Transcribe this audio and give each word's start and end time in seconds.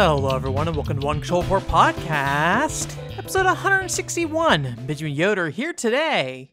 Hello, 0.00 0.36
everyone, 0.36 0.68
and 0.68 0.76
welcome 0.76 1.00
to 1.00 1.04
One 1.04 1.18
Control 1.18 1.42
Port 1.42 1.64
Podcast, 1.64 2.96
episode 3.18 3.46
161. 3.46 4.76
Benjamin 4.86 5.12
Yoder 5.12 5.50
here 5.50 5.72
today. 5.72 6.52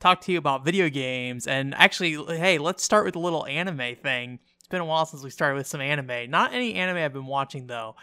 Talk 0.00 0.22
to 0.22 0.32
you 0.32 0.38
about 0.38 0.64
video 0.64 0.88
games, 0.88 1.46
and 1.46 1.74
actually, 1.74 2.14
hey, 2.38 2.56
let's 2.56 2.82
start 2.82 3.04
with 3.04 3.14
a 3.14 3.18
little 3.18 3.44
anime 3.44 3.94
thing. 3.96 4.38
It's 4.56 4.68
been 4.68 4.80
a 4.80 4.86
while 4.86 5.04
since 5.04 5.22
we 5.22 5.28
started 5.28 5.56
with 5.56 5.66
some 5.66 5.82
anime. 5.82 6.30
Not 6.30 6.54
any 6.54 6.76
anime 6.76 6.96
I've 6.96 7.12
been 7.12 7.26
watching 7.26 7.66
though. 7.66 7.94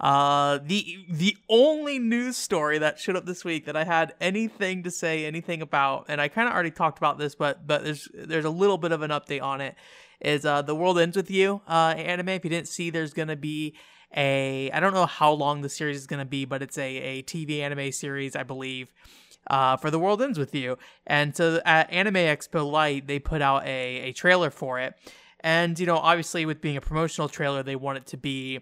Uh, 0.00 0.58
the 0.64 1.04
the 1.10 1.36
only 1.50 1.98
news 1.98 2.38
story 2.38 2.78
that 2.78 2.98
showed 2.98 3.16
up 3.16 3.26
this 3.26 3.44
week 3.44 3.66
that 3.66 3.76
I 3.76 3.84
had 3.84 4.14
anything 4.22 4.84
to 4.84 4.90
say 4.90 5.26
anything 5.26 5.60
about, 5.60 6.06
and 6.08 6.18
I 6.18 6.28
kind 6.28 6.48
of 6.48 6.54
already 6.54 6.70
talked 6.70 6.96
about 6.96 7.18
this, 7.18 7.34
but 7.34 7.66
but 7.66 7.84
there's 7.84 8.08
there's 8.14 8.46
a 8.46 8.50
little 8.50 8.78
bit 8.78 8.92
of 8.92 9.02
an 9.02 9.10
update 9.10 9.42
on 9.42 9.60
it. 9.60 9.74
Is 10.18 10.46
uh, 10.46 10.62
the 10.62 10.74
world 10.74 10.98
ends 10.98 11.14
with 11.14 11.30
you 11.30 11.60
uh, 11.68 11.92
anime? 11.94 12.30
If 12.30 12.44
you 12.44 12.50
didn't 12.50 12.68
see, 12.68 12.88
there's 12.88 13.12
gonna 13.12 13.36
be 13.36 13.74
a 14.16 14.70
I 14.72 14.80
don't 14.80 14.94
know 14.94 15.06
how 15.06 15.32
long 15.32 15.62
the 15.62 15.68
series 15.68 15.96
is 15.96 16.06
gonna 16.06 16.24
be, 16.24 16.44
but 16.44 16.62
it's 16.62 16.78
a 16.78 16.96
a 16.96 17.22
TV 17.22 17.60
anime 17.60 17.92
series, 17.92 18.36
I 18.36 18.42
believe. 18.42 18.92
Uh, 19.46 19.76
for 19.76 19.90
the 19.90 19.98
world 19.98 20.20
ends 20.20 20.38
with 20.38 20.54
you, 20.54 20.76
and 21.06 21.34
so 21.34 21.62
at 21.64 21.90
Anime 21.90 22.14
Expo 22.14 22.70
Lite, 22.70 23.06
they 23.06 23.18
put 23.18 23.40
out 23.40 23.64
a 23.64 24.00
a 24.00 24.12
trailer 24.12 24.50
for 24.50 24.78
it, 24.78 24.94
and 25.40 25.78
you 25.78 25.86
know, 25.86 25.96
obviously, 25.96 26.44
with 26.44 26.60
being 26.60 26.76
a 26.76 26.80
promotional 26.80 27.28
trailer, 27.28 27.62
they 27.62 27.74
want 27.74 27.96
it 27.98 28.06
to 28.08 28.16
be 28.18 28.60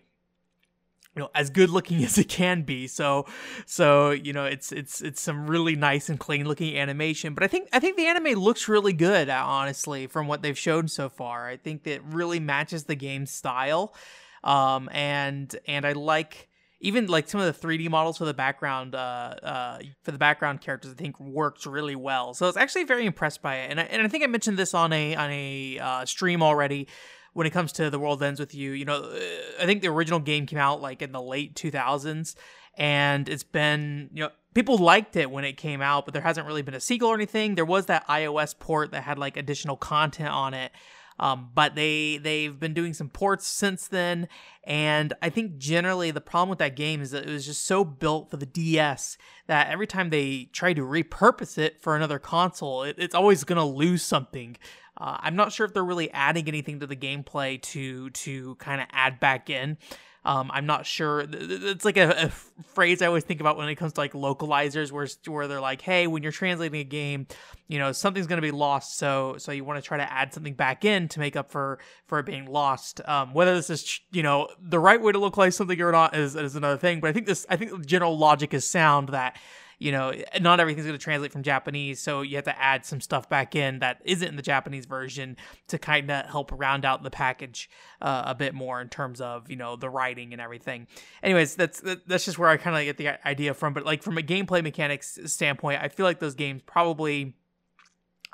you 1.18 1.24
know 1.24 1.30
as 1.34 1.50
good 1.50 1.68
looking 1.68 2.04
as 2.04 2.16
it 2.16 2.28
can 2.28 2.62
be. 2.62 2.86
So 2.86 3.26
so 3.66 4.12
you 4.12 4.32
know 4.32 4.44
it's 4.44 4.70
it's 4.70 5.00
it's 5.00 5.20
some 5.20 5.48
really 5.48 5.74
nice 5.74 6.08
and 6.08 6.18
clean 6.18 6.46
looking 6.46 6.76
animation. 6.78 7.34
But 7.34 7.42
i 7.42 7.48
think 7.48 7.68
i 7.72 7.80
think 7.80 7.96
the 7.96 8.06
anime 8.06 8.38
looks 8.38 8.68
really 8.68 8.92
good 8.92 9.28
honestly 9.28 10.06
from 10.06 10.28
what 10.28 10.42
they've 10.42 10.56
shown 10.56 10.88
so 10.88 11.08
far. 11.08 11.48
I 11.48 11.56
think 11.56 11.82
that 11.84 12.02
really 12.04 12.40
matches 12.40 12.84
the 12.84 12.94
game 12.94 13.26
style 13.26 13.94
um 14.44 14.88
and 14.92 15.56
and 15.66 15.86
i 15.86 15.92
like 15.92 16.48
even 16.80 17.06
like 17.06 17.28
some 17.28 17.40
of 17.40 17.60
the 17.60 17.66
3D 17.66 17.90
models 17.90 18.18
for 18.18 18.24
the 18.24 18.34
background 18.34 18.94
uh, 18.94 19.34
uh, 19.42 19.78
for 20.04 20.12
the 20.12 20.18
background 20.18 20.60
characters, 20.60 20.92
I 20.92 20.94
think 20.94 21.18
works 21.18 21.66
really 21.66 21.96
well. 21.96 22.34
So 22.34 22.46
I 22.46 22.48
was 22.48 22.56
actually 22.56 22.84
very 22.84 23.04
impressed 23.04 23.42
by 23.42 23.56
it, 23.56 23.70
and 23.70 23.80
I, 23.80 23.84
and 23.84 24.02
I 24.02 24.08
think 24.08 24.22
I 24.22 24.28
mentioned 24.28 24.58
this 24.58 24.74
on 24.74 24.92
a 24.92 25.16
on 25.16 25.30
a 25.30 25.78
uh, 25.80 26.04
stream 26.04 26.42
already 26.42 26.86
when 27.32 27.46
it 27.46 27.50
comes 27.50 27.72
to 27.72 27.90
the 27.90 27.98
world 27.98 28.22
ends 28.22 28.38
with 28.38 28.54
you. 28.54 28.72
You 28.72 28.84
know 28.84 29.12
i 29.60 29.66
think 29.66 29.82
the 29.82 29.88
original 29.88 30.20
game 30.20 30.46
came 30.46 30.58
out 30.58 30.80
like 30.80 31.02
in 31.02 31.12
the 31.12 31.22
late 31.22 31.54
2000s 31.54 32.34
and 32.76 33.28
it's 33.28 33.42
been 33.42 34.08
you 34.12 34.22
know 34.22 34.30
people 34.54 34.78
liked 34.78 35.16
it 35.16 35.30
when 35.30 35.44
it 35.44 35.56
came 35.56 35.82
out 35.82 36.04
but 36.04 36.14
there 36.14 36.22
hasn't 36.22 36.46
really 36.46 36.62
been 36.62 36.74
a 36.74 36.80
sequel 36.80 37.08
or 37.08 37.14
anything. 37.14 37.54
There 37.56 37.64
was 37.64 37.86
that 37.86 38.06
ios 38.06 38.58
port 38.58 38.92
that 38.92 39.02
had 39.02 39.18
like 39.18 39.36
additional 39.36 39.76
content 39.76 40.30
on 40.30 40.54
it 40.54 40.70
um, 41.18 41.50
but 41.54 41.74
they 41.74 42.18
they've 42.18 42.58
been 42.58 42.74
doing 42.74 42.94
some 42.94 43.08
ports 43.08 43.46
since 43.46 43.88
then 43.88 44.28
and 44.64 45.12
i 45.22 45.28
think 45.28 45.56
generally 45.58 46.10
the 46.10 46.20
problem 46.20 46.48
with 46.48 46.58
that 46.58 46.76
game 46.76 47.00
is 47.00 47.10
that 47.10 47.26
it 47.26 47.30
was 47.30 47.46
just 47.46 47.64
so 47.64 47.84
built 47.84 48.30
for 48.30 48.36
the 48.36 48.46
ds 48.46 49.18
that 49.46 49.68
every 49.68 49.86
time 49.86 50.10
they 50.10 50.48
try 50.52 50.72
to 50.72 50.82
repurpose 50.82 51.58
it 51.58 51.80
for 51.80 51.96
another 51.96 52.18
console 52.18 52.82
it, 52.82 52.96
it's 52.98 53.14
always 53.14 53.44
to 53.58 53.64
lose 53.64 54.02
something 54.02 54.56
uh, 55.00 55.16
I'm 55.20 55.36
not 55.36 55.52
sure 55.52 55.64
if 55.64 55.72
they're 55.72 55.84
really 55.84 56.10
adding 56.10 56.48
anything 56.48 56.80
to 56.80 56.86
the 56.86 56.96
gameplay 56.96 57.62
to 57.62 58.10
to 58.10 58.56
kind 58.56 58.80
of 58.80 58.88
add 58.90 59.20
back 59.20 59.48
in. 59.48 59.78
Um, 60.24 60.50
I'm 60.52 60.66
not 60.66 60.84
sure. 60.84 61.24
It's 61.30 61.84
like 61.84 61.96
a, 61.96 62.24
a, 62.26 62.28
phrase 62.74 63.02
I 63.02 63.06
always 63.06 63.24
think 63.24 63.40
about 63.40 63.56
when 63.56 63.68
it 63.68 63.76
comes 63.76 63.92
to 63.94 64.00
like 64.00 64.12
localizers, 64.12 64.90
where 64.90 65.06
where 65.26 65.46
they're 65.46 65.60
like, 65.60 65.80
"Hey, 65.80 66.06
when 66.06 66.22
you're 66.22 66.32
translating 66.32 66.80
a 66.80 66.84
game, 66.84 67.26
you 67.68 67.78
know 67.78 67.92
something's 67.92 68.26
going 68.26 68.38
to 68.38 68.46
be 68.46 68.50
lost, 68.50 68.98
so 68.98 69.36
so 69.38 69.52
you 69.52 69.64
want 69.64 69.82
to 69.82 69.86
try 69.86 69.96
to 69.96 70.12
add 70.12 70.34
something 70.34 70.54
back 70.54 70.84
in 70.84 71.08
to 71.08 71.20
make 71.20 71.36
up 71.36 71.50
for 71.50 71.78
for 72.06 72.18
it 72.18 72.26
being 72.26 72.46
lost." 72.46 73.00
Um, 73.08 73.32
whether 73.32 73.54
this 73.54 73.70
is 73.70 74.00
you 74.10 74.22
know 74.22 74.48
the 74.60 74.78
right 74.78 75.00
way 75.00 75.12
to 75.12 75.18
localize 75.18 75.56
something 75.56 75.80
or 75.80 75.92
not 75.92 76.16
is 76.16 76.34
is 76.34 76.56
another 76.56 76.78
thing. 76.78 77.00
But 77.00 77.10
I 77.10 77.12
think 77.12 77.26
this 77.26 77.46
I 77.48 77.56
think 77.56 77.70
the 77.70 77.78
general 77.78 78.18
logic 78.18 78.52
is 78.52 78.68
sound 78.68 79.10
that 79.10 79.38
you 79.78 79.92
know, 79.92 80.12
not 80.40 80.58
everything's 80.58 80.86
going 80.86 80.98
to 80.98 81.02
translate 81.02 81.30
from 81.30 81.44
Japanese, 81.44 82.00
so 82.00 82.22
you 82.22 82.34
have 82.36 82.44
to 82.46 82.60
add 82.60 82.84
some 82.84 83.00
stuff 83.00 83.28
back 83.28 83.54
in 83.54 83.78
that 83.78 84.00
isn't 84.04 84.26
in 84.26 84.36
the 84.36 84.42
Japanese 84.42 84.86
version 84.86 85.36
to 85.68 85.78
kind 85.78 86.10
of 86.10 86.26
help 86.26 86.50
round 86.52 86.84
out 86.84 87.04
the 87.04 87.10
package 87.10 87.70
uh, 88.02 88.24
a 88.26 88.34
bit 88.34 88.54
more 88.54 88.80
in 88.80 88.88
terms 88.88 89.20
of 89.20 89.48
you 89.48 89.56
know 89.56 89.76
the 89.76 89.88
writing 89.88 90.32
and 90.32 90.42
everything. 90.42 90.88
Anyways, 91.22 91.54
that's 91.54 91.80
that's 92.06 92.24
just 92.24 92.38
where 92.38 92.48
I 92.48 92.56
kind 92.56 92.76
of 92.76 92.82
get 92.84 92.96
the 92.96 93.26
idea 93.26 93.54
from. 93.54 93.72
But 93.72 93.84
like 93.84 94.02
from 94.02 94.18
a 94.18 94.22
gameplay 94.22 94.62
mechanics 94.62 95.18
standpoint, 95.26 95.80
I 95.80 95.88
feel 95.88 96.06
like 96.06 96.18
those 96.18 96.34
games 96.34 96.62
probably, 96.66 97.36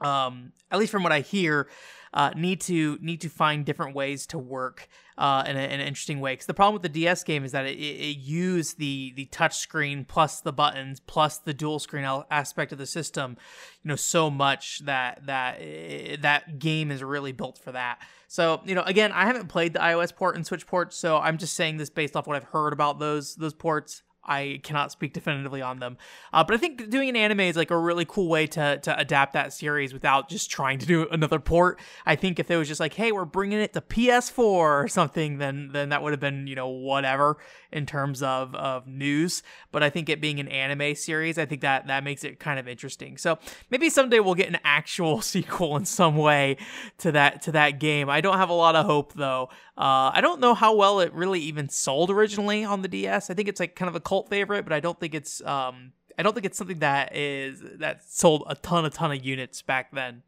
um, 0.03 0.53
at 0.71 0.78
least 0.78 0.93
from 0.93 1.03
what 1.03 1.12
I 1.12 1.21
hear, 1.21 1.69
uh, 2.15 2.31
need 2.37 2.61
to 2.61 2.97
need 3.03 3.21
to 3.21 3.29
find 3.29 3.67
different 3.67 3.95
ways 3.95 4.25
to 4.25 4.39
work 4.39 4.89
uh, 5.19 5.43
in, 5.47 5.57
a, 5.57 5.61
in, 5.61 5.81
an 5.81 5.81
interesting 5.81 6.21
way. 6.21 6.33
Because 6.33 6.47
the 6.47 6.55
problem 6.55 6.75
with 6.75 6.83
the 6.83 6.89
DS 6.89 7.25
game 7.25 7.45
is 7.45 7.51
that 7.53 7.67
it, 7.67 7.77
it, 7.77 8.17
used 8.19 8.79
the 8.79 9.13
the 9.17 9.25
touch 9.27 9.59
screen 9.59 10.05
plus 10.05 10.41
the 10.41 10.53
buttons 10.53 11.01
plus 11.01 11.39
the 11.39 11.53
dual 11.53 11.81
screen 11.81 12.05
aspect 12.31 12.71
of 12.71 12.79
the 12.79 12.87
system, 12.87 13.37
you 13.83 13.89
know, 13.89 13.97
so 13.97 14.31
much 14.31 14.79
that 14.85 15.27
that 15.27 15.59
eh, 15.61 16.17
that 16.21 16.61
game 16.61 16.93
is 16.93 17.03
really 17.03 17.33
built 17.33 17.59
for 17.59 17.73
that. 17.73 18.01
So 18.29 18.61
you 18.65 18.77
know, 18.77 18.83
again, 18.83 19.11
I 19.11 19.27
haven't 19.27 19.49
played 19.49 19.73
the 19.73 19.81
iOS 19.81 20.15
port 20.15 20.37
and 20.37 20.47
Switch 20.47 20.67
port, 20.69 20.95
so 20.95 21.19
I'm 21.19 21.37
just 21.37 21.55
saying 21.55 21.79
this 21.79 21.91
based 21.91 22.15
off 22.15 22.29
what 22.29 22.37
I've 22.37 22.45
heard 22.45 22.73
about 22.73 23.01
those 23.01 23.35
those 23.35 23.55
ports. 23.55 24.03
I 24.27 24.61
cannot 24.62 24.93
speak 24.93 25.12
definitively 25.12 25.62
on 25.62 25.79
them. 25.79 25.97
Uh, 26.33 26.45
but 26.45 26.55
I 26.55 26.59
think 26.59 26.91
doing 26.91 27.09
an 27.09 27.17
anime 27.17 27.41
is 27.41 27.57
like 27.57 27.71
a 27.71 27.79
really 27.79 28.05
cool 28.05 28.29
way 28.29 28.47
to 28.49 28.79
to 28.79 28.99
adapt 28.99 29.33
that 29.35 29.53
series 29.53 29.93
without 29.93 30.29
just 30.29 30.51
trying 30.51 30.79
to 30.79 30.87
do 30.87 31.09
another 31.11 31.39
port. 31.39 31.81
I 32.07 32.17
think 32.17 32.39
if 32.39 32.51
it 32.51 32.57
was 32.57 32.69
just 32.69 32.81
like, 32.81 32.95
hey, 32.95 33.12
we're 33.12 33.25
bringing 33.25 33.61
it 33.61 33.73
to 33.75 33.81
PS4 33.81 34.39
or 34.39 34.89
something, 34.89 35.39
then 35.39 35.71
then 35.73 35.91
that 35.91 36.03
would 36.03 36.12
have 36.12 36.21
been 36.21 36.47
you 36.47 36.55
know 36.55 36.69
whatever 36.69 37.39
in 37.73 37.87
terms 37.87 38.23
of 38.23 38.55
of 38.55 38.87
news. 38.87 39.43
But 39.73 39.83
I 39.83 39.91
think 39.91 40.09
it 40.09 40.21
being 40.21 40.41
an 40.41 40.49
anime 40.49 40.95
series, 40.95 41.39
I 41.39 41.47
think 41.47 41.61
that 41.62 41.87
that 41.89 42.05
makes 42.05 42.25
it 42.25 42.39
kind 42.39 42.59
of 42.59 42.69
interesting. 42.69 43.19
So 43.19 43.39
maybe 43.71 43.91
someday 43.91 44.21
we'll 44.21 44.35
get 44.35 44.49
an 44.49 44.59
actual 44.65 45.21
sequel 45.35 45.77
in 45.77 45.85
some 45.85 46.17
way 46.17 46.56
to 46.99 47.12
that 47.12 47.43
to 47.43 47.53
that 47.53 47.81
game. 47.81 48.09
I 48.09 48.21
don't 48.21 48.39
have 48.39 48.51
a 48.51 48.55
lot 48.55 48.77
of 48.77 48.87
hope 48.87 49.15
though. 49.15 49.51
Uh, 49.77 50.15
I 50.15 50.21
don't 50.21 50.41
know 50.41 50.55
how 50.55 50.75
well 50.75 51.01
it 51.01 51.12
really 51.12 51.41
even 51.41 51.69
sold 51.69 52.11
originally 52.11 52.65
on 52.65 52.83
the 52.83 52.89
DS. 52.89 53.29
I 53.29 53.35
think 53.35 53.49
it's 53.49 53.59
like 53.59 53.75
kind 53.75 53.89
of 53.89 53.97
a 53.97 54.01
cult 54.15 54.29
favorite, 54.29 54.65
but 54.65 54.73
I 54.73 54.81
don't 54.81 54.99
think 54.99 55.15
it's 55.15 55.43
um, 55.43 55.93
I 56.19 56.23
don't 56.23 56.35
think 56.35 56.47
it's 56.47 56.57
something 56.57 56.79
that 56.79 57.17
is 57.17 57.61
that 57.79 58.05
sold 58.05 58.45
a 58.47 58.55
ton 58.55 58.85
a 58.85 58.91
ton 58.91 59.13
of 59.13 59.25
units 59.25 59.63
back 59.63 59.93
then. 59.93 60.23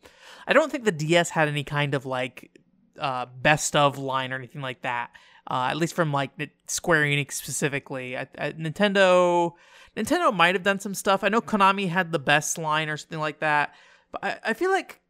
I 0.46 0.52
don't 0.52 0.70
think 0.70 0.84
the 0.84 0.92
DS 0.92 1.30
had 1.30 1.48
any 1.48 1.64
kind 1.64 1.94
of 1.94 2.06
like 2.06 2.58
uh, 2.98 3.26
best 3.40 3.76
of 3.76 3.98
line 3.98 4.32
or 4.32 4.36
anything 4.36 4.62
like 4.62 4.82
that. 4.82 5.10
Uh, 5.48 5.68
at 5.70 5.76
least 5.76 5.94
from 5.94 6.12
like 6.12 6.30
Square 6.66 7.04
Enix 7.04 7.32
specifically. 7.32 8.16
I, 8.16 8.26
I, 8.36 8.52
Nintendo 8.52 9.52
Nintendo 9.96 10.34
might 10.34 10.56
have 10.56 10.64
done 10.64 10.80
some 10.80 10.94
stuff. 10.94 11.22
I 11.22 11.28
know 11.28 11.40
Konami 11.40 11.88
had 11.88 12.10
the 12.10 12.18
best 12.18 12.58
line 12.58 12.88
or 12.88 12.96
something 12.96 13.20
like 13.20 13.38
that. 13.40 13.72
But 14.10 14.24
I, 14.24 14.38
I 14.46 14.54
feel 14.54 14.72
like 14.72 15.00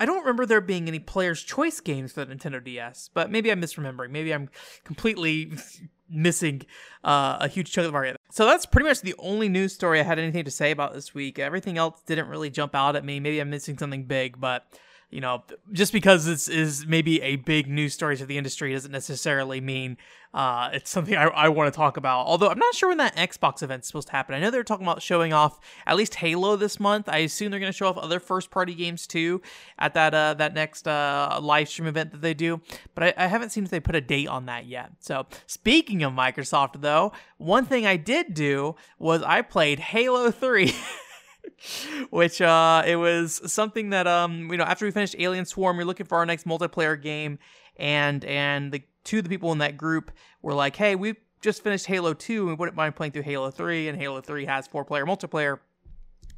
I 0.00 0.06
don't 0.06 0.20
remember 0.20 0.46
there 0.46 0.62
being 0.62 0.88
any 0.88 0.98
player's 0.98 1.42
choice 1.42 1.80
games 1.80 2.12
for 2.12 2.24
the 2.24 2.34
Nintendo 2.34 2.64
DS, 2.64 3.10
but 3.12 3.30
maybe 3.30 3.50
I'm 3.50 3.60
misremembering. 3.60 4.10
Maybe 4.10 4.32
I'm 4.32 4.48
completely 4.84 5.52
missing 6.10 6.62
uh, 7.04 7.38
a 7.40 7.48
huge 7.48 7.72
chunk 7.72 7.84
of 7.86 7.92
the 7.92 7.92
market. 7.92 8.16
So 8.30 8.44
that's 8.46 8.66
pretty 8.66 8.88
much 8.88 9.00
the 9.00 9.14
only 9.18 9.48
news 9.48 9.74
story 9.74 10.00
I 10.00 10.02
had 10.02 10.18
anything 10.18 10.44
to 10.44 10.50
say 10.50 10.70
about 10.70 10.94
this 10.94 11.14
week. 11.14 11.38
Everything 11.38 11.78
else 11.78 12.02
didn't 12.06 12.28
really 12.28 12.50
jump 12.50 12.74
out 12.74 12.96
at 12.96 13.04
me. 13.04 13.20
Maybe 13.20 13.40
I'm 13.40 13.50
missing 13.50 13.78
something 13.78 14.04
big, 14.04 14.40
but 14.40 14.66
you 15.10 15.20
know, 15.20 15.42
just 15.72 15.92
because 15.92 16.26
this 16.26 16.48
is 16.48 16.86
maybe 16.86 17.22
a 17.22 17.36
big 17.36 17.66
news 17.66 17.94
story 17.94 18.16
to 18.18 18.26
the 18.26 18.36
industry 18.36 18.72
doesn't 18.72 18.92
necessarily 18.92 19.60
mean 19.60 19.96
uh, 20.34 20.68
it's 20.74 20.90
something 20.90 21.16
I, 21.16 21.24
I 21.24 21.48
want 21.48 21.72
to 21.72 21.76
talk 21.76 21.96
about. 21.96 22.26
Although 22.26 22.48
I'm 22.48 22.58
not 22.58 22.74
sure 22.74 22.90
when 22.90 22.98
that 22.98 23.16
Xbox 23.16 23.62
event's 23.62 23.86
supposed 23.86 24.08
to 24.08 24.12
happen. 24.12 24.34
I 24.34 24.40
know 24.40 24.50
they're 24.50 24.62
talking 24.62 24.84
about 24.84 25.00
showing 25.00 25.32
off 25.32 25.58
at 25.86 25.96
least 25.96 26.16
Halo 26.16 26.56
this 26.56 26.78
month. 26.78 27.08
I 27.08 27.18
assume 27.18 27.50
they're 27.50 27.60
going 27.60 27.72
to 27.72 27.76
show 27.76 27.88
off 27.88 27.96
other 27.96 28.20
first 28.20 28.50
party 28.50 28.74
games 28.74 29.06
too 29.06 29.40
at 29.78 29.94
that 29.94 30.12
uh, 30.12 30.34
that 30.34 30.52
next 30.52 30.86
uh, 30.86 31.38
live 31.40 31.68
stream 31.68 31.88
event 31.88 32.12
that 32.12 32.20
they 32.20 32.34
do. 32.34 32.60
But 32.94 33.04
I, 33.04 33.24
I 33.24 33.26
haven't 33.28 33.50
seen 33.50 33.64
if 33.64 33.70
they 33.70 33.80
put 33.80 33.94
a 33.94 34.02
date 34.02 34.28
on 34.28 34.44
that 34.46 34.66
yet. 34.66 34.90
So 35.00 35.26
speaking 35.46 36.02
of 36.02 36.12
Microsoft, 36.12 36.82
though, 36.82 37.12
one 37.38 37.64
thing 37.64 37.86
I 37.86 37.96
did 37.96 38.34
do 38.34 38.76
was 38.98 39.22
I 39.22 39.40
played 39.40 39.78
Halo 39.78 40.30
3. 40.30 40.74
which 42.10 42.40
uh 42.40 42.82
it 42.86 42.96
was 42.96 43.40
something 43.50 43.90
that 43.90 44.06
um 44.06 44.50
you 44.50 44.56
know 44.56 44.64
after 44.64 44.84
we 44.84 44.90
finished 44.90 45.16
alien 45.18 45.44
swarm 45.44 45.76
we 45.76 45.82
are 45.82 45.86
looking 45.86 46.06
for 46.06 46.18
our 46.18 46.26
next 46.26 46.46
multiplayer 46.46 47.00
game 47.00 47.38
and 47.76 48.24
and 48.24 48.72
the 48.72 48.82
two 49.04 49.18
of 49.18 49.24
the 49.24 49.30
people 49.30 49.52
in 49.52 49.58
that 49.58 49.76
group 49.76 50.10
were 50.42 50.54
like 50.54 50.76
hey 50.76 50.94
we 50.94 51.14
just 51.40 51.62
finished 51.62 51.86
halo 51.86 52.12
2 52.12 52.40
and 52.40 52.48
we 52.48 52.54
wouldn't 52.54 52.76
mind 52.76 52.96
playing 52.96 53.12
through 53.12 53.22
halo 53.22 53.50
3 53.50 53.88
and 53.88 53.98
halo 53.98 54.20
3 54.20 54.44
has 54.44 54.66
four 54.66 54.84
player 54.84 55.06
multiplayer. 55.06 55.58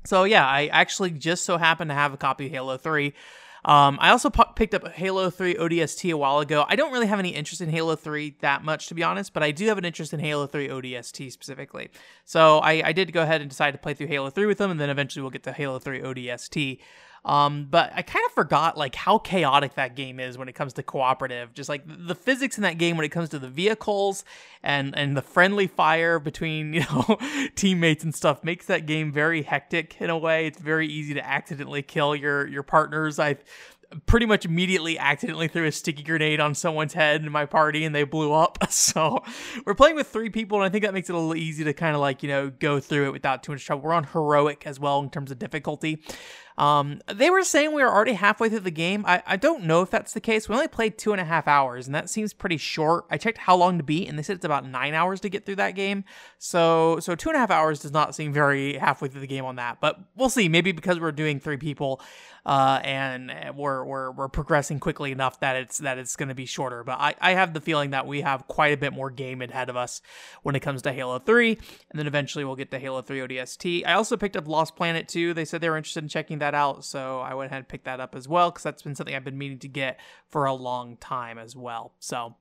So 0.05 0.25
yeah 0.25 0.47
i 0.47 0.67
actually 0.67 1.11
just 1.11 1.45
so 1.45 1.59
happened 1.59 1.91
to 1.91 1.95
have 1.95 2.13
a 2.13 2.17
copy 2.17 2.47
of 2.47 2.53
halo 2.53 2.77
3 2.77 3.15
um, 3.65 3.99
I 4.01 4.11
also 4.11 4.31
p- 4.31 4.43
picked 4.57 4.75
up 4.75 4.89
Halo 4.89 5.31
3 5.31 5.55
ODST 5.55 6.11
a 6.11 6.17
while 6.17 6.39
ago. 6.39 6.65
I 6.69 6.77
don't 6.77 6.93
really 6.93 7.07
have 7.07 7.19
any 7.19 7.31
interest 7.31 7.61
in 7.61 7.69
Halo 7.69 7.97
3 7.97 8.37
that 8.41 8.65
much, 8.65 8.87
to 8.89 8.95
be 8.95 9.03
honest, 9.03 9.35
but 9.35 9.43
I 9.43 9.51
do 9.51 9.67
have 9.67 9.79
an 9.79 9.85
interest 9.85 10.13
in 10.13 10.21
Halo 10.21 10.47
3 10.47 10.69
ODST 10.69 11.31
specifically. 11.31 11.91
So 12.25 12.59
I, 12.59 12.83
I 12.87 12.93
did 12.93 13.13
go 13.13 13.23
ahead 13.23 13.41
and 13.41 13.51
decide 13.51 13.73
to 13.73 13.79
play 13.79 13.95
through 13.95 14.07
Halo 14.07 14.31
3 14.31 14.47
with 14.47 14.59
them, 14.59 14.71
and 14.71 14.81
then 14.81 14.91
eventually 14.91 15.23
we'll 15.23 15.31
get 15.31 15.43
to 15.45 15.53
Halo 15.53 15.79
3 15.79 16.01
ODST. 16.01 16.79
Um, 17.25 17.67
but 17.71 17.93
I 17.95 18.03
kind 18.03 18.25
of 18.27 18.33
forgot 18.33 18.79
like 18.79 18.95
how 18.95 19.19
chaotic 19.19 19.75
that 19.75 19.95
game 19.95 20.19
is 20.21 20.39
when 20.39 20.49
it 20.49 20.55
comes 20.55 20.73
to 20.75 20.83
cooperative. 20.83 21.53
Just 21.55 21.69
like 21.69 21.83
the 21.87 22.15
physics 22.15 22.57
in 22.57 22.63
that 22.63 22.79
game 22.79 22.97
when 22.97 23.05
it 23.05 23.11
comes 23.11 23.29
to 23.31 23.39
the 23.39 23.49
vehicles 23.49 24.25
and 24.63 24.97
and 24.97 25.17
the 25.17 25.23
friendly 25.23 25.67
fire 25.67 26.19
between 26.19 26.73
you 26.75 26.81
know 26.81 27.19
teammates 27.55 28.05
and 28.05 28.15
stuff 28.15 28.43
makes 28.43 28.67
that 28.67 28.87
game 28.87 29.13
very 29.13 29.43
hectic 29.43 30.01
in 30.01 30.11
a 30.11 30.19
way. 30.19 30.47
It's 30.47 30.61
very 30.61 30.87
easy 30.87 31.15
to 31.15 31.27
accidentally 31.27 31.83
kill 31.83 32.15
your 32.17 32.47
your 32.47 32.63
partners. 32.63 33.19
I 33.19 33.37
pretty 34.07 34.27
much 34.27 34.45
immediately 34.45 34.99
accidentally 34.99 35.49
threw 35.49 35.67
a 35.67 35.73
sticky 35.73 36.03
grenade 36.03 36.41
on 36.41 36.55
someone's 36.55 36.93
head 36.93 37.23
in 37.23 37.33
my 37.33 37.45
party 37.45 37.85
and 37.85 37.95
they 37.95 38.05
blew 38.05 38.33
up. 38.33 38.59
So 38.71 39.23
we're 39.67 39.75
playing 39.75 39.97
with 39.97 40.09
three 40.09 40.31
people, 40.31 40.59
and 40.59 40.65
I 40.65 40.69
think 40.69 40.85
that 40.85 40.95
makes 40.95 41.11
it 41.11 41.15
a 41.15 41.19
little 41.19 41.37
easy 41.37 41.65
to 41.65 41.73
kind 41.73 41.95
of 41.95 42.01
like, 42.01 42.23
you 42.23 42.29
know, 42.29 42.51
go 42.51 42.81
through 42.81 43.07
it 43.09 43.13
without 43.13 43.43
too 43.43 43.53
much 43.53 43.65
trouble. 43.65 43.83
We're 43.83 43.93
on 43.93 44.05
heroic 44.05 44.67
as 44.67 44.81
well 44.81 45.01
in 45.01 45.11
terms 45.11 45.31
of 45.31 45.39
difficulty. 45.39 46.03
Um, 46.59 47.01
they 47.07 47.31
were 47.31 47.43
saying 47.43 47.73
we 47.73 47.83
were 47.83 47.93
already 47.93 48.13
halfway 48.13 48.49
through 48.49 48.61
the 48.61 48.71
game. 48.71 49.05
I, 49.07 49.23
I 49.27 49.37
don't 49.37 49.65
know 49.65 49.83
if 49.83 49.91
that's 49.91 50.13
the 50.13 50.21
case. 50.21 50.49
We 50.49 50.55
only 50.55 50.69
played 50.69 50.99
two 50.99 51.13
and 51.13 51.21
a 51.21 51.25
half 51.25 51.49
hours, 51.49 51.87
and 51.87 51.95
that 51.95 52.11
seems 52.11 52.33
pretty 52.33 52.57
short. 52.57 53.05
I 53.11 53.17
checked 53.17 53.39
how 53.39 53.57
long 53.57 53.79
to 53.79 53.85
beat, 53.85 54.09
and 54.09 54.19
they 54.19 54.23
said 54.23 54.37
it's 54.37 54.45
about 54.45 54.67
nine 54.67 54.95
hours 54.95 55.21
to 55.21 55.29
get 55.29 55.47
through 55.47 55.57
that 55.57 55.75
game. 55.75 56.05
So 56.39 56.99
so 57.01 57.15
two 57.15 57.31
and 57.31 57.37
a 57.37 57.39
half 57.39 57.51
hours 57.51 57.81
does 57.81 57.93
not 57.93 58.15
seem 58.15 58.33
very 58.33 58.75
halfway 58.75 59.09
through 59.09 59.23
the 59.23 59.27
game 59.27 59.45
on 59.45 59.57
that. 59.57 59.81
But 59.81 59.99
we'll 60.17 60.29
see. 60.29 60.49
Maybe 60.49 60.73
because 60.73 61.01
we're 61.01 61.13
doing 61.13 61.41
three 61.41 61.57
people, 61.57 62.01
uh, 62.47 62.81
and 62.85 63.33
we're, 63.55 63.85
we're 63.85 64.11
we're 64.11 64.29
progressing 64.29 64.81
quickly 64.81 65.13
enough 65.13 65.41
that 65.41 65.57
it's 65.57 65.79
that 65.79 65.99
it's 65.99 66.17
going 66.17 66.29
to 66.29 66.35
be 66.35 66.47
shorter. 66.47 66.85
But 66.85 66.99
I, 67.01 67.15
I 67.21 67.33
have 67.33 67.55
the 67.55 67.61
feeling 67.61 67.91
that 67.91 68.07
we 68.07 68.23
have 68.23 68.47
quite 68.49 68.73
a 68.73 68.77
bit 68.77 68.93
more 68.93 69.11
game 69.11 69.43
ahead 69.43 69.69
of 69.69 69.77
us 69.77 70.03
when 70.43 70.55
it 70.55 70.61
comes 70.61 70.83
to 70.83 70.93
Halo 70.93 71.19
3, 71.19 71.51
and 71.91 71.99
then 71.99 72.07
eventually 72.07 72.45
we'll 72.45 72.57
get 72.57 72.71
to 72.71 72.79
Halo 72.79 73.03
3 73.03 73.21
ODST. 73.21 73.87
I 73.87 73.93
also 73.93 74.17
picked 74.17 74.37
up 74.37 74.49
Lost 74.49 74.77
Planet 74.77 75.09
2. 75.09 75.35
They 75.35 75.45
said 75.45 75.61
they 75.61 75.71
were 75.71 75.77
interested 75.77 76.03
in 76.03 76.09
checking 76.09 76.39
that 76.41 76.55
out, 76.55 76.85
so 76.85 77.21
I 77.21 77.35
went 77.35 77.51
ahead 77.51 77.59
and 77.59 77.69
picked 77.69 77.85
that 77.85 78.01
up 78.01 78.15
as 78.15 78.29
well 78.29 78.51
because 78.51 78.63
that's 78.63 78.83
been 78.83 78.95
something 78.95 79.15
I've 79.15 79.25
been 79.25 79.39
meaning 79.39 79.59
to 79.61 79.69
get 79.69 79.99
for 80.29 80.45
a 80.45 80.55
long 80.55 80.97
time 80.97 81.39
as 81.39 81.55
well. 81.57 81.93
So 81.99 82.37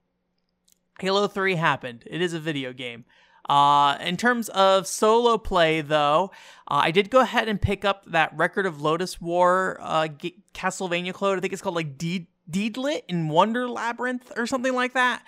Halo 0.99 1.27
3 1.27 1.55
happened. 1.55 2.03
It 2.07 2.21
is 2.21 2.33
a 2.33 2.39
video 2.39 2.73
game. 2.73 3.05
Uh, 3.47 3.97
in 4.01 4.15
terms 4.15 4.49
of 4.49 4.85
solo 4.85 5.37
play, 5.37 5.81
though, 5.81 6.31
uh, 6.67 6.81
I 6.83 6.91
did 6.91 7.09
go 7.09 7.21
ahead 7.21 7.47
and 7.47 7.59
pick 7.59 7.83
up 7.83 8.03
that 8.11 8.31
Record 8.37 8.65
of 8.65 8.77
Lodoss 8.77 9.19
War 9.19 9.79
uh, 9.81 10.07
G- 10.07 10.43
Castlevania 10.53 11.13
clone. 11.13 11.37
I 11.37 11.41
think 11.41 11.53
it's 11.53 11.61
called 11.61 11.75
like 11.75 11.97
Deed- 11.97 12.27
Deedlit 12.49 13.01
in 13.07 13.27
Wonder 13.27 13.67
Labyrinth 13.67 14.31
or 14.37 14.45
something 14.45 14.73
like 14.73 14.93
that. 14.93 15.23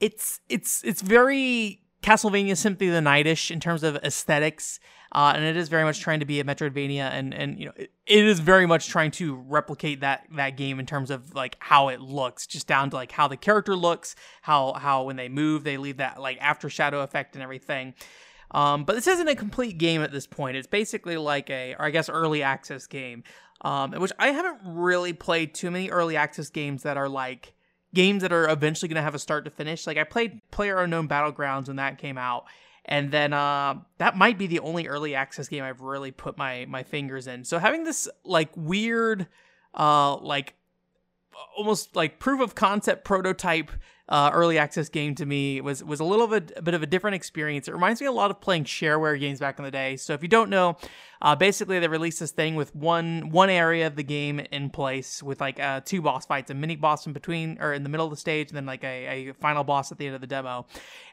It's 0.00 0.40
it's 0.48 0.82
it's 0.84 1.02
very 1.02 1.82
Castlevania 2.06 2.56
Symphony 2.56 2.88
of 2.88 2.94
the 2.94 3.00
Nightish 3.00 3.50
in 3.50 3.58
terms 3.58 3.82
of 3.82 3.96
aesthetics. 3.96 4.78
Uh, 5.10 5.32
and 5.34 5.44
it 5.44 5.56
is 5.56 5.68
very 5.68 5.82
much 5.82 6.00
trying 6.00 6.20
to 6.20 6.26
be 6.26 6.40
a 6.40 6.44
Metroidvania, 6.44 7.10
and 7.10 7.32
and 7.32 7.58
you 7.58 7.66
know 7.66 7.72
it, 7.76 7.90
it 8.06 8.24
is 8.24 8.40
very 8.40 8.66
much 8.66 8.88
trying 8.88 9.10
to 9.12 9.36
replicate 9.36 10.00
that 10.00 10.26
that 10.34 10.56
game 10.56 10.78
in 10.78 10.84
terms 10.84 11.10
of 11.10 11.34
like 11.34 11.56
how 11.60 11.88
it 11.88 12.00
looks, 12.00 12.46
just 12.46 12.66
down 12.66 12.90
to 12.90 12.96
like 12.96 13.12
how 13.12 13.26
the 13.26 13.36
character 13.36 13.74
looks, 13.76 14.14
how 14.42 14.72
how 14.74 15.04
when 15.04 15.16
they 15.16 15.28
move 15.28 15.64
they 15.64 15.78
leave 15.78 15.98
that 15.98 16.20
like 16.20 16.38
after 16.40 16.68
shadow 16.68 17.00
effect 17.00 17.34
and 17.34 17.42
everything. 17.42 17.94
Um, 18.50 18.84
but 18.84 18.94
this 18.94 19.06
isn't 19.06 19.28
a 19.28 19.34
complete 19.34 19.78
game 19.78 20.02
at 20.02 20.12
this 20.12 20.26
point. 20.26 20.56
It's 20.56 20.66
basically 20.66 21.16
like 21.16 21.50
a, 21.50 21.74
or 21.74 21.86
I 21.86 21.90
guess, 21.90 22.08
early 22.08 22.42
access 22.42 22.86
game, 22.86 23.24
um, 23.62 23.92
which 23.92 24.12
I 24.18 24.28
haven't 24.28 24.60
really 24.64 25.12
played 25.12 25.54
too 25.54 25.70
many 25.70 25.90
early 25.90 26.16
access 26.16 26.50
games 26.50 26.82
that 26.82 26.96
are 26.96 27.08
like 27.08 27.54
games 27.96 28.20
that 28.20 28.32
are 28.32 28.48
eventually 28.48 28.88
going 28.88 28.96
to 28.96 29.02
have 29.02 29.14
a 29.14 29.18
start 29.18 29.46
to 29.46 29.50
finish. 29.50 29.86
Like 29.86 29.96
I 29.96 30.04
played 30.04 30.42
Player 30.50 30.78
Unknown 30.78 31.08
Battlegrounds 31.08 31.66
when 31.66 31.76
that 31.76 31.96
came 31.96 32.18
out, 32.18 32.44
and 32.84 33.10
then 33.10 33.32
uh, 33.32 33.76
that 33.96 34.16
might 34.16 34.36
be 34.36 34.46
the 34.46 34.60
only 34.60 34.86
early 34.86 35.14
access 35.14 35.48
game 35.48 35.64
I've 35.64 35.80
really 35.80 36.10
put 36.10 36.36
my 36.36 36.66
my 36.68 36.82
fingers 36.82 37.26
in. 37.26 37.44
So 37.44 37.58
having 37.58 37.84
this 37.84 38.06
like 38.22 38.50
weird, 38.54 39.26
uh, 39.74 40.16
like 40.18 40.54
almost 41.56 41.96
like 41.96 42.18
proof 42.18 42.40
of 42.40 42.54
concept 42.54 43.04
prototype 43.04 43.70
uh, 44.08 44.30
early 44.32 44.56
access 44.56 44.88
game 44.88 45.14
to 45.16 45.26
me 45.26 45.60
was 45.60 45.82
was 45.82 45.98
a 45.98 46.04
little 46.04 46.28
bit 46.28 46.52
a 46.56 46.62
bit 46.62 46.74
of 46.74 46.82
a 46.82 46.86
different 46.86 47.16
experience. 47.16 47.66
It 47.66 47.74
reminds 47.74 48.00
me 48.00 48.06
a 48.06 48.12
lot 48.12 48.30
of 48.30 48.40
playing 48.40 48.64
shareware 48.64 49.18
games 49.18 49.40
back 49.40 49.58
in 49.58 49.64
the 49.64 49.70
day. 49.70 49.96
So 49.96 50.12
if 50.12 50.22
you 50.22 50.28
don't 50.28 50.48
know, 50.48 50.76
uh, 51.20 51.34
basically 51.34 51.80
they 51.80 51.88
released 51.88 52.20
this 52.20 52.30
thing 52.30 52.54
with 52.54 52.74
one 52.74 53.30
one 53.30 53.50
area 53.50 53.86
of 53.86 53.96
the 53.96 54.04
game 54.04 54.38
in 54.38 54.70
place 54.70 55.24
with 55.24 55.40
like 55.40 55.58
uh, 55.58 55.80
two 55.84 56.02
boss 56.02 56.24
fights, 56.24 56.50
a 56.52 56.54
mini 56.54 56.76
boss 56.76 57.04
in 57.06 57.12
between 57.12 57.58
or 57.60 57.72
in 57.72 57.82
the 57.82 57.88
middle 57.88 58.06
of 58.06 58.10
the 58.10 58.16
stage, 58.16 58.48
and 58.48 58.56
then 58.56 58.66
like 58.66 58.84
a, 58.84 59.30
a 59.30 59.32
final 59.34 59.64
boss 59.64 59.90
at 59.90 59.98
the 59.98 60.06
end 60.06 60.14
of 60.14 60.20
the 60.20 60.28
demo. 60.28 60.66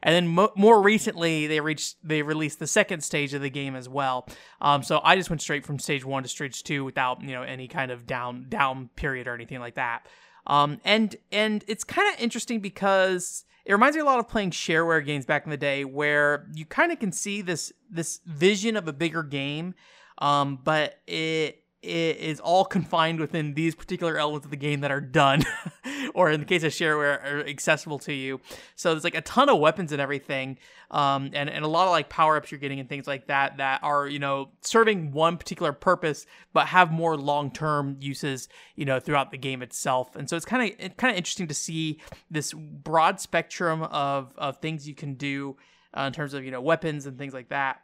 And 0.03 0.13
then 0.13 0.27
mo- 0.27 0.53
more 0.55 0.79
recently 0.79 1.47
they 1.47 1.61
reached 1.61 1.97
they 2.03 2.21
released 2.21 2.59
the 2.59 2.67
second 2.67 3.01
stage 3.01 3.33
of 3.33 3.41
the 3.41 3.49
game 3.49 3.75
as 3.75 3.89
well. 3.89 4.27
Um, 4.61 4.83
so 4.83 5.01
I 5.03 5.15
just 5.15 5.31
went 5.31 5.41
straight 5.41 5.65
from 5.65 5.79
stage 5.79 6.05
one 6.05 6.21
to 6.21 6.29
stage 6.29 6.63
two 6.63 6.85
without 6.85 7.23
you 7.23 7.31
know 7.31 7.41
any 7.41 7.67
kind 7.67 7.89
of 7.89 8.05
down 8.05 8.45
down 8.49 8.89
period 8.95 9.27
or 9.27 9.33
anything 9.33 9.59
like 9.59 9.75
that. 9.75 10.05
Um, 10.47 10.79
and 10.83 11.15
and 11.31 11.63
it's 11.67 11.83
kind 11.83 12.13
of 12.13 12.19
interesting 12.21 12.59
because 12.59 13.45
it 13.65 13.71
reminds 13.71 13.95
me 13.95 14.01
a 14.01 14.05
lot 14.05 14.19
of 14.19 14.27
playing 14.27 14.51
shareware 14.51 15.05
games 15.05 15.25
back 15.25 15.45
in 15.45 15.51
the 15.51 15.57
day, 15.57 15.85
where 15.85 16.47
you 16.53 16.65
kind 16.65 16.91
of 16.91 16.99
can 16.99 17.11
see 17.11 17.41
this 17.41 17.71
this 17.89 18.19
vision 18.25 18.75
of 18.75 18.87
a 18.87 18.93
bigger 18.93 19.23
game, 19.23 19.73
um, 20.17 20.59
but 20.63 20.99
it 21.07 21.63
it 21.81 22.17
is 22.17 22.39
all 22.39 22.65
confined 22.77 23.19
within 23.19 23.53
these 23.53 23.75
particular 23.75 24.17
elements 24.17 24.45
of 24.45 24.51
the 24.51 24.57
game 24.57 24.81
that 24.81 24.91
are 24.91 25.01
done, 25.01 25.43
or 26.13 26.31
in 26.31 26.39
the 26.39 26.45
case 26.45 26.63
of 26.63 26.71
shareware, 26.71 27.23
are 27.23 27.47
accessible 27.47 27.99
to 27.99 28.13
you. 28.13 28.39
So 28.75 28.91
there's 28.91 29.03
like 29.03 29.15
a 29.15 29.21
ton 29.21 29.49
of 29.49 29.59
weapons 29.59 29.91
and 29.91 30.01
everything, 30.01 30.57
um, 30.91 31.31
and 31.33 31.49
and 31.49 31.65
a 31.65 31.67
lot 31.67 31.85
of 31.85 31.91
like 31.91 32.09
power 32.09 32.37
ups 32.37 32.51
you're 32.51 32.59
getting 32.59 32.79
and 32.79 32.87
things 32.87 33.07
like 33.07 33.27
that 33.27 33.57
that 33.57 33.83
are 33.83 34.07
you 34.07 34.19
know 34.19 34.49
serving 34.61 35.11
one 35.11 35.37
particular 35.37 35.73
purpose, 35.73 36.25
but 36.53 36.67
have 36.67 36.91
more 36.91 37.17
long 37.17 37.51
term 37.51 37.97
uses 37.99 38.49
you 38.75 38.85
know 38.85 38.99
throughout 38.99 39.31
the 39.31 39.37
game 39.37 39.61
itself. 39.61 40.15
And 40.15 40.29
so 40.29 40.35
it's 40.35 40.45
kind 40.45 40.71
of 40.71 40.97
kind 40.97 41.11
of 41.11 41.17
interesting 41.17 41.47
to 41.47 41.53
see 41.53 41.99
this 42.29 42.53
broad 42.53 43.19
spectrum 43.19 43.83
of 43.83 44.33
of 44.37 44.57
things 44.57 44.87
you 44.87 44.95
can 44.95 45.15
do 45.15 45.57
uh, 45.97 46.03
in 46.03 46.13
terms 46.13 46.33
of 46.33 46.43
you 46.43 46.51
know 46.51 46.61
weapons 46.61 47.05
and 47.05 47.17
things 47.17 47.33
like 47.33 47.49
that, 47.49 47.81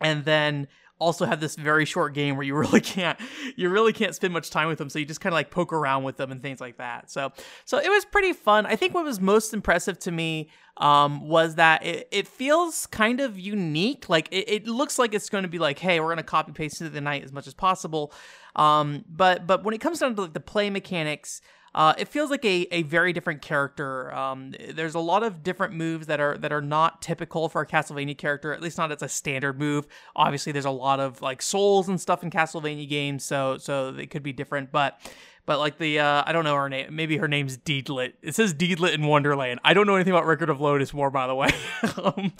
and 0.00 0.24
then 0.24 0.68
also 0.98 1.24
have 1.26 1.40
this 1.40 1.56
very 1.56 1.84
short 1.84 2.14
game 2.14 2.36
where 2.36 2.44
you 2.44 2.54
really 2.56 2.80
can't 2.80 3.18
you 3.56 3.68
really 3.68 3.92
can't 3.92 4.14
spend 4.14 4.32
much 4.32 4.50
time 4.50 4.68
with 4.68 4.78
them. 4.78 4.88
So 4.88 4.98
you 4.98 5.04
just 5.04 5.20
kind 5.20 5.32
of 5.32 5.34
like 5.34 5.50
poke 5.50 5.72
around 5.72 6.04
with 6.04 6.16
them 6.16 6.32
and 6.32 6.42
things 6.42 6.60
like 6.60 6.78
that. 6.78 7.10
So 7.10 7.32
so 7.64 7.78
it 7.78 7.88
was 7.88 8.04
pretty 8.04 8.32
fun. 8.32 8.66
I 8.66 8.76
think 8.76 8.94
what 8.94 9.04
was 9.04 9.20
most 9.20 9.54
impressive 9.54 9.98
to 10.00 10.10
me 10.10 10.50
um, 10.76 11.26
was 11.28 11.56
that 11.56 11.84
it, 11.84 12.08
it 12.12 12.28
feels 12.28 12.86
kind 12.86 13.20
of 13.20 13.38
unique. 13.38 14.08
Like 14.08 14.28
it, 14.30 14.48
it 14.48 14.66
looks 14.66 14.98
like 14.98 15.14
it's 15.14 15.28
going 15.28 15.42
to 15.42 15.48
be 15.48 15.58
like 15.58 15.78
hey 15.78 16.00
we're 16.00 16.06
going 16.06 16.18
to 16.18 16.22
copy 16.22 16.52
paste 16.52 16.80
into 16.80 16.92
the 16.92 17.00
night 17.00 17.24
as 17.24 17.32
much 17.32 17.46
as 17.46 17.54
possible. 17.54 18.12
Um, 18.56 19.04
but 19.08 19.46
but 19.46 19.64
when 19.64 19.74
it 19.74 19.80
comes 19.80 20.00
down 20.00 20.14
to 20.16 20.22
like 20.22 20.32
the 20.34 20.40
play 20.40 20.70
mechanics 20.70 21.40
uh, 21.74 21.94
it 21.98 22.08
feels 22.08 22.30
like 22.30 22.44
a, 22.44 22.66
a 22.70 22.82
very 22.82 23.12
different 23.12 23.42
character. 23.42 24.12
Um, 24.14 24.54
there's 24.70 24.94
a 24.94 25.00
lot 25.00 25.22
of 25.22 25.42
different 25.42 25.74
moves 25.74 26.06
that 26.06 26.20
are 26.20 26.36
that 26.38 26.52
are 26.52 26.62
not 26.62 27.02
typical 27.02 27.48
for 27.48 27.60
a 27.60 27.66
Castlevania 27.66 28.16
character, 28.16 28.52
at 28.52 28.60
least 28.60 28.78
not 28.78 28.90
as 28.92 29.02
a 29.02 29.08
standard 29.08 29.58
move. 29.58 29.86
Obviously, 30.16 30.52
there's 30.52 30.64
a 30.64 30.70
lot 30.70 31.00
of 31.00 31.20
like 31.22 31.42
souls 31.42 31.88
and 31.88 32.00
stuff 32.00 32.22
in 32.22 32.30
Castlevania 32.30 32.88
games, 32.88 33.24
so 33.24 33.58
so 33.58 33.92
they 33.92 34.06
could 34.06 34.22
be 34.22 34.32
different. 34.32 34.72
But 34.72 35.00
but 35.48 35.58
like 35.58 35.78
the 35.78 35.98
uh, 35.98 36.22
I 36.26 36.32
don't 36.32 36.44
know 36.44 36.54
her 36.54 36.68
name. 36.68 36.94
Maybe 36.94 37.16
her 37.16 37.26
name's 37.26 37.56
Deedlit. 37.56 38.12
It 38.20 38.34
says 38.34 38.52
Deedlit 38.52 38.92
in 38.92 39.06
Wonderland. 39.06 39.60
I 39.64 39.72
don't 39.72 39.86
know 39.86 39.94
anything 39.94 40.12
about 40.12 40.26
Record 40.26 40.50
of 40.50 40.58
Lodoss 40.58 40.92
War, 40.92 41.10
by 41.10 41.26
the 41.26 41.34
way. 41.34 41.48
um, 42.04 42.34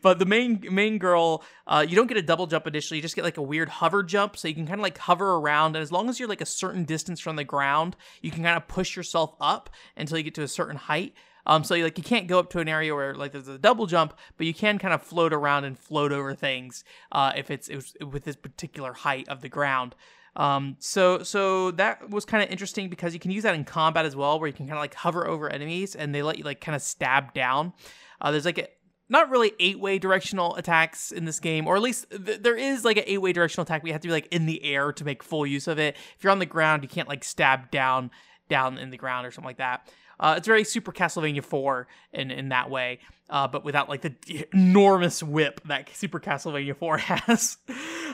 but 0.00 0.18
the 0.18 0.24
main 0.24 0.66
main 0.70 0.96
girl, 0.96 1.44
uh, 1.66 1.84
you 1.86 1.94
don't 1.94 2.06
get 2.06 2.16
a 2.16 2.22
double 2.22 2.46
jump 2.46 2.66
initially. 2.66 2.96
You 2.96 3.02
just 3.02 3.14
get 3.14 3.24
like 3.24 3.36
a 3.36 3.42
weird 3.42 3.68
hover 3.68 4.02
jump, 4.02 4.38
so 4.38 4.48
you 4.48 4.54
can 4.54 4.66
kind 4.66 4.80
of 4.80 4.82
like 4.82 4.96
hover 4.96 5.34
around, 5.34 5.76
and 5.76 5.82
as 5.82 5.92
long 5.92 6.08
as 6.08 6.18
you're 6.18 6.30
like 6.30 6.40
a 6.40 6.46
certain 6.46 6.84
distance 6.84 7.20
from 7.20 7.36
the 7.36 7.44
ground, 7.44 7.94
you 8.22 8.30
can 8.30 8.42
kind 8.42 8.56
of 8.56 8.66
push 8.66 8.96
yourself 8.96 9.34
up 9.38 9.68
until 9.94 10.16
you 10.16 10.24
get 10.24 10.34
to 10.36 10.42
a 10.42 10.48
certain 10.48 10.76
height. 10.76 11.12
Um, 11.44 11.62
so 11.62 11.74
like 11.76 11.98
you 11.98 12.04
can't 12.04 12.26
go 12.26 12.38
up 12.38 12.48
to 12.50 12.60
an 12.60 12.70
area 12.70 12.94
where 12.94 13.14
like 13.14 13.32
there's 13.32 13.48
a 13.48 13.58
double 13.58 13.84
jump, 13.84 14.16
but 14.38 14.46
you 14.46 14.54
can 14.54 14.78
kind 14.78 14.94
of 14.94 15.02
float 15.02 15.34
around 15.34 15.64
and 15.64 15.78
float 15.78 16.10
over 16.10 16.34
things 16.34 16.84
uh, 17.12 17.32
if 17.36 17.50
it's, 17.50 17.68
it's 17.68 17.94
with 18.00 18.24
this 18.24 18.34
particular 18.34 18.94
height 18.94 19.28
of 19.28 19.42
the 19.42 19.50
ground. 19.50 19.94
Um, 20.36 20.76
so 20.78 21.22
so 21.22 21.70
that 21.72 22.10
was 22.10 22.24
kind 22.24 22.44
of 22.44 22.50
interesting 22.50 22.88
because 22.88 23.14
you 23.14 23.20
can 23.20 23.30
use 23.30 23.42
that 23.42 23.54
in 23.54 23.64
combat 23.64 24.04
as 24.04 24.14
well, 24.14 24.38
where 24.38 24.46
you 24.46 24.52
can 24.52 24.66
kind 24.66 24.76
of 24.76 24.82
like 24.82 24.94
hover 24.94 25.26
over 25.26 25.50
enemies 25.50 25.96
and 25.96 26.14
they 26.14 26.22
let 26.22 26.38
you 26.38 26.44
like 26.44 26.60
kind 26.60 26.76
of 26.76 26.82
stab 26.82 27.32
down. 27.32 27.72
Uh, 28.20 28.30
there's 28.30 28.44
like 28.44 28.58
a, 28.58 28.68
not 29.08 29.30
really 29.30 29.52
eight 29.58 29.80
way 29.80 29.98
directional 29.98 30.54
attacks 30.56 31.10
in 31.10 31.24
this 31.24 31.40
game, 31.40 31.66
or 31.66 31.74
at 31.74 31.82
least 31.82 32.06
th- 32.10 32.42
there 32.42 32.56
is 32.56 32.84
like 32.84 32.98
an 32.98 33.04
eight 33.06 33.18
way 33.18 33.32
directional 33.32 33.62
attack. 33.62 33.86
You 33.86 33.92
have 33.92 34.02
to 34.02 34.08
be 34.08 34.12
like 34.12 34.28
in 34.30 34.44
the 34.44 34.62
air 34.62 34.92
to 34.92 35.04
make 35.04 35.22
full 35.22 35.46
use 35.46 35.66
of 35.66 35.78
it. 35.78 35.96
If 36.16 36.22
you're 36.22 36.32
on 36.32 36.38
the 36.38 36.46
ground, 36.46 36.82
you 36.82 36.88
can't 36.88 37.08
like 37.08 37.24
stab 37.24 37.70
down 37.70 38.10
down 38.48 38.78
in 38.78 38.90
the 38.90 38.98
ground 38.98 39.26
or 39.26 39.30
something 39.30 39.48
like 39.48 39.58
that. 39.58 39.88
Uh, 40.18 40.34
it's 40.36 40.46
very 40.46 40.64
Super 40.64 40.92
Castlevania 40.92 41.44
4 41.44 41.86
in, 42.14 42.30
in 42.30 42.48
that 42.48 42.70
way, 42.70 43.00
uh, 43.28 43.46
but 43.48 43.64
without 43.64 43.88
like 43.88 44.00
the 44.00 44.14
enormous 44.52 45.22
whip 45.22 45.60
that 45.66 45.94
Super 45.94 46.20
Castlevania 46.20 46.74
4 46.74 46.98
has. 46.98 47.58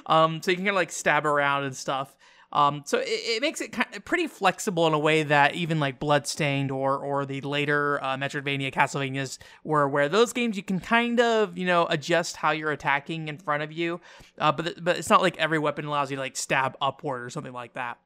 Um, 0.06 0.42
so 0.42 0.50
you 0.50 0.56
can 0.56 0.64
kind 0.64 0.76
of 0.76 0.80
like 0.80 0.92
stab 0.92 1.26
around 1.26 1.64
and 1.64 1.76
stuff. 1.76 2.16
Um, 2.52 2.82
so 2.84 2.98
it, 2.98 3.06
it, 3.06 3.40
makes 3.40 3.62
it 3.62 3.72
kind 3.72 3.88
of 3.96 4.04
pretty 4.04 4.26
flexible 4.26 4.86
in 4.86 4.92
a 4.92 4.98
way 4.98 5.22
that 5.22 5.54
even 5.54 5.80
like 5.80 5.98
Bloodstained 5.98 6.70
or 6.70 6.98
or 6.98 7.24
the 7.24 7.40
later 7.40 8.02
uh, 8.04 8.16
Metroidvania 8.18 8.70
Castlevanias 8.72 9.38
were, 9.64 9.88
where 9.88 10.08
those 10.08 10.34
games 10.34 10.56
you 10.56 10.62
can 10.62 10.78
kind 10.78 11.18
of 11.18 11.56
you 11.56 11.66
know 11.66 11.86
adjust 11.86 12.36
how 12.36 12.50
you're 12.50 12.70
attacking 12.70 13.28
in 13.28 13.38
front 13.38 13.62
of 13.62 13.72
you, 13.72 14.00
uh, 14.38 14.52
but 14.52 14.84
but 14.84 14.98
it's 14.98 15.08
not 15.08 15.22
like 15.22 15.38
every 15.38 15.58
weapon 15.58 15.86
allows 15.86 16.10
you 16.10 16.16
to 16.16 16.22
like 16.22 16.36
stab 16.36 16.76
upward 16.80 17.22
or 17.22 17.30
something 17.30 17.54
like 17.54 17.72
that. 17.72 17.98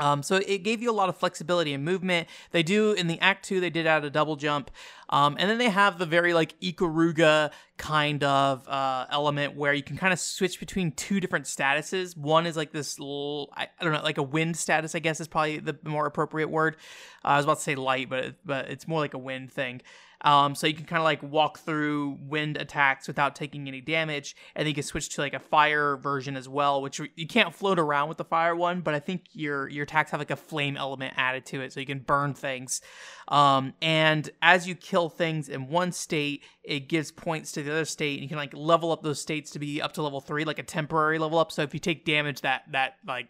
Um, 0.00 0.22
so 0.22 0.36
it 0.36 0.58
gave 0.62 0.82
you 0.82 0.90
a 0.90 0.92
lot 0.92 1.08
of 1.08 1.16
flexibility 1.16 1.72
and 1.72 1.84
movement. 1.84 2.28
They 2.50 2.62
do 2.62 2.92
in 2.92 3.06
the 3.06 3.20
Act 3.20 3.44
Two, 3.44 3.60
they 3.60 3.70
did 3.70 3.86
add 3.86 4.04
a 4.04 4.10
double 4.10 4.36
jump, 4.36 4.70
um, 5.08 5.36
and 5.38 5.50
then 5.50 5.58
they 5.58 5.68
have 5.68 5.98
the 5.98 6.06
very 6.06 6.34
like 6.34 6.58
Ikaruga 6.60 7.50
kind 7.76 8.22
of 8.24 8.68
uh, 8.68 9.06
element 9.10 9.56
where 9.56 9.72
you 9.72 9.82
can 9.82 9.96
kind 9.96 10.12
of 10.12 10.20
switch 10.20 10.60
between 10.60 10.92
two 10.92 11.20
different 11.20 11.46
statuses. 11.46 12.16
One 12.16 12.46
is 12.46 12.56
like 12.56 12.72
this, 12.72 12.98
I, 13.00 13.68
don't 13.80 13.92
know, 13.92 14.02
like 14.02 14.18
a 14.18 14.22
wind 14.22 14.56
status. 14.56 14.94
I 14.94 14.98
guess 14.98 15.20
is 15.20 15.28
probably 15.28 15.58
the 15.58 15.78
more 15.84 16.06
appropriate 16.06 16.48
word. 16.48 16.76
Uh, 17.24 17.28
I 17.28 17.36
was 17.36 17.44
about 17.44 17.58
to 17.58 17.62
say 17.62 17.74
light, 17.74 18.08
but 18.08 18.36
but 18.44 18.68
it's 18.70 18.86
more 18.88 19.00
like 19.00 19.14
a 19.14 19.18
wind 19.18 19.52
thing. 19.52 19.82
Um, 20.22 20.54
so 20.54 20.66
you 20.66 20.74
can 20.74 20.84
kind 20.84 21.00
of 21.00 21.04
like 21.04 21.22
walk 21.22 21.60
through 21.60 22.18
wind 22.20 22.56
attacks 22.56 23.08
without 23.08 23.34
taking 23.34 23.68
any 23.68 23.80
damage, 23.80 24.36
and 24.54 24.62
then 24.62 24.68
you 24.68 24.74
can 24.74 24.82
switch 24.82 25.08
to 25.10 25.20
like 25.20 25.34
a 25.34 25.38
fire 25.40 25.96
version 25.96 26.36
as 26.36 26.48
well, 26.48 26.82
which 26.82 27.00
you 27.16 27.26
can't 27.26 27.54
float 27.54 27.78
around 27.78 28.08
with 28.08 28.18
the 28.18 28.24
fire 28.24 28.54
one, 28.54 28.80
but 28.80 28.94
I 28.94 29.00
think 29.00 29.26
your 29.32 29.68
your 29.68 29.84
attacks 29.84 30.10
have 30.10 30.20
like 30.20 30.30
a 30.30 30.36
flame 30.36 30.76
element 30.76 31.14
added 31.16 31.46
to 31.46 31.60
it, 31.62 31.72
so 31.72 31.80
you 31.80 31.86
can 31.86 32.00
burn 32.00 32.34
things. 32.34 32.80
Um, 33.28 33.74
and 33.80 34.28
as 34.42 34.66
you 34.66 34.74
kill 34.74 35.08
things 35.08 35.48
in 35.48 35.68
one 35.68 35.92
state, 35.92 36.44
it 36.62 36.88
gives 36.88 37.12
points 37.12 37.52
to 37.52 37.62
the 37.62 37.70
other 37.70 37.84
state, 37.84 38.14
and 38.14 38.22
you 38.22 38.28
can 38.28 38.38
like 38.38 38.54
level 38.54 38.92
up 38.92 39.02
those 39.02 39.20
states 39.20 39.50
to 39.52 39.58
be 39.58 39.80
up 39.80 39.92
to 39.94 40.02
level 40.02 40.20
three, 40.20 40.44
like 40.44 40.58
a 40.58 40.64
temporary 40.64 41.18
level 41.18 41.38
up. 41.38 41.52
So 41.52 41.62
if 41.62 41.72
you 41.72 41.80
take 41.80 42.04
damage, 42.04 42.42
that 42.42 42.64
that 42.72 42.94
like 43.06 43.28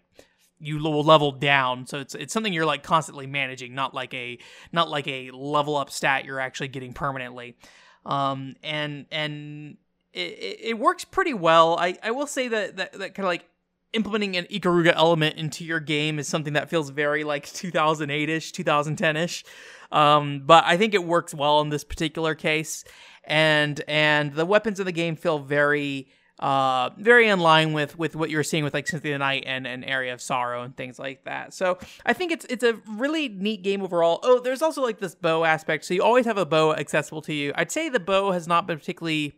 you 0.60 0.78
will 0.78 1.02
level 1.02 1.32
down. 1.32 1.86
So 1.86 1.98
it's 1.98 2.14
it's 2.14 2.32
something 2.32 2.52
you're 2.52 2.66
like 2.66 2.82
constantly 2.82 3.26
managing 3.26 3.74
not 3.74 3.94
like 3.94 4.14
a 4.14 4.38
not 4.72 4.90
like 4.90 5.08
a 5.08 5.30
level 5.32 5.76
up 5.76 5.90
stat 5.90 6.24
you're 6.24 6.40
actually 6.40 6.68
getting 6.68 6.92
permanently. 6.92 7.56
Um 8.04 8.54
and 8.62 9.06
and 9.10 9.76
it, 10.12 10.58
it 10.60 10.78
works 10.78 11.04
pretty 11.04 11.34
well. 11.34 11.76
I 11.78 11.96
i 12.02 12.10
will 12.10 12.26
say 12.26 12.48
that 12.48 12.76
that, 12.76 12.92
that 12.92 13.14
kind 13.14 13.24
of 13.24 13.30
like 13.30 13.46
implementing 13.92 14.36
an 14.36 14.44
ikaruga 14.44 14.92
element 14.94 15.36
into 15.36 15.64
your 15.64 15.80
game 15.80 16.20
is 16.20 16.28
something 16.28 16.52
that 16.52 16.70
feels 16.70 16.90
very 16.90 17.24
like 17.24 17.44
2008ish 17.46 18.52
2010ish 18.52 19.42
um 19.90 20.44
but 20.46 20.62
i 20.64 20.76
think 20.76 20.94
it 20.94 21.02
works 21.02 21.34
well 21.34 21.60
in 21.60 21.70
this 21.70 21.82
particular 21.82 22.36
case. 22.36 22.84
And 23.24 23.82
and 23.86 24.32
the 24.34 24.46
weapons 24.46 24.80
in 24.80 24.86
the 24.86 24.92
game 24.92 25.14
feel 25.16 25.38
very 25.38 26.08
uh, 26.40 26.90
very 26.96 27.28
in 27.28 27.38
line 27.38 27.74
with 27.74 27.98
with 27.98 28.16
what 28.16 28.30
you're 28.30 28.42
seeing 28.42 28.64
with 28.64 28.72
like 28.72 28.86
Symphony 28.88 29.12
of 29.12 29.16
the 29.16 29.18
Night 29.18 29.44
and, 29.46 29.66
and 29.66 29.84
Aria 29.84 30.14
of 30.14 30.22
Sorrow 30.22 30.62
and 30.62 30.74
things 30.74 30.98
like 30.98 31.24
that. 31.24 31.52
So 31.52 31.78
I 32.04 32.14
think 32.14 32.32
it's 32.32 32.46
it's 32.46 32.64
a 32.64 32.74
really 32.88 33.28
neat 33.28 33.62
game 33.62 33.82
overall. 33.82 34.20
Oh, 34.22 34.40
there's 34.40 34.62
also 34.62 34.82
like 34.82 34.98
this 34.98 35.14
bow 35.14 35.44
aspect. 35.44 35.84
So 35.84 35.92
you 35.92 36.02
always 36.02 36.24
have 36.24 36.38
a 36.38 36.46
bow 36.46 36.74
accessible 36.74 37.20
to 37.22 37.34
you. 37.34 37.52
I'd 37.54 37.70
say 37.70 37.90
the 37.90 38.00
bow 38.00 38.32
has 38.32 38.48
not 38.48 38.66
been 38.66 38.78
particularly 38.78 39.34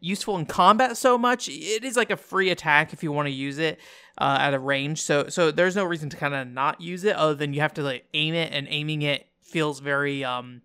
useful 0.00 0.38
in 0.38 0.46
combat 0.46 0.96
so 0.96 1.18
much. 1.18 1.48
It 1.48 1.84
is 1.84 1.96
like 1.96 2.10
a 2.10 2.16
free 2.16 2.50
attack 2.50 2.94
if 2.94 3.02
you 3.02 3.12
want 3.12 3.26
to 3.26 3.32
use 3.32 3.58
it 3.58 3.78
uh, 4.16 4.38
at 4.40 4.54
a 4.54 4.58
range. 4.58 5.02
So 5.02 5.28
so 5.28 5.50
there's 5.50 5.76
no 5.76 5.84
reason 5.84 6.08
to 6.08 6.16
kind 6.16 6.34
of 6.34 6.48
not 6.48 6.80
use 6.80 7.04
it 7.04 7.14
other 7.14 7.34
than 7.34 7.52
you 7.52 7.60
have 7.60 7.74
to 7.74 7.82
like 7.82 8.06
aim 8.14 8.32
it 8.32 8.52
and 8.54 8.66
aiming 8.70 9.02
it 9.02 9.26
feels 9.42 9.80
very 9.80 10.24
um 10.24 10.60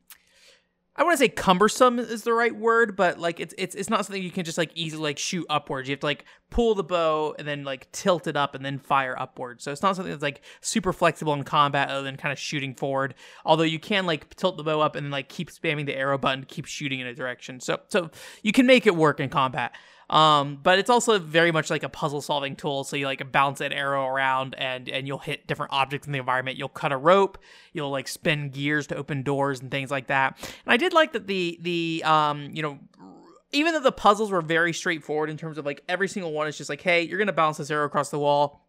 I 0.96 1.04
want 1.04 1.14
to 1.14 1.18
say 1.18 1.30
cumbersome 1.30 1.98
is 1.98 2.22
the 2.22 2.34
right 2.34 2.56
word, 2.56 2.96
but 2.96 3.18
like 3.18 3.40
it's 3.40 3.56
it's 3.58 3.74
it's 3.74 3.90
not 3.90 4.06
something 4.06 4.22
you 4.22 4.30
can 4.30 4.44
just 4.44 4.60
like 4.60 4.72
easily 4.76 5.02
like 5.02 5.18
shoot 5.18 5.46
upwards. 5.50 5.90
You 5.90 5.94
have 5.94 6.02
to 6.02 6.06
like 6.06 6.26
pull 6.52 6.76
the 6.76 6.84
bow 6.84 7.36
and 7.40 7.48
then 7.48 7.64
like 7.64 7.92
tilt 7.92 8.28
it 8.28 8.38
up 8.38 8.54
and 8.54 8.64
then 8.64 8.78
fire 8.78 9.20
upwards. 9.20 9.64
So 9.64 9.72
it's 9.72 9.82
not 9.82 9.96
something 9.96 10.12
that's 10.12 10.22
like 10.22 10.42
super 10.62 10.94
flexible 10.94 11.34
in 11.34 11.44
combat 11.44 11.90
other 11.90 12.04
than 12.04 12.16
kind 12.16 12.32
of 12.32 12.38
shooting 12.38 12.76
forward. 12.76 13.16
Although 13.44 13.64
you 13.64 13.80
can 13.80 14.06
like 14.06 14.36
tilt 14.36 14.56
the 14.56 14.64
bow 14.64 14.82
up 14.82 14.96
and 14.96 15.04
then 15.04 15.12
like 15.12 15.30
keep 15.30 15.50
spamming 15.50 15.88
the 15.88 15.96
arrow 15.96 16.20
button 16.20 16.42
to 16.42 16.46
keep 16.46 16.68
shooting 16.68 17.00
in 17.00 17.08
a 17.08 17.16
direction. 17.16 17.60
So 17.60 17.80
so 17.88 18.12
you 18.44 18.52
can 18.52 18.68
make 18.68 18.86
it 18.86 18.96
work 18.96 19.20
in 19.20 19.30
combat. 19.30 19.74
Um, 20.10 20.60
but 20.62 20.80
it's 20.80 20.90
also 20.90 21.18
very 21.20 21.52
much 21.52 21.70
like 21.70 21.84
a 21.84 21.90
puzzle 21.90 22.22
solving 22.22 22.56
tool. 22.56 22.84
So 22.84 22.96
you 22.96 23.06
like 23.06 23.32
bounce 23.32 23.62
an 23.62 23.72
arrow 23.72 24.06
around 24.06 24.56
and 24.56 24.90
and 24.90 25.08
you'll 25.08 25.18
hit 25.18 25.48
different 25.48 25.72
objects 25.74 26.08
in 26.08 26.14
the 26.14 26.20
environment. 26.20 26.58
You'll 26.58 26.70
cut 26.70 26.92
a 26.92 26.98
rope. 26.98 27.38
You'll 27.72 27.90
like 27.90 28.08
spin 28.08 28.50
gears 28.50 28.88
to 28.88 28.96
open 28.96 29.24
doors 29.24 29.62
and 29.62 29.72
things 29.72 29.90
like 29.92 30.08
that. 30.08 30.38
And 30.66 30.74
I 30.74 30.78
did 30.78 30.94
like 30.94 31.14
that 31.14 31.28
the 31.28 31.58
the 31.62 32.04
um 32.06 32.50
you 32.54 32.62
know 32.62 32.80
even 33.54 33.74
though 33.74 33.80
the 33.80 33.92
puzzles 33.92 34.32
were 34.32 34.42
very 34.42 34.74
straightforward 34.74 35.30
in 35.30 35.38
terms 35.38 35.58
of 35.58 35.66
like 35.66 35.84
every 35.88 36.08
single 36.08 36.34
one 36.34 36.48
is 36.48 36.58
just 36.58 36.70
like 36.70 36.82
hey 36.82 37.04
you're 37.04 37.20
gonna 37.20 37.32
bounce 37.32 37.58
this 37.58 37.72
arrow 37.72 37.86
across 37.86 38.10
the 38.10 38.20
wall 38.20 38.68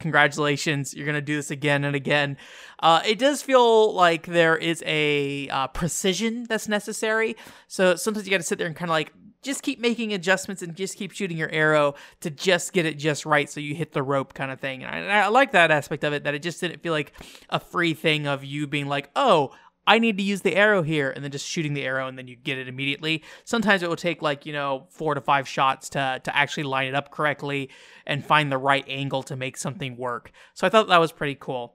congratulations 0.00 0.92
you're 0.92 1.06
gonna 1.06 1.20
do 1.20 1.36
this 1.36 1.50
again 1.50 1.84
and 1.84 1.94
again 1.94 2.36
uh, 2.80 3.00
it 3.06 3.18
does 3.18 3.40
feel 3.40 3.94
like 3.94 4.26
there 4.26 4.56
is 4.56 4.82
a 4.84 5.48
uh, 5.48 5.68
precision 5.68 6.44
that's 6.48 6.66
necessary 6.66 7.36
so 7.68 7.94
sometimes 7.94 8.26
you 8.26 8.30
gotta 8.30 8.42
sit 8.42 8.58
there 8.58 8.66
and 8.66 8.74
kind 8.74 8.90
of 8.90 8.94
like 8.94 9.12
just 9.42 9.62
keep 9.62 9.80
making 9.80 10.12
adjustments 10.12 10.62
and 10.62 10.74
just 10.76 10.96
keep 10.96 11.12
shooting 11.12 11.36
your 11.36 11.50
arrow 11.50 11.94
to 12.20 12.30
just 12.30 12.72
get 12.72 12.86
it 12.86 12.96
just 12.96 13.26
right 13.26 13.50
so 13.50 13.60
you 13.60 13.74
hit 13.74 13.92
the 13.92 14.02
rope 14.02 14.34
kind 14.34 14.50
of 14.50 14.60
thing. 14.60 14.84
And 14.84 15.10
I, 15.10 15.22
I, 15.22 15.28
like 15.28 15.52
that 15.52 15.70
aspect 15.70 16.04
of 16.04 16.12
it 16.12 16.24
that 16.24 16.34
it 16.34 16.42
just 16.42 16.60
didn't 16.60 16.82
feel 16.82 16.92
like 16.92 17.12
a 17.50 17.58
free 17.58 17.94
thing 17.94 18.26
of 18.26 18.44
you 18.44 18.66
being 18.66 18.86
like, 18.86 19.10
oh, 19.16 19.50
I 19.84 19.98
need 19.98 20.16
to 20.18 20.22
use 20.22 20.42
the 20.42 20.54
arrow 20.54 20.82
here 20.82 21.10
and 21.10 21.24
then 21.24 21.32
just 21.32 21.46
shooting 21.46 21.74
the 21.74 21.82
arrow 21.82 22.06
and 22.06 22.16
then 22.16 22.28
you 22.28 22.36
get 22.36 22.56
it 22.56 22.68
immediately. 22.68 23.24
Sometimes 23.44 23.82
it 23.82 23.88
will 23.88 23.96
take 23.96 24.22
like, 24.22 24.46
you 24.46 24.52
know, 24.52 24.86
four 24.90 25.14
to 25.14 25.20
five 25.20 25.48
shots 25.48 25.88
to 25.90 26.20
to 26.22 26.36
actually 26.36 26.62
line 26.62 26.86
it 26.86 26.94
up 26.94 27.10
correctly 27.10 27.68
and 28.06 28.24
find 28.24 28.52
the 28.52 28.58
right 28.58 28.84
angle 28.86 29.24
to 29.24 29.34
make 29.34 29.56
something 29.56 29.96
work. 29.96 30.30
So 30.54 30.66
I 30.66 30.70
thought 30.70 30.86
that 30.86 31.00
was 31.00 31.10
pretty 31.10 31.36
cool. 31.38 31.74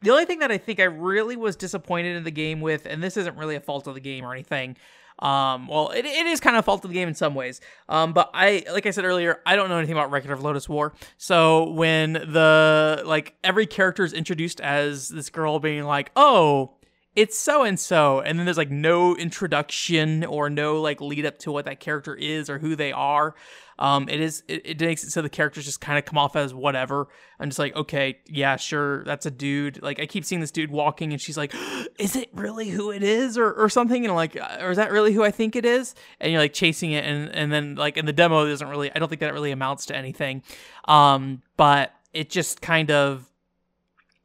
The 0.00 0.10
only 0.10 0.24
thing 0.24 0.40
that 0.40 0.50
I 0.50 0.58
think 0.58 0.80
I 0.80 0.84
really 0.84 1.36
was 1.36 1.54
disappointed 1.54 2.16
in 2.16 2.24
the 2.24 2.32
game 2.32 2.60
with, 2.60 2.86
and 2.86 3.00
this 3.00 3.16
isn't 3.16 3.36
really 3.36 3.54
a 3.54 3.60
fault 3.60 3.86
of 3.86 3.94
the 3.94 4.00
game 4.00 4.24
or 4.24 4.32
anything, 4.32 4.76
um, 5.22 5.68
well, 5.68 5.90
it, 5.90 6.04
it 6.04 6.26
is 6.26 6.40
kind 6.40 6.56
of 6.56 6.64
fault 6.64 6.84
of 6.84 6.90
the 6.90 6.94
game 6.94 7.06
in 7.06 7.14
some 7.14 7.34
ways. 7.34 7.60
Um, 7.88 8.12
but 8.12 8.30
I, 8.34 8.64
like 8.72 8.86
I 8.86 8.90
said 8.90 9.04
earlier, 9.04 9.40
I 9.46 9.54
don't 9.54 9.68
know 9.68 9.78
anything 9.78 9.94
about 9.94 10.10
Record 10.10 10.32
of 10.32 10.40
Lodoss 10.40 10.68
War. 10.68 10.92
So 11.16 11.70
when 11.70 12.14
the 12.14 13.02
like 13.06 13.36
every 13.44 13.66
character 13.66 14.04
is 14.04 14.12
introduced 14.12 14.60
as 14.60 15.08
this 15.08 15.30
girl 15.30 15.60
being 15.60 15.84
like, 15.84 16.10
oh, 16.16 16.72
it's 17.14 17.38
so 17.38 17.62
and 17.62 17.78
so 17.78 18.20
and 18.20 18.38
then 18.38 18.46
there's 18.46 18.56
like 18.56 18.70
no 18.70 19.14
introduction 19.16 20.24
or 20.24 20.48
no 20.48 20.80
like 20.80 21.00
lead 21.00 21.26
up 21.26 21.38
to 21.38 21.52
what 21.52 21.66
that 21.66 21.78
character 21.78 22.14
is 22.14 22.48
or 22.48 22.58
who 22.58 22.74
they 22.74 22.92
are. 22.92 23.34
Um 23.78 24.08
it 24.08 24.20
is 24.20 24.42
it, 24.48 24.62
it 24.64 24.80
makes 24.80 25.04
it 25.04 25.10
so 25.10 25.20
the 25.20 25.28
characters 25.28 25.66
just 25.66 25.80
kind 25.80 25.98
of 25.98 26.06
come 26.06 26.16
off 26.16 26.36
as 26.36 26.54
whatever. 26.54 27.08
I'm 27.38 27.50
just 27.50 27.58
like 27.58 27.76
okay 27.76 28.20
yeah 28.26 28.56
sure 28.56 29.04
that's 29.04 29.26
a 29.26 29.30
dude. 29.30 29.82
Like 29.82 30.00
i 30.00 30.06
keep 30.06 30.24
seeing 30.24 30.40
this 30.40 30.50
dude 30.50 30.70
walking 30.70 31.12
and 31.12 31.20
she's 31.20 31.36
like 31.36 31.54
is 31.98 32.16
it 32.16 32.30
really 32.32 32.70
who 32.70 32.90
it 32.90 33.02
is? 33.02 33.36
or, 33.36 33.52
or 33.52 33.68
something 33.68 34.04
and 34.04 34.10
I'm 34.10 34.16
like 34.16 34.36
or 34.60 34.70
is 34.70 34.76
that 34.78 34.90
really 34.90 35.12
who 35.12 35.22
i 35.22 35.30
think 35.30 35.54
it 35.54 35.66
is? 35.66 35.94
And 36.18 36.32
you're 36.32 36.40
like 36.40 36.54
chasing 36.54 36.92
it 36.92 37.04
and 37.04 37.28
and 37.34 37.52
then 37.52 37.74
like 37.74 37.98
in 37.98 38.06
the 38.06 38.12
demo 38.12 38.46
it 38.46 38.48
doesn't 38.48 38.68
really 38.68 38.90
i 38.94 38.98
don't 38.98 39.08
think 39.08 39.20
that 39.20 39.34
really 39.34 39.50
amounts 39.50 39.86
to 39.86 39.96
anything. 39.96 40.42
Um 40.86 41.42
but 41.58 41.92
it 42.14 42.30
just 42.30 42.62
kind 42.62 42.90
of 42.90 43.31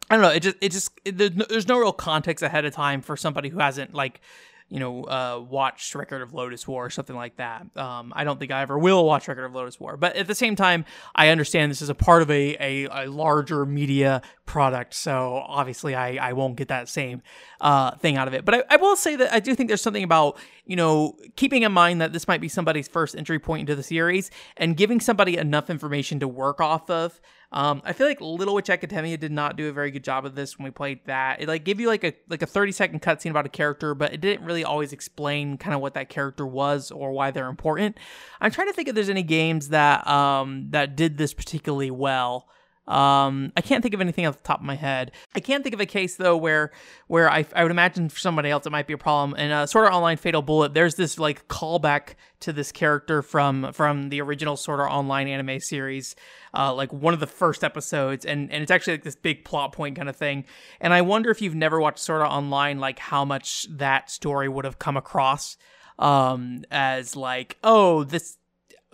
I 0.10 0.16
don't 0.16 0.22
know. 0.22 0.30
It 0.30 0.42
just 0.42 0.58
it 0.62 0.72
just 0.72 0.92
it, 1.04 1.18
there's 1.50 1.68
no 1.68 1.80
real 1.80 1.92
context 1.92 2.44
ahead 2.44 2.66
of 2.66 2.74
time 2.74 3.02
for 3.02 3.18
somebody 3.18 3.50
who 3.50 3.60
hasn't 3.60 3.94
like 3.94 4.22
you 4.70 4.80
know 4.80 5.04
uh, 5.04 5.44
watched 5.50 5.94
Record 5.96 6.22
of 6.22 6.32
Lodoss 6.32 6.66
War 6.66 6.86
or 6.86 6.90
something 6.90 7.16
like 7.16 7.36
that. 7.38 7.66
Um, 7.76 8.14
I 8.16 8.24
don't 8.24 8.40
think 8.40 8.52
I 8.52 8.62
ever 8.62 8.78
will 8.78 9.06
watch 9.06 9.28
Record 9.28 9.46
of 9.46 9.52
Lodoss 9.52 9.80
War, 9.80 9.98
but 9.98 10.16
at 10.16 10.28
the 10.28 10.36
same 10.36 10.56
time, 10.56 10.86
I 11.14 11.28
understand 11.30 11.72
this 11.72 11.82
is 11.82 11.90
a 11.90 11.96
part 11.96 12.22
of 12.22 12.32
a 12.32 12.56
a, 12.60 13.06
a 13.06 13.10
larger 13.10 13.66
media 13.66 14.22
product, 14.46 14.94
so 14.94 15.44
obviously 15.46 15.94
I 15.94 16.30
I 16.30 16.34
won't 16.34 16.56
get 16.56 16.70
that 16.70 16.88
same 16.88 17.22
uh, 17.60 17.92
thing 17.98 18.16
out 18.16 18.30
of 18.30 18.34
it. 18.34 18.46
But 18.46 18.56
I, 18.56 18.64
I 18.70 18.76
will 18.78 18.96
say 18.96 19.18
that 19.18 19.34
I 19.34 19.42
do 19.42 19.56
think 19.56 19.68
there's 19.68 19.82
something 19.82 20.04
about 20.04 20.38
you 20.66 20.78
know 20.78 21.18
keeping 21.36 21.64
in 21.64 21.74
mind 21.74 22.00
that 22.00 22.14
this 22.14 22.30
might 22.30 22.40
be 22.42 22.48
somebody's 22.48 22.88
first 22.88 23.14
entry 23.14 23.40
point 23.40 23.62
into 23.62 23.76
the 23.76 23.84
series 23.84 24.32
and 24.56 24.78
giving 24.78 25.02
somebody 25.02 25.38
enough 25.38 25.70
information 25.70 26.20
to 26.22 26.30
work 26.30 26.62
off 26.62 26.90
of 26.90 27.20
um, 27.52 27.82
I 27.86 27.94
feel 27.94 28.08
like 28.08 28.20
Little 28.20 28.56
Witch 28.56 28.70
Academia 28.70 29.18
did 29.18 29.32
not 29.32 29.56
do 29.56 29.70
a 29.70 29.72
very 29.72 29.90
good 29.90 30.04
job 30.04 30.26
of 30.26 30.36
this 30.36 30.58
when 30.58 30.66
we 30.66 30.72
played 30.72 31.00
that. 31.06 31.42
It 31.42 31.48
like 31.48 31.64
gave 31.64 31.80
you 31.80 31.88
like 31.88 32.04
a 32.04 32.14
like 32.28 32.42
a 32.42 32.46
30 32.46 32.74
second 32.74 33.02
cutscene 33.02 33.32
about 33.32 33.46
a 33.46 33.50
character, 33.50 33.96
but 33.96 34.14
it 34.14 34.20
didn't 34.20 34.46
really 34.46 34.66
always 34.66 34.92
explain 34.92 35.58
kind 35.58 35.74
of 35.74 35.80
what 35.80 35.94
that 35.94 36.10
character 36.10 36.46
was 36.46 36.92
or 36.92 37.12
why 37.12 37.32
they're 37.32 37.48
important. 37.48 37.98
I'm 38.42 38.52
trying 38.52 38.68
to 38.68 38.74
think 38.74 38.90
if 38.90 38.96
there's 38.96 39.10
any 39.10 39.24
games 39.24 39.70
that 39.70 40.06
um 40.08 40.68
that 40.72 40.98
did 40.98 41.18
this 41.18 41.34
particularly 41.34 41.92
well. 41.92 42.50
Um, 42.88 43.52
I 43.58 43.62
can't 43.62 43.82
think 43.84 43.94
of 43.94 44.00
anything 44.00 44.26
off 44.26 44.38
the 44.38 44.44
top 44.44 44.60
of 44.60 44.66
my 44.66 44.76
head. 44.76 45.12
I 45.36 45.42
can't 45.42 45.62
think 45.64 45.74
of 45.74 45.82
a 45.82 45.86
case 45.86 46.16
though 46.16 46.38
where 46.38 46.72
where 47.08 47.30
I, 47.30 47.46
I 47.54 47.64
would 47.64 47.72
imagine 47.72 48.08
for 48.08 48.20
somebody 48.20 48.50
else 48.50 48.66
it 48.66 48.72
might 48.72 48.88
be 48.88 48.94
a 48.94 48.98
problem. 48.98 49.36
And 49.38 49.52
uh, 49.52 49.66
Sword 49.66 49.86
Art 49.86 49.94
Online 49.94 50.16
Fatal 50.16 50.42
Bullet, 50.42 50.74
there's 50.74 50.96
this 50.96 51.20
like 51.20 51.48
callback 51.50 52.16
to 52.40 52.54
this 52.54 52.72
character 52.72 53.22
from 53.22 53.74
from 53.74 54.10
the 54.10 54.22
original 54.22 54.56
Sword 54.56 54.80
Art 54.80 54.92
Online 54.92 55.28
anime 55.28 55.60
series, 55.60 56.16
uh, 56.54 56.74
like 56.74 56.94
one 56.94 57.14
of 57.14 57.20
the 57.20 57.28
first 57.28 57.64
episodes, 57.64 58.26
and 58.26 58.52
and 58.52 58.64
it's 58.64 58.72
actually 58.72 58.94
like 58.94 59.04
this 59.04 59.16
big 59.16 59.44
plot 59.44 59.74
point 59.74 59.98
kind 59.98 60.08
of 60.08 60.16
thing. 60.16 60.46
And 60.80 60.94
I 60.94 61.02
wonder 61.02 61.30
if 61.30 61.42
you've 61.42 61.56
never 61.56 61.82
watched 61.82 62.00
Sword 62.00 62.22
Art 62.22 62.32
Online, 62.32 62.80
like 62.80 63.00
how 63.00 63.26
much 63.26 63.68
that 63.70 64.10
story 64.10 64.48
would 64.48 64.66
have 64.66 64.80
come 64.80 64.96
across 64.96 65.58
um 66.00 66.64
as 66.70 67.16
like 67.16 67.58
oh 67.64 68.04
this 68.04 68.38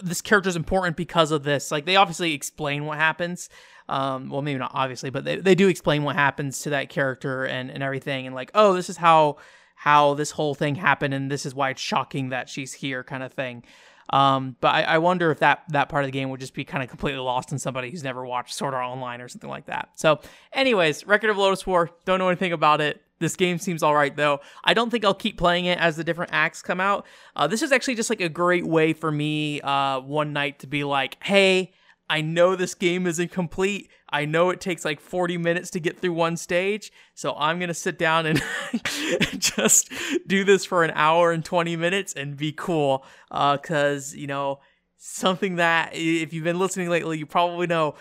this 0.02 0.22
character 0.22 0.50
is 0.50 0.56
important 0.56 0.98
because 0.98 1.32
of 1.32 1.44
this 1.44 1.72
like 1.72 1.86
they 1.86 1.96
obviously 1.96 2.34
explain 2.34 2.86
what 2.86 2.98
happens 2.98 3.50
Um, 3.90 4.30
well, 4.30 4.42
maybe 4.42 4.60
not 4.60 4.72
obviously, 4.74 5.10
but 5.10 5.26
they, 5.26 5.36
they 5.38 5.56
do 5.56 5.68
explain 5.68 6.04
what 6.04 6.16
happens 6.16 6.62
to 6.62 6.72
that 6.72 6.90
character 6.90 7.46
and, 7.46 7.70
and 7.70 7.84
everything, 7.84 8.26
and 8.26 8.36
like, 8.36 8.52
oh, 8.54 8.74
this 8.74 8.90
is 8.90 8.98
how 8.98 9.38
how 9.76 10.14
this 10.14 10.32
whole 10.32 10.56
thing 10.56 10.76
happened, 10.76 11.14
and 11.14 11.30
this 11.30 11.46
is 11.46 11.54
why 11.54 11.70
it's 11.70 11.82
shocking 11.82 12.30
that 12.30 12.48
she's 12.48 12.74
here, 12.74 13.04
kind 13.04 13.22
of 13.24 13.34
thing. 13.34 13.64
Um, 14.10 14.56
but 14.62 14.76
I, 14.76 14.84
I, 14.84 14.98
wonder 14.98 15.32
if 15.32 15.40
that 15.40 15.64
that 15.70 15.90
part 15.90 16.04
of 16.04 16.08
the 16.08 16.12
game 16.12 16.30
would 16.30 16.40
just 16.40 16.54
be 16.54 16.66
kind 16.66 16.84
of 16.84 16.90
completely 16.90 17.20
lost 17.20 17.52
in 17.52 17.60
somebody 17.60 17.90
who's 17.90 18.04
never 18.04 18.26
watched 18.26 18.54
Sword 18.54 18.74
Art 18.74 18.86
Online 18.86 19.22
or 19.22 19.28
something 19.28 19.50
like 19.50 19.66
that. 19.68 19.90
So, 19.96 20.20
anyways, 20.52 21.08
Record 21.08 21.30
of 21.30 21.38
Lodoss 21.38 21.66
War. 21.66 21.90
Don't 22.06 22.20
know 22.20 22.28
anything 22.28 22.52
about 22.54 22.82
it. 22.82 23.02
This 23.20 23.36
game 23.38 23.58
seems 23.58 23.82
all 23.82 23.96
right 23.96 24.16
though. 24.16 24.42
I 24.64 24.74
don't 24.74 24.90
think 24.90 25.06
I'll 25.06 25.14
keep 25.14 25.38
playing 25.38 25.66
it 25.66 25.80
as 25.80 25.96
the 25.96 26.04
different 26.04 26.32
acts 26.34 26.62
come 26.62 26.82
out. 26.82 27.06
Uh, 27.36 27.48
this 27.48 27.62
is 27.62 27.72
actually 27.72 27.96
just 27.96 28.10
like 28.10 28.22
a 28.22 28.30
great 28.30 28.66
way 28.66 28.92
for 28.92 29.12
me 29.12 29.62
uh, 29.62 30.02
one 30.02 30.34
night 30.34 30.60
to 30.60 30.68
be 30.68 30.84
like, 30.84 31.18
hey, 31.24 31.72
I 32.14 32.22
know 32.22 32.56
this 32.56 32.76
game 32.76 33.08
isn't 33.08 33.32
complete. 33.32 33.90
I 34.08 34.26
know 34.26 34.52
it 34.52 34.62
takes 34.62 34.86
like 34.86 35.00
40 35.00 35.40
minutes 35.40 35.72
to 35.72 35.80
get 35.80 35.98
through 35.98 36.14
one 36.14 36.38
stage, 36.38 36.92
so 37.16 37.34
I'm 37.36 37.60
gonna 37.60 37.74
sit 37.74 37.98
down 37.98 38.28
and 38.28 38.40
just 39.40 39.92
do 40.28 40.44
this 40.44 40.64
for 40.64 40.84
an 40.84 40.92
hour 40.94 41.32
and 41.32 41.44
20 41.44 41.76
minutes 41.76 42.14
and 42.14 42.38
be 42.38 42.52
cool. 42.52 43.04
Uh, 43.32 43.58
cause 43.58 44.14
you 44.14 44.28
know 44.28 44.60
something 44.96 45.56
that 45.56 45.96
if 45.96 46.34
you've 46.34 46.44
been 46.44 46.60
listening 46.60 46.88
lately, 46.88 47.18
you 47.18 47.26
probably 47.26 47.66
know 47.66 47.96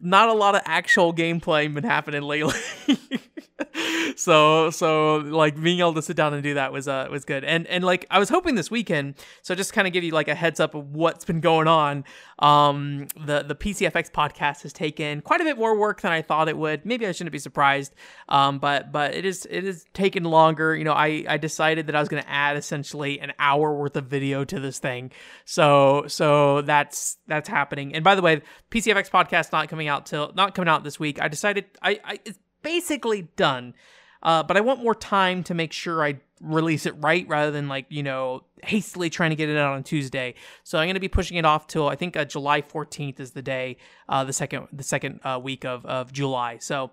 not 0.00 0.28
a 0.28 0.32
lot 0.32 0.56
of 0.56 0.62
actual 0.64 1.14
gameplay 1.14 1.72
been 1.72 1.84
happening 1.84 2.22
lately. 2.22 2.58
so 4.18 4.70
so 4.70 5.16
like 5.16 5.60
being 5.60 5.80
able 5.80 5.94
to 5.94 6.02
sit 6.02 6.16
down 6.16 6.34
and 6.34 6.42
do 6.42 6.54
that 6.54 6.72
was 6.72 6.88
uh 6.88 7.06
was 7.10 7.24
good. 7.24 7.44
And 7.44 7.66
and 7.66 7.84
like 7.84 8.06
i 8.10 8.18
was 8.18 8.28
hoping 8.28 8.54
this 8.54 8.70
weekend 8.70 9.14
so 9.42 9.54
just 9.54 9.72
kind 9.72 9.86
of 9.86 9.92
give 9.92 10.04
you 10.04 10.12
like 10.12 10.28
a 10.28 10.34
heads 10.34 10.60
up 10.60 10.74
of 10.74 10.94
what's 10.94 11.24
been 11.24 11.40
going 11.40 11.68
on 11.68 12.04
um 12.38 13.06
the 13.16 13.42
the 13.42 13.54
pcfx 13.54 14.10
podcast 14.10 14.62
has 14.62 14.72
taken 14.72 15.20
quite 15.20 15.40
a 15.40 15.44
bit 15.44 15.56
more 15.58 15.78
work 15.78 16.00
than 16.00 16.12
i 16.12 16.22
thought 16.22 16.48
it 16.48 16.56
would. 16.56 16.84
Maybe 16.84 17.06
i 17.06 17.12
shouldn't 17.12 17.32
be 17.32 17.38
surprised 17.38 17.94
um 18.28 18.58
but 18.58 18.92
but 18.92 19.14
it 19.14 19.24
is 19.24 19.46
it 19.50 19.64
is 19.64 19.84
taken 19.94 20.24
longer. 20.24 20.76
You 20.76 20.84
know 20.84 20.92
i 20.92 21.24
i 21.28 21.36
decided 21.36 21.86
that 21.86 21.96
i 21.96 22.00
was 22.00 22.08
going 22.08 22.22
to 22.22 22.30
add 22.30 22.56
essentially 22.56 23.20
an 23.20 23.32
hour 23.38 23.74
worth 23.74 23.96
of 23.96 24.06
video 24.06 24.44
to 24.44 24.60
this 24.60 24.78
thing. 24.78 25.12
So 25.44 26.04
so 26.08 26.62
that's 26.62 27.18
that's 27.26 27.48
happening. 27.48 27.94
And 27.94 28.04
by 28.04 28.14
the 28.14 28.22
way 28.22 28.42
pcfx 28.70 29.10
podcast 29.10 29.52
not 29.52 29.68
coming 29.68 29.88
out 29.88 30.06
till 30.06 30.32
not 30.34 30.54
coming 30.54 30.68
out 30.68 30.84
this 30.84 30.98
week. 30.98 31.20
I 31.20 31.28
decided 31.28 31.66
i 31.82 32.00
i 32.04 32.18
it's 32.24 32.38
basically 32.62 33.22
done. 33.36 33.74
Uh, 34.22 34.42
but 34.42 34.56
I 34.56 34.60
want 34.60 34.82
more 34.82 34.94
time 34.94 35.42
to 35.44 35.54
make 35.54 35.72
sure 35.72 36.04
I 36.04 36.20
release 36.40 36.86
it 36.86 36.94
right 36.98 37.26
rather 37.28 37.50
than 37.50 37.68
like 37.68 37.86
you 37.88 38.02
know 38.02 38.44
hastily 38.62 39.10
trying 39.10 39.30
to 39.30 39.36
get 39.36 39.48
it 39.48 39.56
out 39.56 39.74
on 39.74 39.82
Tuesday. 39.82 40.34
So 40.64 40.78
I'm 40.78 40.86
going 40.86 40.94
to 40.94 41.00
be 41.00 41.08
pushing 41.08 41.36
it 41.36 41.44
off 41.44 41.66
till 41.66 41.88
I 41.88 41.96
think 41.96 42.16
uh, 42.16 42.24
July 42.24 42.62
14th 42.62 43.20
is 43.20 43.32
the 43.32 43.42
day, 43.42 43.76
uh, 44.08 44.24
the 44.24 44.32
second 44.32 44.68
the 44.72 44.82
second 44.82 45.20
uh, 45.24 45.40
week 45.42 45.64
of 45.64 45.84
of 45.86 46.12
July. 46.12 46.58
So 46.58 46.90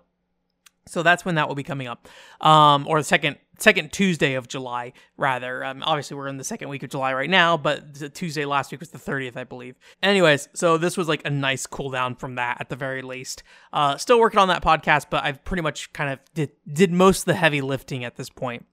so 0.86 1.02
that's 1.02 1.24
when 1.24 1.36
that 1.36 1.46
will 1.46 1.54
be 1.54 1.62
coming 1.62 1.86
up, 1.86 2.08
um, 2.40 2.86
or 2.88 2.98
the 2.98 3.04
second 3.04 3.38
second 3.60 3.92
Tuesday 3.92 4.34
of 4.34 4.48
July, 4.48 4.92
rather. 5.16 5.64
Um, 5.64 5.82
obviously, 5.84 6.16
we're 6.16 6.28
in 6.28 6.36
the 6.36 6.44
second 6.44 6.68
week 6.68 6.82
of 6.82 6.90
July 6.90 7.12
right 7.14 7.30
now, 7.30 7.56
but 7.56 7.94
the 7.94 8.08
Tuesday 8.08 8.44
last 8.44 8.70
week 8.70 8.80
was 8.80 8.90
the 8.90 8.98
30th, 8.98 9.36
I 9.36 9.44
believe. 9.44 9.76
Anyways, 10.02 10.48
so 10.54 10.78
this 10.78 10.96
was 10.96 11.08
like 11.08 11.24
a 11.24 11.30
nice 11.30 11.66
cool 11.66 11.90
down 11.90 12.14
from 12.16 12.36
that 12.36 12.58
at 12.60 12.68
the 12.68 12.76
very 12.76 13.02
least. 13.02 13.42
Uh, 13.72 13.96
still 13.96 14.18
working 14.18 14.40
on 14.40 14.48
that 14.48 14.62
podcast, 14.62 15.06
but 15.10 15.24
I've 15.24 15.44
pretty 15.44 15.62
much 15.62 15.92
kind 15.92 16.12
of 16.12 16.18
did, 16.34 16.50
did 16.70 16.92
most 16.92 17.20
of 17.20 17.24
the 17.26 17.34
heavy 17.34 17.60
lifting 17.60 18.04
at 18.04 18.16
this 18.16 18.30
point. 18.30 18.66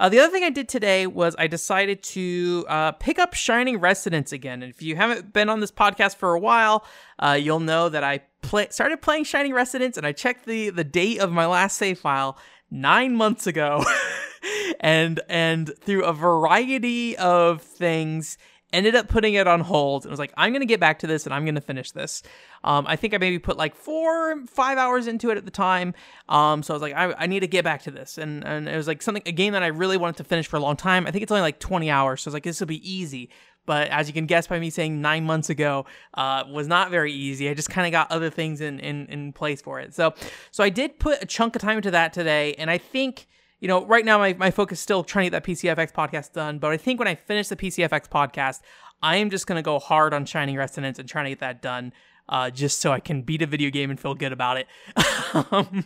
Uh, 0.00 0.08
the 0.08 0.18
other 0.18 0.30
thing 0.30 0.42
I 0.42 0.50
did 0.50 0.68
today 0.68 1.06
was 1.06 1.36
I 1.38 1.46
decided 1.46 2.02
to 2.02 2.66
uh, 2.68 2.92
pick 2.92 3.18
up 3.18 3.34
Shining 3.34 3.78
Resonance 3.78 4.32
again. 4.32 4.62
And 4.62 4.70
if 4.70 4.82
you 4.82 4.96
haven't 4.96 5.32
been 5.32 5.48
on 5.48 5.60
this 5.60 5.70
podcast 5.70 6.16
for 6.16 6.34
a 6.34 6.40
while, 6.40 6.84
uh, 7.18 7.38
you'll 7.40 7.60
know 7.60 7.88
that 7.88 8.02
I 8.02 8.20
play- 8.42 8.68
started 8.70 9.00
playing 9.00 9.24
Shining 9.24 9.52
Resonance 9.52 9.96
and 9.96 10.06
I 10.06 10.12
checked 10.12 10.46
the, 10.46 10.70
the 10.70 10.84
date 10.84 11.20
of 11.20 11.30
my 11.30 11.46
last 11.46 11.76
save 11.76 12.00
file 12.00 12.36
nine 12.70 13.14
months 13.16 13.46
ago, 13.46 13.84
and 14.80 15.20
and 15.28 15.72
through 15.80 16.04
a 16.04 16.12
variety 16.12 17.16
of 17.16 17.62
things, 17.62 18.38
ended 18.72 18.94
up 18.96 19.08
putting 19.08 19.34
it 19.34 19.46
on 19.46 19.60
hold 19.60 20.04
and 20.04 20.10
was 20.10 20.18
like, 20.18 20.32
I'm 20.36 20.52
gonna 20.52 20.66
get 20.66 20.80
back 20.80 20.98
to 21.00 21.06
this 21.06 21.26
and 21.26 21.34
I'm 21.34 21.44
gonna 21.44 21.60
finish 21.60 21.92
this. 21.92 22.22
Um, 22.64 22.86
I 22.88 22.96
think 22.96 23.14
I 23.14 23.18
maybe 23.18 23.38
put 23.38 23.56
like 23.56 23.74
four, 23.74 24.44
five 24.46 24.78
hours 24.78 25.06
into 25.06 25.30
it 25.30 25.38
at 25.38 25.44
the 25.44 25.50
time. 25.50 25.94
Um, 26.28 26.62
so 26.62 26.74
I 26.74 26.76
was 26.76 26.82
like, 26.82 26.94
I, 26.94 27.14
I 27.16 27.26
need 27.26 27.40
to 27.40 27.46
get 27.46 27.62
back 27.62 27.82
to 27.82 27.90
this, 27.90 28.18
and 28.18 28.44
and 28.44 28.68
it 28.68 28.76
was 28.76 28.88
like 28.88 29.00
something 29.00 29.22
a 29.26 29.32
game 29.32 29.52
that 29.52 29.62
I 29.62 29.68
really 29.68 29.96
wanted 29.96 30.16
to 30.16 30.24
finish 30.24 30.48
for 30.48 30.56
a 30.56 30.60
long 30.60 30.76
time. 30.76 31.06
I 31.06 31.12
think 31.12 31.22
it's 31.22 31.32
only 31.32 31.42
like 31.42 31.60
20 31.60 31.90
hours, 31.90 32.22
so 32.22 32.28
I 32.28 32.30
was 32.30 32.34
like, 32.34 32.42
this 32.42 32.60
will 32.60 32.66
be 32.66 32.90
easy. 32.90 33.30
But 33.66 33.88
as 33.88 34.08
you 34.08 34.14
can 34.14 34.26
guess 34.26 34.46
by 34.46 34.58
me 34.58 34.70
saying 34.70 35.00
nine 35.00 35.24
months 35.24 35.50
ago, 35.50 35.86
uh, 36.14 36.44
was 36.50 36.68
not 36.68 36.90
very 36.90 37.12
easy. 37.12 37.48
I 37.48 37.54
just 37.54 37.70
kind 37.70 37.86
of 37.86 37.92
got 37.92 38.10
other 38.10 38.30
things 38.30 38.60
in, 38.60 38.78
in 38.80 39.06
in 39.06 39.32
place 39.32 39.62
for 39.62 39.80
it. 39.80 39.94
So 39.94 40.14
so 40.50 40.62
I 40.64 40.68
did 40.68 40.98
put 40.98 41.22
a 41.22 41.26
chunk 41.26 41.56
of 41.56 41.62
time 41.62 41.76
into 41.78 41.90
that 41.90 42.12
today, 42.12 42.54
and 42.54 42.70
I 42.70 42.78
think 42.78 43.26
you 43.60 43.68
know, 43.68 43.86
right 43.86 44.04
now 44.04 44.18
my, 44.18 44.34
my 44.34 44.50
focus 44.50 44.78
is 44.78 44.82
still 44.82 45.02
trying 45.02 45.24
to 45.24 45.30
get 45.30 45.42
that 45.42 45.50
PCFX 45.50 45.90
podcast 45.90 46.34
done. 46.34 46.58
But 46.58 46.72
I 46.72 46.76
think 46.76 46.98
when 46.98 47.08
I 47.08 47.14
finish 47.14 47.48
the 47.48 47.56
PCFX 47.56 48.10
podcast, 48.10 48.60
I 49.04 49.16
am 49.16 49.28
just 49.28 49.46
going 49.46 49.56
to 49.56 49.62
go 49.62 49.78
hard 49.78 50.14
on 50.14 50.24
Shining 50.24 50.56
Resonance 50.56 50.98
and 50.98 51.06
trying 51.06 51.26
to 51.26 51.30
get 51.30 51.40
that 51.40 51.60
done. 51.60 51.92
Uh, 52.26 52.48
just 52.48 52.80
so 52.80 52.90
I 52.90 53.00
can 53.00 53.20
beat 53.20 53.42
a 53.42 53.46
video 53.46 53.68
game 53.68 53.90
and 53.90 54.00
feel 54.00 54.14
good 54.14 54.32
about 54.32 54.56
it. 54.56 54.66
um, 55.52 55.84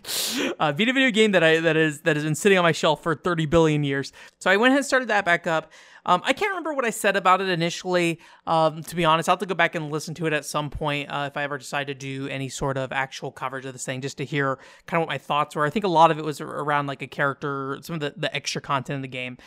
uh, 0.60 0.70
beat 0.70 0.88
a 0.88 0.92
video 0.92 1.10
game 1.10 1.32
that 1.32 1.42
I 1.42 1.58
that 1.58 1.76
is 1.76 2.02
that 2.02 2.14
has 2.14 2.24
been 2.24 2.36
sitting 2.36 2.56
on 2.56 2.62
my 2.62 2.70
shelf 2.70 3.02
for 3.02 3.16
30 3.16 3.46
billion 3.46 3.82
years. 3.82 4.12
So 4.38 4.48
I 4.48 4.56
went 4.56 4.70
ahead 4.70 4.78
and 4.78 4.86
started 4.86 5.08
that 5.08 5.24
back 5.24 5.48
up. 5.48 5.72
Um, 6.06 6.22
I 6.24 6.32
can't 6.32 6.50
remember 6.50 6.74
what 6.74 6.84
I 6.84 6.90
said 6.90 7.16
about 7.16 7.40
it 7.40 7.48
initially. 7.48 8.20
Um, 8.46 8.84
to 8.84 8.94
be 8.94 9.04
honest, 9.04 9.28
I'll 9.28 9.32
have 9.32 9.40
to 9.40 9.46
go 9.46 9.56
back 9.56 9.74
and 9.74 9.90
listen 9.90 10.14
to 10.14 10.26
it 10.26 10.32
at 10.32 10.44
some 10.44 10.70
point 10.70 11.10
uh, 11.10 11.28
if 11.28 11.36
I 11.36 11.42
ever 11.42 11.58
decide 11.58 11.88
to 11.88 11.94
do 11.94 12.28
any 12.28 12.48
sort 12.48 12.78
of 12.78 12.92
actual 12.92 13.32
coverage 13.32 13.66
of 13.66 13.72
this 13.72 13.84
thing, 13.84 14.00
just 14.00 14.18
to 14.18 14.24
hear 14.24 14.60
kind 14.86 15.02
of 15.02 15.08
what 15.08 15.12
my 15.12 15.18
thoughts 15.18 15.56
were. 15.56 15.66
I 15.66 15.70
think 15.70 15.84
a 15.84 15.88
lot 15.88 16.12
of 16.12 16.18
it 16.18 16.24
was 16.24 16.40
around 16.40 16.86
like 16.86 17.02
a 17.02 17.08
character, 17.08 17.78
some 17.82 17.94
of 17.94 18.00
the, 18.00 18.14
the 18.16 18.32
extra 18.32 18.62
content 18.62 18.94
in 18.94 19.02
the 19.02 19.08
game. 19.08 19.38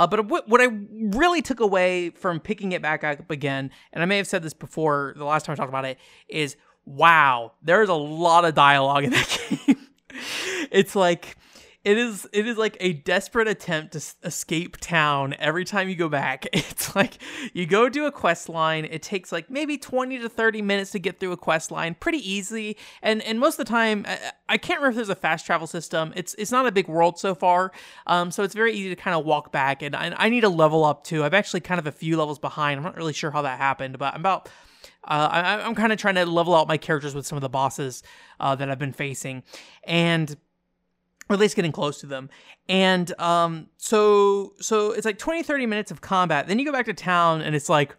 Uh, 0.00 0.06
but 0.06 0.24
what, 0.28 0.48
what 0.48 0.62
I 0.62 0.68
really 0.90 1.42
took 1.42 1.60
away 1.60 2.08
from 2.08 2.40
picking 2.40 2.72
it 2.72 2.80
back 2.80 3.04
up 3.04 3.30
again, 3.30 3.70
and 3.92 4.02
I 4.02 4.06
may 4.06 4.16
have 4.16 4.26
said 4.26 4.42
this 4.42 4.54
before 4.54 5.12
the 5.14 5.26
last 5.26 5.44
time 5.44 5.52
I 5.52 5.56
talked 5.56 5.68
about 5.68 5.84
it, 5.84 5.98
is 6.26 6.56
wow, 6.86 7.52
there's 7.62 7.90
a 7.90 7.94
lot 7.94 8.46
of 8.46 8.54
dialogue 8.54 9.04
in 9.04 9.10
that 9.10 9.40
game. 9.66 9.76
it's 10.72 10.96
like 10.96 11.36
it 11.82 11.96
is 11.96 12.28
it 12.32 12.46
is 12.46 12.58
like 12.58 12.76
a 12.78 12.92
desperate 12.92 13.48
attempt 13.48 13.92
to 13.92 14.02
escape 14.24 14.76
town 14.78 15.34
every 15.38 15.64
time 15.64 15.88
you 15.88 15.96
go 15.96 16.08
back. 16.08 16.46
It's 16.70 16.94
like 16.94 17.18
you 17.52 17.66
go 17.66 17.88
do 17.88 18.06
a 18.06 18.12
quest 18.12 18.48
line, 18.48 18.84
it 18.84 19.02
takes 19.02 19.32
like 19.32 19.50
maybe 19.50 19.76
20 19.76 20.18
to 20.18 20.28
30 20.28 20.62
minutes 20.62 20.90
to 20.92 20.98
get 20.98 21.20
through 21.20 21.32
a 21.32 21.36
quest 21.36 21.70
line 21.70 21.94
pretty 21.94 22.18
easy. 22.18 22.76
And 23.02 23.22
and 23.22 23.40
most 23.40 23.58
of 23.58 23.66
the 23.66 23.70
time 23.70 24.04
I, 24.06 24.18
I 24.48 24.56
can't 24.58 24.80
remember 24.80 24.90
if 24.90 24.96
there's 24.96 25.08
a 25.08 25.14
fast 25.14 25.46
travel 25.46 25.66
system. 25.66 26.12
It's 26.16 26.34
it's 26.34 26.52
not 26.52 26.66
a 26.66 26.72
big 26.72 26.88
world 26.88 27.18
so 27.18 27.34
far. 27.34 27.72
Um 28.06 28.30
so 28.30 28.42
it's 28.42 28.54
very 28.54 28.72
easy 28.74 28.90
to 28.90 28.96
kind 28.96 29.18
of 29.18 29.24
walk 29.24 29.52
back 29.52 29.82
and 29.82 29.96
I, 29.96 30.14
I 30.16 30.28
need 30.28 30.42
to 30.42 30.48
level 30.48 30.84
up 30.84 31.04
too. 31.04 31.24
I'm 31.24 31.34
actually 31.34 31.60
kind 31.60 31.78
of 31.78 31.86
a 31.86 31.92
few 31.92 32.16
levels 32.16 32.38
behind. 32.38 32.78
I'm 32.78 32.84
not 32.84 32.96
really 32.96 33.14
sure 33.14 33.30
how 33.30 33.42
that 33.42 33.58
happened, 33.58 33.98
but 33.98 34.14
I'm 34.14 34.20
about 34.20 34.48
uh, 35.04 35.28
I, 35.30 35.66
am 35.66 35.74
kind 35.74 35.92
of 35.92 35.98
trying 35.98 36.16
to 36.16 36.26
level 36.26 36.54
out 36.54 36.68
my 36.68 36.76
characters 36.76 37.14
with 37.14 37.26
some 37.26 37.36
of 37.36 37.42
the 37.42 37.48
bosses 37.48 38.02
uh, 38.38 38.54
that 38.54 38.70
I've 38.70 38.78
been 38.78 38.92
facing, 38.92 39.42
and 39.84 40.36
or 41.30 41.34
at 41.34 41.40
least 41.40 41.54
getting 41.54 41.72
close 41.72 42.00
to 42.00 42.06
them. 42.06 42.28
And 42.68 43.18
um, 43.20 43.68
so 43.76 44.52
so 44.60 44.90
it's 44.90 45.06
like 45.06 45.18
20, 45.18 45.42
30 45.44 45.66
minutes 45.66 45.90
of 45.90 46.00
combat. 46.00 46.48
Then 46.48 46.58
you 46.58 46.64
go 46.64 46.72
back 46.72 46.86
to 46.86 46.94
town 46.94 47.40
and 47.40 47.54
it's 47.54 47.68
like 47.68 47.96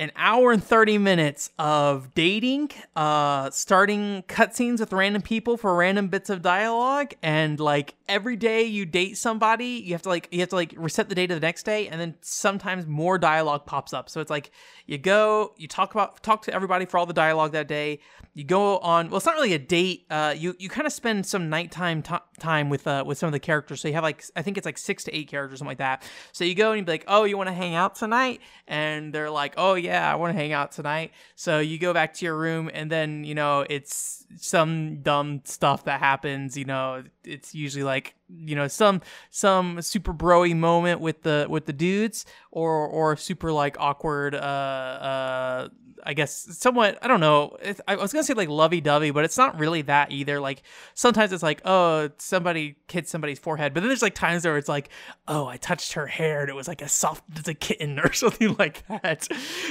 an 0.00 0.10
hour 0.16 0.50
and 0.50 0.64
30 0.64 0.96
minutes 0.96 1.50
of 1.58 2.14
dating, 2.14 2.70
uh, 2.96 3.50
starting 3.50 4.24
cutscenes 4.28 4.80
with 4.80 4.94
random 4.94 5.20
people 5.20 5.58
for 5.58 5.76
random 5.76 6.08
bits 6.08 6.30
of 6.30 6.40
dialogue. 6.40 7.12
And 7.22 7.60
like 7.60 7.96
every 8.08 8.34
day 8.34 8.64
you 8.64 8.86
date 8.86 9.18
somebody, 9.18 9.82
you 9.84 9.92
have 9.92 10.00
to 10.02 10.08
like, 10.08 10.26
you 10.30 10.40
have 10.40 10.48
to 10.48 10.54
like 10.54 10.72
reset 10.78 11.10
the 11.10 11.14
date 11.14 11.30
of 11.30 11.38
the 11.38 11.46
next 11.46 11.64
day. 11.64 11.86
And 11.88 12.00
then 12.00 12.14
sometimes 12.22 12.86
more 12.86 13.18
dialogue 13.18 13.66
pops 13.66 13.92
up. 13.92 14.08
So 14.08 14.22
it's 14.22 14.30
like 14.30 14.52
you 14.86 14.96
go, 14.96 15.52
you 15.58 15.68
talk 15.68 15.92
about, 15.92 16.22
talk 16.22 16.42
to 16.44 16.54
everybody 16.54 16.86
for 16.86 16.96
all 16.96 17.04
the 17.04 17.12
dialogue 17.12 17.52
that 17.52 17.68
day. 17.68 18.00
You 18.32 18.44
go 18.44 18.78
on, 18.78 19.10
well, 19.10 19.18
it's 19.18 19.26
not 19.26 19.34
really 19.34 19.52
a 19.52 19.58
date. 19.58 20.06
Uh, 20.08 20.34
you, 20.34 20.56
you 20.58 20.70
kind 20.70 20.86
of 20.86 20.94
spend 20.94 21.26
some 21.26 21.50
nighttime 21.50 22.00
t- 22.00 22.14
time 22.38 22.70
with, 22.70 22.86
uh, 22.86 23.04
with 23.06 23.18
some 23.18 23.26
of 23.26 23.32
the 23.32 23.40
characters. 23.40 23.82
So 23.82 23.88
you 23.88 23.94
have 23.94 24.04
like, 24.04 24.24
I 24.34 24.40
think 24.40 24.56
it's 24.56 24.64
like 24.64 24.78
six 24.78 25.04
to 25.04 25.14
eight 25.14 25.28
characters, 25.28 25.58
something 25.58 25.72
like 25.72 25.78
that. 25.78 26.08
So 26.32 26.44
you 26.44 26.54
go 26.54 26.70
and 26.70 26.78
you 26.78 26.84
be 26.86 26.92
like, 26.92 27.04
oh, 27.06 27.24
you 27.24 27.36
want 27.36 27.48
to 27.48 27.52
hang 27.52 27.74
out 27.74 27.96
tonight? 27.96 28.40
And 28.66 29.12
they're 29.12 29.30
like, 29.30 29.54
oh, 29.58 29.74
yeah 29.74 29.89
yeah, 29.90 30.12
I 30.12 30.14
want 30.14 30.32
to 30.32 30.38
hang 30.38 30.52
out 30.52 30.70
tonight. 30.70 31.10
So 31.34 31.58
you 31.58 31.76
go 31.76 31.92
back 31.92 32.14
to 32.14 32.24
your 32.24 32.38
room, 32.38 32.70
and 32.72 32.88
then 32.92 33.24
you 33.24 33.34
know 33.34 33.66
it's 33.68 34.24
some 34.36 35.02
dumb 35.02 35.40
stuff 35.42 35.84
that 35.86 35.98
happens. 35.98 36.56
You 36.56 36.64
know, 36.64 37.02
it's 37.24 37.56
usually 37.56 37.82
like 37.82 38.14
you 38.28 38.54
know 38.54 38.68
some 38.68 39.00
some 39.30 39.82
super 39.82 40.14
broy 40.14 40.56
moment 40.56 41.00
with 41.00 41.22
the 41.22 41.48
with 41.50 41.66
the 41.66 41.72
dudes, 41.72 42.24
or 42.52 42.86
or 42.86 43.16
super 43.16 43.50
like 43.50 43.80
awkward 43.80 44.36
uh 44.36 44.38
uh 44.38 45.68
I 46.04 46.14
guess 46.14 46.32
somewhat 46.58 46.98
I 47.02 47.08
don't 47.08 47.20
know. 47.20 47.56
I 47.86 47.96
was 47.96 48.12
gonna 48.12 48.24
say 48.24 48.34
like 48.34 48.48
lovey 48.48 48.80
dovey, 48.80 49.10
but 49.10 49.24
it's 49.24 49.38
not 49.38 49.58
really 49.58 49.82
that 49.82 50.10
either. 50.12 50.40
Like 50.40 50.62
sometimes 50.94 51.32
it's 51.32 51.42
like 51.42 51.62
oh 51.64 52.10
somebody 52.18 52.76
hit 52.90 53.08
somebody's 53.08 53.38
forehead, 53.38 53.74
but 53.74 53.80
then 53.80 53.88
there's 53.88 54.02
like 54.02 54.14
times 54.14 54.44
where 54.44 54.56
it's 54.56 54.68
like 54.68 54.88
oh 55.28 55.46
I 55.46 55.56
touched 55.56 55.92
her 55.94 56.06
hair 56.06 56.42
and 56.42 56.50
it 56.50 56.54
was 56.54 56.68
like 56.68 56.82
a 56.82 56.88
soft 56.88 57.24
it's 57.36 57.48
a 57.48 57.54
kitten 57.54 57.98
or 58.04 58.12
something 58.12 58.54
like 58.58 58.86
that. 58.88 59.28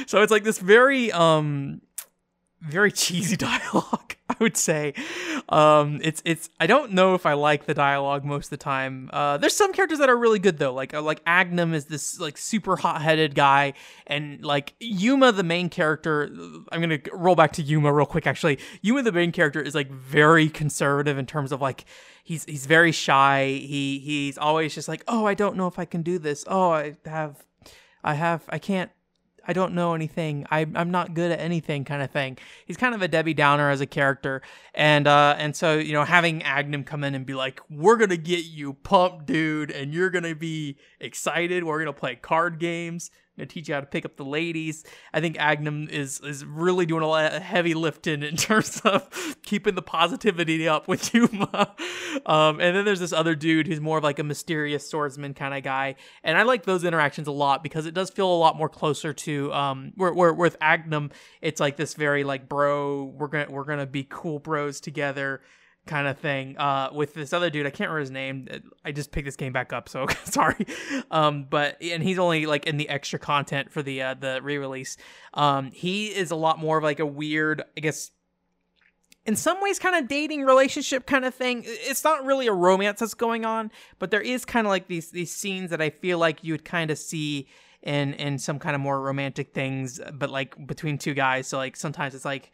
So 0.07 0.21
it's 0.21 0.31
like 0.31 0.43
this 0.43 0.59
very 0.59 1.11
um 1.11 1.81
very 2.61 2.91
cheesy 2.91 3.35
dialogue. 3.37 4.15
I 4.29 4.35
would 4.39 4.57
say, 4.57 4.93
um, 5.49 5.99
it's 6.03 6.21
it's. 6.23 6.49
I 6.59 6.67
don't 6.67 6.91
know 6.93 7.15
if 7.15 7.25
I 7.25 7.33
like 7.33 7.65
the 7.65 7.73
dialogue 7.73 8.23
most 8.23 8.45
of 8.45 8.49
the 8.51 8.57
time. 8.57 9.09
Uh, 9.11 9.37
there's 9.37 9.55
some 9.55 9.73
characters 9.73 9.97
that 9.99 10.07
are 10.07 10.17
really 10.17 10.37
good 10.37 10.59
though. 10.59 10.71
Like 10.71 10.93
uh, 10.93 11.01
like 11.01 11.19
Agnum 11.25 11.73
is 11.73 11.85
this 11.85 12.19
like 12.19 12.37
super 12.37 12.75
hot 12.75 13.01
headed 13.01 13.33
guy, 13.33 13.73
and 14.05 14.45
like 14.45 14.75
Yuma, 14.79 15.31
the 15.31 15.43
main 15.43 15.67
character. 15.67 16.29
I'm 16.71 16.79
gonna 16.79 16.99
roll 17.11 17.35
back 17.35 17.53
to 17.53 17.63
Yuma 17.63 17.91
real 17.91 18.05
quick. 18.05 18.27
Actually, 18.27 18.59
Yuma, 18.83 19.01
the 19.01 19.11
main 19.11 19.31
character, 19.31 19.61
is 19.61 19.73
like 19.73 19.89
very 19.89 20.47
conservative 20.47 21.17
in 21.17 21.25
terms 21.25 21.51
of 21.51 21.59
like 21.59 21.85
he's 22.23 22.45
he's 22.45 22.67
very 22.67 22.91
shy. 22.91 23.45
He 23.45 23.97
he's 23.99 24.37
always 24.37 24.75
just 24.75 24.87
like, 24.87 25.03
oh, 25.07 25.25
I 25.25 25.33
don't 25.33 25.55
know 25.55 25.65
if 25.65 25.79
I 25.79 25.85
can 25.85 26.03
do 26.03 26.19
this. 26.19 26.45
Oh, 26.47 26.69
I 26.69 26.97
have, 27.05 27.43
I 28.03 28.13
have, 28.13 28.43
I 28.47 28.59
can't 28.59 28.91
I 29.49 29.53
don't 29.53 29.73
know 29.73 29.95
anything. 29.95 30.45
I, 30.51 30.67
I'm 30.75 30.91
not 30.91 31.15
good 31.15 31.31
at 31.31 31.39
anything, 31.39 31.83
kind 31.83 32.03
of 32.03 32.11
thing. 32.11 32.37
He's 32.67 32.77
kind 32.77 32.93
of 32.93 33.01
a 33.01 33.07
Debbie 33.07 33.33
Downer 33.33 33.71
as 33.71 33.81
a 33.81 33.87
character, 33.87 34.43
and 34.75 35.07
uh, 35.07 35.33
and 35.39 35.55
so 35.55 35.79
you 35.79 35.91
know, 35.91 36.03
having 36.03 36.43
Agnum 36.43 36.83
come 36.83 37.03
in 37.03 37.15
and 37.15 37.25
be 37.25 37.33
like, 37.33 37.59
"We're 37.67 37.97
gonna 37.97 38.15
get 38.15 38.45
you 38.45 38.73
pumped, 38.73 39.25
dude, 39.25 39.71
and 39.71 39.91
you're 39.91 40.11
gonna 40.11 40.35
be 40.35 40.77
excited. 40.99 41.63
We're 41.63 41.79
gonna 41.79 41.93
play 41.93 42.15
card 42.15 42.59
games 42.59 43.09
know, 43.39 43.45
teach 43.45 43.67
you 43.67 43.73
how 43.73 43.79
to 43.81 43.85
pick 43.85 44.05
up 44.05 44.17
the 44.17 44.25
ladies. 44.25 44.83
I 45.13 45.21
think 45.21 45.37
Agnum 45.39 45.87
is 45.89 46.19
is 46.21 46.45
really 46.45 46.85
doing 46.85 47.03
a 47.03 47.07
lot 47.07 47.33
of 47.33 47.41
heavy 47.41 47.73
lifting 47.73 48.23
in 48.23 48.35
terms 48.37 48.81
of 48.81 49.37
keeping 49.43 49.75
the 49.75 49.81
positivity 49.81 50.67
up 50.67 50.87
with 50.87 51.13
Yuma. 51.13 51.75
Um, 52.25 52.59
and 52.59 52.75
then 52.75 52.85
there's 52.85 52.99
this 52.99 53.13
other 53.13 53.35
dude 53.35 53.67
who's 53.67 53.79
more 53.79 53.97
of 53.99 54.03
like 54.03 54.19
a 54.19 54.23
mysterious 54.23 54.89
swordsman 54.89 55.33
kind 55.33 55.53
of 55.53 55.63
guy, 55.63 55.95
and 56.23 56.37
I 56.37 56.43
like 56.43 56.63
those 56.63 56.83
interactions 56.83 57.27
a 57.27 57.31
lot 57.31 57.61
because 57.63 57.85
it 57.85 57.93
does 57.93 58.09
feel 58.09 58.31
a 58.31 58.35
lot 58.35 58.57
more 58.57 58.67
closer 58.67 59.13
to 59.13 59.53
um, 59.53 59.93
where, 59.95 60.11
where 60.13 60.33
with 60.33 60.57
Agnum, 60.59 61.11
it's 61.41 61.59
like 61.59 61.77
this 61.77 61.93
very 61.93 62.23
like 62.23 62.49
bro, 62.49 63.03
we're 63.03 63.27
gonna 63.27 63.47
we're 63.49 63.63
gonna 63.63 63.85
be 63.85 64.03
cool 64.03 64.39
bros 64.39 64.81
together 64.81 65.41
kind 65.89 66.07
of 66.07 66.19
thing 66.19 66.55
uh, 66.57 66.89
with 66.93 67.15
this 67.15 67.33
other 67.33 67.49
dude. 67.49 67.65
I 67.65 67.71
can't 67.71 67.89
remember 67.89 67.99
his 68.01 68.11
name. 68.11 68.47
I 68.85 68.91
just 68.91 69.11
picked 69.11 69.25
this 69.25 69.35
game 69.35 69.51
back 69.51 69.73
up, 69.73 69.89
so 69.89 70.05
sorry. 70.23 70.65
Um, 71.11 71.47
but 71.49 71.81
and 71.81 72.03
he's 72.03 72.19
only 72.19 72.45
like 72.45 72.67
in 72.67 72.77
the 72.77 72.87
extra 72.87 73.19
content 73.19 73.71
for 73.71 73.81
the 73.81 74.01
uh, 74.01 74.13
the 74.13 74.39
re-release. 74.41 74.95
Um, 75.33 75.71
he 75.71 76.07
is 76.07 76.31
a 76.31 76.35
lot 76.35 76.59
more 76.59 76.77
of 76.77 76.83
like 76.83 76.99
a 76.99 77.05
weird, 77.05 77.63
I 77.75 77.81
guess. 77.81 78.11
In 79.25 79.35
some 79.35 79.61
ways, 79.61 79.79
kind 79.79 79.95
of 79.95 80.07
dating 80.07 80.43
relationship 80.43 81.05
kind 81.05 81.25
of 81.25 81.35
thing. 81.35 81.63
It's 81.65 82.03
not 82.03 82.23
really 82.23 82.47
a 82.47 82.53
romance 82.53 83.01
that's 83.01 83.13
going 83.13 83.43
on, 83.43 83.71
but 83.97 84.11
there 84.11 84.21
is 84.21 84.45
kind 84.45 84.65
of 84.65 84.69
like 84.69 84.87
these 84.87 85.11
these 85.11 85.31
scenes 85.31 85.71
that 85.71 85.81
I 85.81 85.89
feel 85.89 86.19
like 86.19 86.43
you 86.43 86.53
would 86.53 86.65
kind 86.65 86.91
of 86.91 86.97
see 86.97 87.47
in 87.81 88.13
in 88.15 88.37
some 88.37 88.59
kind 88.59 88.75
of 88.75 88.81
more 88.81 88.99
romantic 88.99 89.53
things 89.53 90.01
but 90.13 90.29
like 90.29 90.67
between 90.67 90.97
two 90.97 91.13
guys 91.13 91.47
so 91.47 91.57
like 91.57 91.77
sometimes 91.77 92.13
it's 92.13 92.25
like 92.25 92.51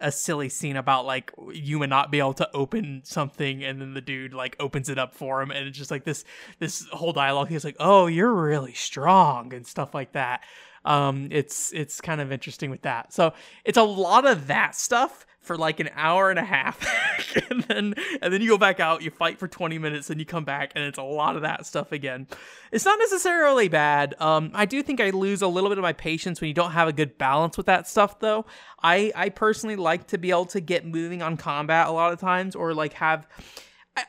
a 0.00 0.12
silly 0.12 0.48
scene 0.48 0.76
about 0.76 1.04
like 1.04 1.32
you 1.52 1.80
would 1.80 1.90
not 1.90 2.12
be 2.12 2.20
able 2.20 2.32
to 2.32 2.48
open 2.54 3.00
something 3.04 3.64
and 3.64 3.80
then 3.80 3.94
the 3.94 4.00
dude 4.00 4.32
like 4.32 4.54
opens 4.60 4.88
it 4.88 4.98
up 4.98 5.14
for 5.14 5.42
him 5.42 5.50
and 5.50 5.66
it's 5.66 5.76
just 5.76 5.90
like 5.90 6.04
this 6.04 6.24
this 6.60 6.86
whole 6.92 7.12
dialogue 7.12 7.48
he's 7.48 7.64
like 7.64 7.76
oh 7.80 8.06
you're 8.06 8.32
really 8.32 8.72
strong 8.72 9.52
and 9.52 9.66
stuff 9.66 9.94
like 9.94 10.12
that. 10.12 10.42
Um 10.84 11.28
it's 11.30 11.72
it's 11.72 12.00
kind 12.00 12.20
of 12.20 12.32
interesting 12.32 12.70
with 12.70 12.82
that. 12.82 13.12
So 13.12 13.32
it's 13.64 13.78
a 13.78 13.82
lot 13.82 14.26
of 14.26 14.46
that 14.46 14.74
stuff 14.74 15.26
for 15.48 15.56
like 15.56 15.80
an 15.80 15.88
hour 15.96 16.30
and 16.30 16.38
a 16.38 16.44
half 16.44 16.86
and 17.50 17.62
then 17.64 17.94
and 18.22 18.32
then 18.32 18.40
you 18.40 18.50
go 18.50 18.58
back 18.58 18.78
out 18.78 19.02
you 19.02 19.10
fight 19.10 19.38
for 19.38 19.48
20 19.48 19.78
minutes 19.78 20.10
and 20.10 20.20
you 20.20 20.26
come 20.26 20.44
back 20.44 20.72
and 20.76 20.84
it's 20.84 20.98
a 20.98 21.02
lot 21.02 21.34
of 21.34 21.42
that 21.42 21.66
stuff 21.66 21.90
again. 21.90 22.28
It's 22.70 22.84
not 22.84 22.98
necessarily 23.00 23.68
bad. 23.68 24.14
Um 24.20 24.52
i 24.54 24.66
do 24.66 24.82
think 24.82 25.00
i 25.00 25.10
lose 25.10 25.42
a 25.42 25.48
little 25.48 25.70
bit 25.70 25.78
of 25.78 25.82
my 25.82 25.94
patience 25.94 26.40
when 26.40 26.48
you 26.48 26.54
don't 26.54 26.72
have 26.72 26.86
a 26.86 26.92
good 26.92 27.18
balance 27.18 27.56
with 27.56 27.66
that 27.66 27.88
stuff 27.88 28.20
though. 28.20 28.46
I 28.82 29.10
i 29.16 29.30
personally 29.30 29.76
like 29.76 30.06
to 30.08 30.18
be 30.18 30.30
able 30.30 30.46
to 30.46 30.60
get 30.60 30.86
moving 30.86 31.22
on 31.22 31.36
combat 31.36 31.88
a 31.88 31.90
lot 31.90 32.12
of 32.12 32.20
times 32.20 32.54
or 32.54 32.74
like 32.74 32.92
have 32.92 33.26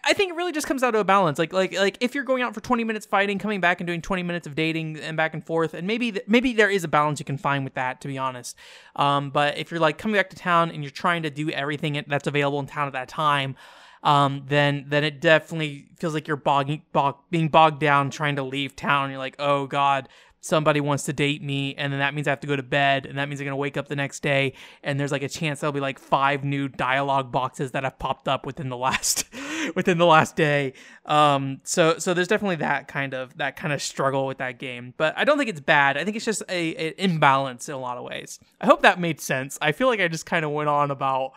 I 0.04 0.13
think 0.13 0.32
it 0.32 0.36
really 0.36 0.52
just 0.52 0.67
comes 0.67 0.82
down 0.82 0.93
to 0.93 0.99
a 0.99 1.04
balance. 1.04 1.39
Like 1.39 1.54
like 1.54 1.73
like 1.73 1.97
if 1.99 2.15
you're 2.15 2.23
going 2.23 2.43
out 2.43 2.54
for 2.54 2.62
20 2.62 2.84
minutes 2.84 3.06
fighting, 3.06 3.39
coming 3.39 3.62
back 3.62 3.80
and 3.80 3.88
doing 3.88 4.02
20 4.02 4.23
minutes 4.23 4.47
of 4.47 4.56
dating 4.56 4.99
and 4.99 5.15
back 5.15 5.34
and 5.34 5.45
forth, 5.45 5.73
and 5.73 5.88
maybe 5.88 6.12
th- 6.12 6.25
maybe 6.28 6.54
there 6.54 6.69
is 6.69 6.84
a 6.84 6.88
balance 6.88 7.19
you 7.19 7.25
can 7.25 7.38
find 7.38 7.63
with 7.63 7.75
that, 7.75 8.02
to 8.02 8.08
be 8.08 8.17
honest. 8.17 8.56
Um, 8.95 9.30
but 9.30 9.58
if 9.58 9.71
you're 9.71 9.80
like 9.80 9.97
coming 9.97 10.15
back 10.15 10.30
to 10.32 10.36
town 10.36 10.71
and 10.71 10.84
you're 10.84 10.91
trying 10.91 11.23
to 11.23 11.30
do 11.30 11.49
everything 11.49 12.04
that's 12.08 12.28
available 12.28 12.60
in 12.60 12.67
town 12.67 12.88
at 12.88 12.93
that 12.93 13.08
time, 13.08 13.56
um, 14.04 14.43
then 14.47 14.86
then 14.88 15.04
it 15.04 15.21
definitely 15.21 15.88
feels 15.97 16.13
like 16.13 16.28
you're 16.28 16.38
bogging, 16.38 16.84
bog, 16.91 17.17
being 17.30 17.49
bogged 17.49 17.80
down 17.80 18.10
trying 18.10 18.36
to 18.38 18.43
leave 18.43 18.75
town. 18.75 19.10
You're 19.10 19.19
like, 19.19 19.36
oh 19.39 19.67
god, 19.67 20.10
somebody 20.41 20.80
wants 20.80 21.04
to 21.04 21.13
date 21.13 21.43
me 21.43 21.75
and 21.75 21.91
then 21.91 21.99
that 21.99 22.13
means 22.13 22.28
I 22.28 22.32
have 22.32 22.39
to 22.41 22.47
go 22.47 22.56
to 22.56 22.63
bed 22.63 23.06
and 23.06 23.17
that 23.17 23.28
means 23.28 23.41
I'm 23.41 23.45
going 23.45 23.52
to 23.52 23.58
wake 23.58 23.75
up 23.75 23.88
the 23.88 23.95
next 23.95 24.21
day 24.21 24.54
and 24.84 24.99
there's 24.99 25.12
like 25.12 25.23
a 25.23 25.30
chance 25.30 25.60
there'll 25.60 25.73
be 25.73 25.82
like 25.82 25.99
five 25.99 26.43
new 26.43 26.69
dialogue 26.69 27.32
boxes 27.32 27.71
that 27.71 27.84
have 27.84 27.99
popped 27.99 28.28
up 28.28 28.45
within 28.45 28.69
the 28.69 28.78
last 28.78 29.25
within 29.76 29.98
the 29.98 30.06
last 30.06 30.36
day. 30.36 30.74
Um 31.06 31.62
so 31.63 31.98
so 31.98 32.13
there's 32.13 32.28
definitely 32.28 32.58
that 32.58 32.88
kind 32.88 33.13
of 33.13 33.38
that 33.38 33.56
kind 33.56 33.74
of 33.74 33.82
struggle 33.82 34.26
with 34.28 34.38
that 34.39 34.60
game. 34.60 34.93
But 34.98 35.17
I 35.17 35.24
don't 35.24 35.38
think 35.38 35.50
it's 35.50 35.62
bad. 35.62 35.98
I 35.98 36.04
think 36.04 36.15
it's 36.15 36.26
just 36.26 36.43
a, 36.50 36.76
a 36.76 37.04
imbalance 37.04 37.69
in 37.69 37.76
a 37.76 37.80
lot 37.80 37.98
of 37.98 38.04
ways. 38.04 38.39
I 38.62 38.65
hope 38.65 38.82
that 38.82 39.00
made 39.00 39.19
sense. 39.22 39.58
I 39.62 39.72
feel 39.72 39.88
like 39.88 40.00
I 40.00 40.08
just 40.08 40.26
kind 40.26 40.45
of 40.45 40.52
went 40.52 40.69
on 40.69 40.91
about 40.91 41.34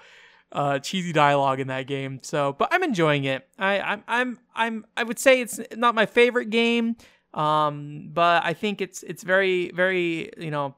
uh, 0.52 0.78
cheesy 0.78 1.12
dialogue 1.12 1.60
in 1.60 1.68
that 1.68 1.86
game. 1.86 2.20
So, 2.22 2.54
but 2.58 2.68
I'm 2.72 2.82
enjoying 2.82 3.24
it. 3.24 3.48
I, 3.58 3.80
I'm, 3.80 4.04
I'm, 4.06 4.38
I'm, 4.54 4.86
I 4.98 5.02
would 5.02 5.18
say 5.18 5.40
it's 5.40 5.58
not 5.74 5.94
my 5.94 6.04
favorite 6.04 6.50
game. 6.50 6.96
Um, 7.34 8.10
but 8.12 8.44
I 8.44 8.52
think 8.52 8.80
it's 8.80 9.02
it's 9.02 9.22
very 9.22 9.70
very 9.70 10.30
you 10.36 10.50
know 10.50 10.74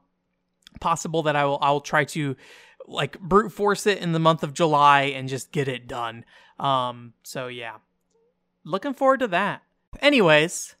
possible 0.79 1.23
that 1.23 1.35
I 1.35 1.45
will 1.45 1.59
I 1.61 1.71
will 1.71 1.81
try 1.81 2.05
to 2.05 2.35
like 2.87 3.19
brute 3.19 3.51
force 3.51 3.85
it 3.87 3.99
in 3.99 4.11
the 4.11 4.19
month 4.19 4.43
of 4.43 4.53
July 4.53 5.03
and 5.03 5.27
just 5.27 5.51
get 5.51 5.67
it 5.67 5.87
done. 5.87 6.25
Um, 6.59 7.13
so 7.23 7.47
yeah, 7.47 7.77
looking 8.63 8.93
forward 8.93 9.19
to 9.21 9.27
that. 9.27 9.63
Anyways, 10.01 10.75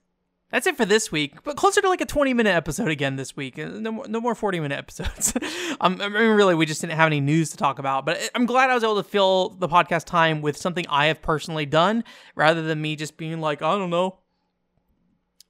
that's 0.51 0.67
it 0.67 0.77
for 0.77 0.85
this 0.85 1.11
week, 1.11 1.43
but 1.43 1.57
closer 1.57 1.81
to 1.81 1.89
like 1.89 2.01
a 2.01 2.05
20 2.05 2.33
minute 2.33 2.55
episode 2.55 2.89
again 2.89 3.15
this 3.15 3.35
week. 3.35 3.57
Uh, 3.57 3.65
no 3.65 3.91
more, 3.91 4.07
no 4.07 4.21
more 4.21 4.35
40 4.35 4.59
minute 4.59 4.77
episodes. 4.77 5.33
um, 5.81 5.99
I 6.01 6.09
mean, 6.09 6.31
really, 6.31 6.55
we 6.55 6.65
just 6.65 6.81
didn't 6.81 6.93
have 6.93 7.07
any 7.07 7.19
news 7.19 7.49
to 7.51 7.57
talk 7.57 7.79
about, 7.79 8.05
but 8.05 8.29
I'm 8.35 8.45
glad 8.45 8.69
I 8.69 8.73
was 8.73 8.83
able 8.83 8.97
to 8.97 9.03
fill 9.03 9.49
the 9.49 9.67
podcast 9.67 10.05
time 10.05 10.41
with 10.41 10.57
something 10.57 10.85
I 10.89 11.07
have 11.07 11.21
personally 11.21 11.65
done 11.65 12.03
rather 12.35 12.61
than 12.61 12.81
me 12.81 12.95
just 12.95 13.17
being 13.17 13.41
like, 13.41 13.61
I 13.61 13.77
don't 13.77 13.89
know, 13.89 14.19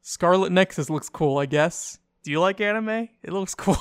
Scarlet 0.02 0.52
Nexus 0.52 0.89
looks 0.89 1.10
cool, 1.10 1.39
I 1.39 1.46
guess. 1.46 2.00
Do 2.24 2.32
you 2.32 2.39
like 2.39 2.62
anime? 2.62 3.10
It 3.22 3.32
looks 3.32 3.54
cool. 3.56 3.78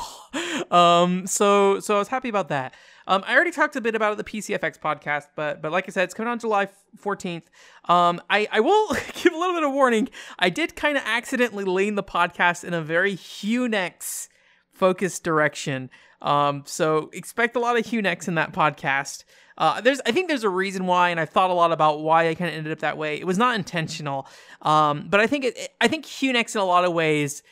Um, 0.71 1.27
so 1.27 1.81
so 1.81 1.97
I 1.97 1.99
was 1.99 2.09
happy 2.09 2.29
about 2.29 2.49
that. 2.49 2.75
Um, 3.07 3.23
I 3.27 3.35
already 3.35 3.51
talked 3.51 3.77
a 3.77 3.81
bit 3.81 3.95
about 3.95 4.17
the 4.17 4.25
PCFX 4.25 4.79
podcast, 4.79 5.29
but 5.37 5.61
but 5.61 5.73
like 5.73 5.85
I 5.89 5.91
said, 5.91 6.05
it's 6.05 6.15
coming 6.15 6.31
on 6.31 6.39
July 6.39 6.69
14th. 7.03 7.45
Um, 7.87 8.21
I, 8.31 8.49
I 8.51 8.61
will 8.61 8.89
give 9.23 9.33
a 9.33 9.37
little 9.37 9.55
bit 9.55 9.65
of 9.65 9.73
warning. 9.73 10.09
I 10.39 10.51
did 10.51 10.75
kind 10.77 10.97
of 10.97 11.03
accidentally 11.07 11.65
lean 11.65 11.97
the 11.97 12.03
podcast 12.03 12.65
in 12.65 12.73
a 12.73 12.81
very 12.81 13.15
Hunex 13.15 14.29
focused 14.73 15.23
direction. 15.23 15.91
Um, 16.23 16.63
so 16.67 17.11
expect 17.13 17.57
a 17.57 17.61
lot 17.61 17.79
of 17.79 17.85
Hunex 17.85 18.27
in 18.29 18.37
that 18.37 18.53
podcast. 18.53 19.25
Uh, 19.57 19.81
there's, 19.81 20.01
I 20.05 20.11
think 20.11 20.29
there's 20.29 20.43
a 20.43 20.49
reason 20.49 20.87
why, 20.87 21.11
and 21.11 21.21
I 21.21 21.27
thought 21.27 21.51
a 21.51 21.55
lot 21.55 21.71
about 21.71 22.01
why 22.01 22.29
I 22.29 22.35
kind 22.35 22.51
of 22.51 22.57
ended 22.57 22.73
up 22.73 22.81
that 22.81 22.97
way. 22.97 23.17
It 23.17 23.27
was 23.27 23.39
not 23.39 23.55
intentional, 23.55 24.27
um, 24.63 25.07
but 25.09 25.21
I 25.21 25.27
think 25.27 25.45
it, 25.45 25.75
I 25.81 25.87
think 25.87 26.07
Hunex 26.07 26.57
in 26.57 26.61
a 26.61 26.65
lot 26.65 26.85
of 26.85 26.93
ways 26.93 27.43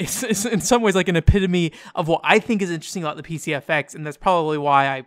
is, 0.00 0.24
is 0.24 0.46
in 0.46 0.60
some 0.60 0.82
ways 0.82 0.94
like 0.94 1.08
an 1.08 1.16
epitome 1.16 1.72
of 1.94 2.08
what 2.08 2.20
I 2.24 2.38
think 2.38 2.62
is 2.62 2.70
interesting 2.70 3.02
about 3.02 3.16
the 3.16 3.22
PCFX, 3.22 3.94
and 3.94 4.06
that's 4.06 4.16
probably 4.16 4.58
why 4.58 4.88
I 4.88 5.06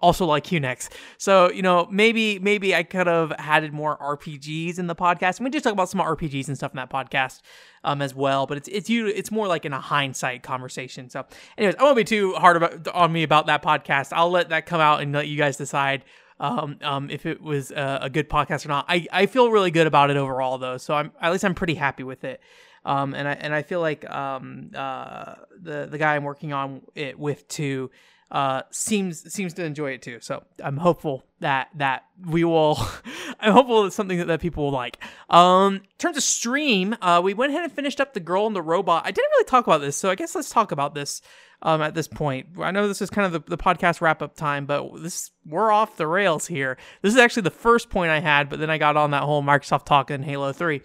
also 0.00 0.26
like 0.26 0.44
Hunex. 0.44 0.88
So, 1.18 1.50
you 1.50 1.62
know, 1.62 1.86
maybe 1.90 2.38
maybe 2.38 2.74
I 2.74 2.82
could 2.82 3.06
have 3.06 3.32
added 3.38 3.72
more 3.72 3.98
RPGs 3.98 4.78
in 4.78 4.86
the 4.86 4.94
podcast. 4.94 5.38
And 5.38 5.44
we 5.44 5.50
just 5.50 5.64
talk 5.64 5.72
about 5.72 5.88
some 5.88 6.00
RPGs 6.00 6.48
and 6.48 6.56
stuff 6.56 6.72
in 6.72 6.76
that 6.76 6.90
podcast 6.90 7.40
um, 7.84 8.02
as 8.02 8.14
well. 8.14 8.46
But 8.46 8.58
it's 8.58 8.68
it's 8.68 8.90
you 8.90 9.06
it's 9.06 9.30
more 9.30 9.46
like 9.46 9.64
in 9.64 9.72
a 9.72 9.80
hindsight 9.80 10.42
conversation. 10.42 11.10
So, 11.10 11.26
anyways, 11.58 11.76
I 11.76 11.82
won't 11.82 11.96
be 11.96 12.04
too 12.04 12.32
hard 12.34 12.56
about, 12.56 12.88
on 12.88 13.12
me 13.12 13.22
about 13.22 13.46
that 13.46 13.62
podcast. 13.62 14.12
I'll 14.12 14.30
let 14.30 14.48
that 14.50 14.66
come 14.66 14.80
out 14.80 15.00
and 15.00 15.12
let 15.12 15.28
you 15.28 15.36
guys 15.36 15.56
decide. 15.56 16.04
Um, 16.38 16.78
um, 16.80 17.10
if 17.10 17.26
it 17.26 17.42
was 17.42 17.70
a, 17.70 17.98
a 18.04 18.08
good 18.08 18.30
podcast 18.30 18.64
or 18.64 18.68
not, 18.68 18.86
I, 18.88 19.06
I 19.12 19.26
feel 19.26 19.50
really 19.50 19.70
good 19.70 19.86
about 19.86 20.08
it 20.08 20.16
overall 20.16 20.56
though. 20.56 20.78
So 20.78 20.94
I'm 20.94 21.12
at 21.20 21.30
least 21.32 21.44
I'm 21.44 21.54
pretty 21.54 21.74
happy 21.74 22.02
with 22.02 22.24
it. 22.24 22.40
Um, 22.84 23.14
and 23.14 23.28
I 23.28 23.32
and 23.32 23.54
I 23.54 23.62
feel 23.62 23.80
like 23.80 24.08
um, 24.08 24.70
uh, 24.74 25.34
the 25.60 25.86
the 25.90 25.98
guy 25.98 26.16
I'm 26.16 26.24
working 26.24 26.52
on 26.52 26.82
it 26.94 27.18
with 27.18 27.46
too 27.48 27.90
uh, 28.30 28.62
seems 28.70 29.32
seems 29.32 29.54
to 29.54 29.64
enjoy 29.64 29.90
it 29.90 30.02
too. 30.02 30.18
So 30.20 30.44
I'm 30.62 30.76
hopeful 30.76 31.24
that 31.40 31.68
that 31.76 32.04
we 32.26 32.44
will. 32.44 32.78
I'm 33.40 33.52
hopeful 33.52 33.86
it's 33.86 33.96
something 33.96 34.18
that, 34.18 34.26
that 34.28 34.40
people 34.40 34.64
will 34.64 34.72
like. 34.72 35.02
Um, 35.28 35.76
in 35.76 35.98
terms 35.98 36.16
of 36.16 36.22
stream, 36.22 36.96
uh, 37.02 37.20
we 37.24 37.34
went 37.34 37.50
ahead 37.50 37.64
and 37.64 37.72
finished 37.72 38.00
up 38.00 38.14
the 38.14 38.20
girl 38.20 38.46
and 38.46 38.54
the 38.54 38.62
robot. 38.62 39.02
I 39.04 39.10
didn't 39.10 39.30
really 39.30 39.44
talk 39.44 39.66
about 39.66 39.80
this, 39.80 39.96
so 39.96 40.10
I 40.10 40.14
guess 40.14 40.34
let's 40.34 40.50
talk 40.50 40.72
about 40.72 40.94
this. 40.94 41.22
Um, 41.62 41.82
at 41.82 41.94
this 41.94 42.08
point, 42.08 42.46
I 42.58 42.70
know 42.70 42.88
this 42.88 43.02
is 43.02 43.10
kind 43.10 43.26
of 43.26 43.32
the, 43.32 43.56
the 43.56 43.62
podcast 43.62 44.00
wrap 44.00 44.22
up 44.22 44.34
time, 44.34 44.64
but 44.64 45.02
this 45.02 45.30
we're 45.44 45.70
off 45.70 45.98
the 45.98 46.06
rails 46.06 46.46
here. 46.46 46.78
This 47.02 47.12
is 47.12 47.18
actually 47.18 47.42
the 47.42 47.50
first 47.50 47.90
point 47.90 48.10
I 48.10 48.20
had, 48.20 48.48
but 48.48 48.60
then 48.60 48.70
I 48.70 48.78
got 48.78 48.96
on 48.96 49.10
that 49.10 49.24
whole 49.24 49.42
Microsoft 49.42 49.84
talk 49.84 50.10
in 50.10 50.22
Halo 50.22 50.52
Three. 50.52 50.80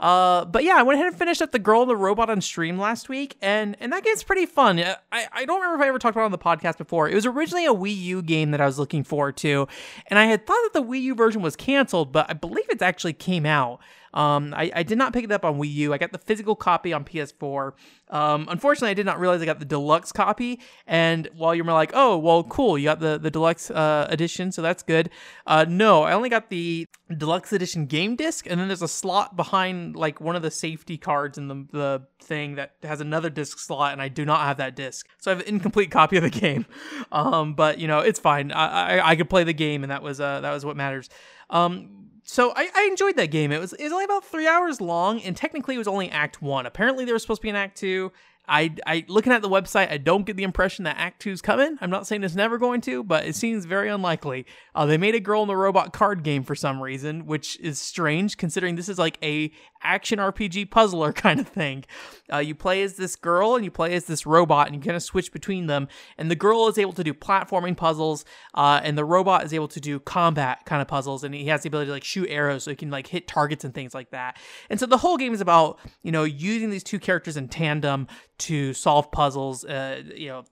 Uh, 0.00 0.46
but 0.46 0.64
yeah, 0.64 0.76
I 0.76 0.82
went 0.82 0.96
ahead 0.98 1.08
and 1.08 1.16
finished 1.16 1.42
up 1.42 1.52
the 1.52 1.58
Girl 1.58 1.82
and 1.82 1.90
the 1.90 1.96
Robot 1.96 2.30
on 2.30 2.40
stream 2.40 2.78
last 2.78 3.10
week, 3.10 3.36
and 3.42 3.76
and 3.80 3.92
that 3.92 4.02
game's 4.02 4.22
pretty 4.22 4.46
fun. 4.46 4.80
I, 5.12 5.26
I 5.30 5.44
don't 5.44 5.60
remember 5.60 5.82
if 5.82 5.86
I 5.86 5.88
ever 5.88 5.98
talked 5.98 6.16
about 6.16 6.22
it 6.22 6.24
on 6.24 6.32
the 6.32 6.38
podcast 6.38 6.78
before. 6.78 7.08
It 7.08 7.14
was 7.14 7.26
originally 7.26 7.66
a 7.66 7.74
Wii 7.74 7.94
U 7.96 8.22
game 8.22 8.50
that 8.52 8.62
I 8.62 8.66
was 8.66 8.78
looking 8.78 9.04
forward 9.04 9.36
to, 9.38 9.68
and 10.06 10.18
I 10.18 10.24
had 10.24 10.46
thought 10.46 10.58
that 10.72 10.80
the 10.80 10.82
Wii 10.82 11.02
U 11.02 11.14
version 11.14 11.42
was 11.42 11.54
canceled, 11.54 12.12
but 12.12 12.30
I 12.30 12.32
believe 12.32 12.64
it 12.70 12.80
actually 12.80 13.12
came 13.12 13.44
out. 13.44 13.80
Um, 14.12 14.52
I, 14.54 14.70
I 14.74 14.82
did 14.82 14.98
not 14.98 15.12
pick 15.12 15.24
it 15.24 15.32
up 15.32 15.44
on 15.44 15.58
Wii 15.58 15.72
U. 15.72 15.94
I 15.94 15.98
got 15.98 16.12
the 16.12 16.18
physical 16.18 16.56
copy 16.56 16.92
on 16.92 17.04
PS4. 17.04 17.72
Um, 18.08 18.46
unfortunately, 18.50 18.90
I 18.90 18.94
did 18.94 19.06
not 19.06 19.20
realize 19.20 19.40
I 19.40 19.44
got 19.44 19.60
the 19.60 19.64
deluxe 19.64 20.12
copy. 20.12 20.60
And 20.86 21.28
while 21.34 21.54
you're 21.54 21.64
like, 21.64 21.92
oh, 21.94 22.18
well, 22.18 22.42
cool, 22.44 22.76
you 22.76 22.84
got 22.84 23.00
the, 23.00 23.18
the 23.18 23.30
deluxe 23.30 23.70
uh, 23.70 24.06
edition, 24.10 24.50
so 24.50 24.62
that's 24.62 24.82
good. 24.82 25.10
Uh, 25.46 25.64
no, 25.68 26.02
I 26.02 26.12
only 26.12 26.28
got 26.28 26.50
the 26.50 26.86
deluxe 27.16 27.52
edition 27.52 27.86
game 27.86 28.16
disc, 28.16 28.46
and 28.48 28.60
then 28.60 28.68
there's 28.68 28.82
a 28.82 28.88
slot 28.88 29.36
behind 29.36 29.96
like 29.96 30.20
one 30.20 30.36
of 30.36 30.42
the 30.42 30.50
safety 30.50 30.96
cards 30.96 31.38
in 31.38 31.48
the, 31.48 31.66
the 31.72 32.02
thing 32.22 32.56
that 32.56 32.74
has 32.82 33.00
another 33.00 33.30
disc 33.30 33.58
slot, 33.58 33.92
and 33.92 34.02
I 34.02 34.08
do 34.08 34.24
not 34.24 34.40
have 34.40 34.56
that 34.56 34.74
disc. 34.74 35.06
So 35.18 35.30
I 35.30 35.34
have 35.34 35.46
an 35.46 35.48
incomplete 35.54 35.90
copy 35.90 36.16
of 36.16 36.22
the 36.22 36.30
game. 36.30 36.66
Um, 37.12 37.54
but, 37.54 37.78
you 37.78 37.88
know, 37.88 38.00
it's 38.00 38.20
fine. 38.20 38.52
I, 38.52 38.98
I, 38.98 39.10
I 39.10 39.16
could 39.16 39.28
play 39.28 39.42
the 39.42 39.52
game, 39.52 39.82
and 39.82 39.90
that 39.90 40.02
was, 40.02 40.20
uh, 40.20 40.40
that 40.40 40.52
was 40.52 40.64
what 40.64 40.76
matters. 40.76 41.08
Um, 41.48 42.09
so 42.30 42.52
I, 42.54 42.70
I, 42.74 42.84
enjoyed 42.84 43.16
that 43.16 43.32
game. 43.32 43.50
It 43.50 43.58
was 43.58 43.72
it 43.72 43.82
was 43.82 43.92
only 43.92 44.04
about 44.04 44.24
three 44.24 44.46
hours 44.46 44.80
long, 44.80 45.20
and 45.22 45.36
technically 45.36 45.74
it 45.74 45.78
was 45.78 45.88
only 45.88 46.08
Act 46.10 46.40
One. 46.40 46.64
Apparently 46.64 47.04
there 47.04 47.14
was 47.14 47.22
supposed 47.22 47.40
to 47.40 47.46
be 47.46 47.50
an 47.50 47.56
Act 47.56 47.76
Two. 47.76 48.12
I, 48.48 48.74
I 48.86 49.04
looking 49.08 49.32
at 49.32 49.42
the 49.42 49.48
website, 49.48 49.90
I 49.90 49.98
don't 49.98 50.24
get 50.24 50.36
the 50.36 50.42
impression 50.44 50.84
that 50.84 50.96
Act 50.96 51.22
Two's 51.22 51.42
coming. 51.42 51.76
I'm 51.80 51.90
not 51.90 52.06
saying 52.06 52.22
it's 52.22 52.34
never 52.34 52.56
going 52.56 52.80
to, 52.82 53.02
but 53.02 53.26
it 53.26 53.34
seems 53.34 53.64
very 53.64 53.88
unlikely. 53.88 54.46
Uh, 54.74 54.86
they 54.86 54.96
made 54.96 55.14
a 55.14 55.20
Girl 55.20 55.42
in 55.42 55.48
the 55.48 55.56
Robot 55.56 55.92
card 55.92 56.22
game 56.22 56.42
for 56.44 56.54
some 56.54 56.80
reason, 56.80 57.26
which 57.26 57.58
is 57.60 57.80
strange 57.80 58.36
considering 58.36 58.76
this 58.76 58.88
is 58.88 58.98
like 58.98 59.18
a 59.22 59.52
action 59.82 60.18
RPG 60.18 60.70
puzzler 60.70 61.12
kind 61.14 61.40
of 61.40 61.48
thing. 61.48 61.84
Uh, 62.32 62.38
you 62.38 62.54
play 62.54 62.82
as 62.82 62.94
this 62.94 63.16
girl 63.16 63.54
and 63.56 63.64
you 63.64 63.70
play 63.70 63.94
as 63.94 64.04
this 64.04 64.26
robot, 64.26 64.66
and 64.66 64.76
you 64.76 64.80
kind 64.82 64.96
of 64.96 65.02
switch 65.02 65.32
between 65.32 65.66
them. 65.66 65.88
And 66.18 66.30
the 66.30 66.36
girl 66.36 66.68
is 66.68 66.78
able 66.78 66.92
to 66.92 67.04
do 67.04 67.14
platforming 67.14 67.76
puzzles, 67.76 68.24
uh, 68.54 68.80
and 68.82 68.96
the 68.96 69.04
robot 69.04 69.44
is 69.44 69.52
able 69.52 69.68
to 69.68 69.80
do 69.80 69.98
combat 70.00 70.64
kind 70.64 70.82
of 70.82 70.88
puzzles, 70.88 71.24
and 71.24 71.34
he 71.34 71.46
has 71.46 71.62
the 71.62 71.68
ability 71.68 71.88
to 71.88 71.92
like 71.92 72.04
shoot 72.04 72.28
arrows, 72.30 72.64
so 72.64 72.70
he 72.70 72.76
can 72.76 72.90
like 72.90 73.06
hit 73.06 73.26
targets 73.26 73.64
and 73.64 73.74
things 73.74 73.94
like 73.94 74.10
that. 74.10 74.38
And 74.68 74.78
so 74.78 74.86
the 74.86 74.98
whole 74.98 75.16
game 75.16 75.34
is 75.34 75.40
about 75.40 75.78
you 76.02 76.12
know 76.12 76.24
using 76.24 76.70
these 76.70 76.84
two 76.84 76.98
characters 76.98 77.36
in 77.36 77.48
tandem 77.48 78.06
to 78.38 78.72
solve 78.74 79.10
puzzles, 79.12 79.64
uh, 79.64 80.02
you 80.14 80.28
know, 80.28 80.44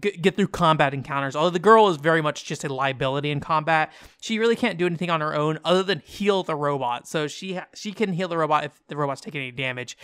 get, 0.00 0.22
get 0.22 0.36
through 0.36 0.48
combat 0.48 0.94
encounters. 0.94 1.36
Although 1.36 1.50
the 1.50 1.58
girl 1.58 1.88
is 1.88 1.96
very 1.96 2.22
much 2.22 2.44
just 2.44 2.64
a 2.64 2.72
liability 2.72 3.30
in 3.30 3.40
combat, 3.40 3.92
she 4.20 4.38
really 4.38 4.56
can't 4.56 4.78
do 4.78 4.86
anything 4.86 5.10
on 5.10 5.20
her 5.20 5.34
own 5.34 5.58
other 5.64 5.82
than 5.82 6.00
heal 6.00 6.42
the 6.42 6.56
robot. 6.56 7.06
So 7.06 7.26
she 7.26 7.54
ha- 7.54 7.66
she 7.74 7.92
can 7.92 8.12
heal 8.12 8.28
the 8.28 8.38
robot 8.38 8.64
if 8.64 8.80
the 8.88 8.96
robot's 8.96 9.20
taking 9.20 9.40
any 9.40 9.50
damage. 9.50 9.96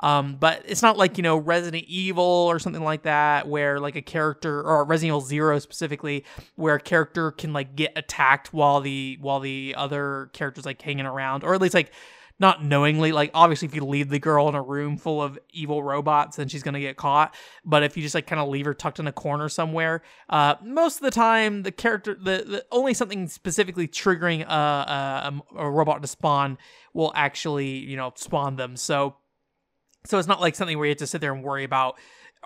Um, 0.00 0.36
but 0.36 0.62
it's 0.66 0.82
not 0.82 0.98
like 0.98 1.16
you 1.16 1.22
know 1.22 1.38
Resident 1.38 1.84
Evil 1.88 2.22
or 2.24 2.58
something 2.58 2.84
like 2.84 3.02
that, 3.02 3.48
where 3.48 3.80
like 3.80 3.96
a 3.96 4.02
character 4.02 4.62
or 4.62 4.84
Resident 4.84 5.08
Evil 5.08 5.20
Zero 5.22 5.58
specifically, 5.58 6.24
where 6.56 6.74
a 6.74 6.80
character 6.80 7.30
can 7.30 7.52
like 7.52 7.76
get 7.76 7.92
attacked 7.96 8.52
while 8.52 8.80
the 8.80 9.16
while 9.20 9.40
the 9.40 9.74
other 9.76 10.30
characters 10.32 10.66
like 10.66 10.80
hanging 10.82 11.06
around, 11.06 11.44
or 11.44 11.54
at 11.54 11.62
least 11.62 11.74
like 11.74 11.92
not 12.38 12.64
knowingly. 12.64 13.12
Like 13.12 13.30
obviously, 13.34 13.66
if 13.66 13.74
you 13.74 13.84
leave 13.84 14.08
the 14.08 14.18
girl 14.18 14.48
in 14.48 14.54
a 14.54 14.62
room 14.62 14.96
full 14.96 15.22
of 15.22 15.38
evil 15.50 15.82
robots, 15.82 16.36
then 16.36 16.48
she's 16.48 16.62
gonna 16.62 16.80
get 16.80 16.96
caught. 16.96 17.34
But 17.64 17.82
if 17.82 17.96
you 17.96 18.02
just 18.02 18.14
like 18.14 18.26
kind 18.26 18.40
of 18.40 18.48
leave 18.48 18.66
her 18.66 18.74
tucked 18.74 18.98
in 18.98 19.06
a 19.06 19.12
corner 19.12 19.48
somewhere, 19.48 20.02
uh, 20.28 20.56
most 20.62 20.96
of 20.96 21.02
the 21.02 21.10
time 21.10 21.62
the 21.62 21.72
character, 21.72 22.14
the, 22.14 22.44
the 22.46 22.66
only 22.70 22.94
something 22.94 23.28
specifically 23.28 23.88
triggering 23.88 24.46
a, 24.46 25.42
a, 25.56 25.58
a 25.58 25.70
robot 25.70 26.02
to 26.02 26.08
spawn 26.08 26.58
will 26.92 27.12
actually 27.14 27.68
you 27.68 27.96
know 27.96 28.12
spawn 28.16 28.56
them. 28.56 28.76
So. 28.76 29.16
So 30.08 30.20
it's 30.20 30.28
not 30.28 30.40
like 30.40 30.54
something 30.54 30.78
where 30.78 30.86
you 30.86 30.92
have 30.92 30.98
to 30.98 31.06
sit 31.08 31.20
there 31.20 31.32
and 31.32 31.42
worry 31.42 31.64
about 31.64 31.98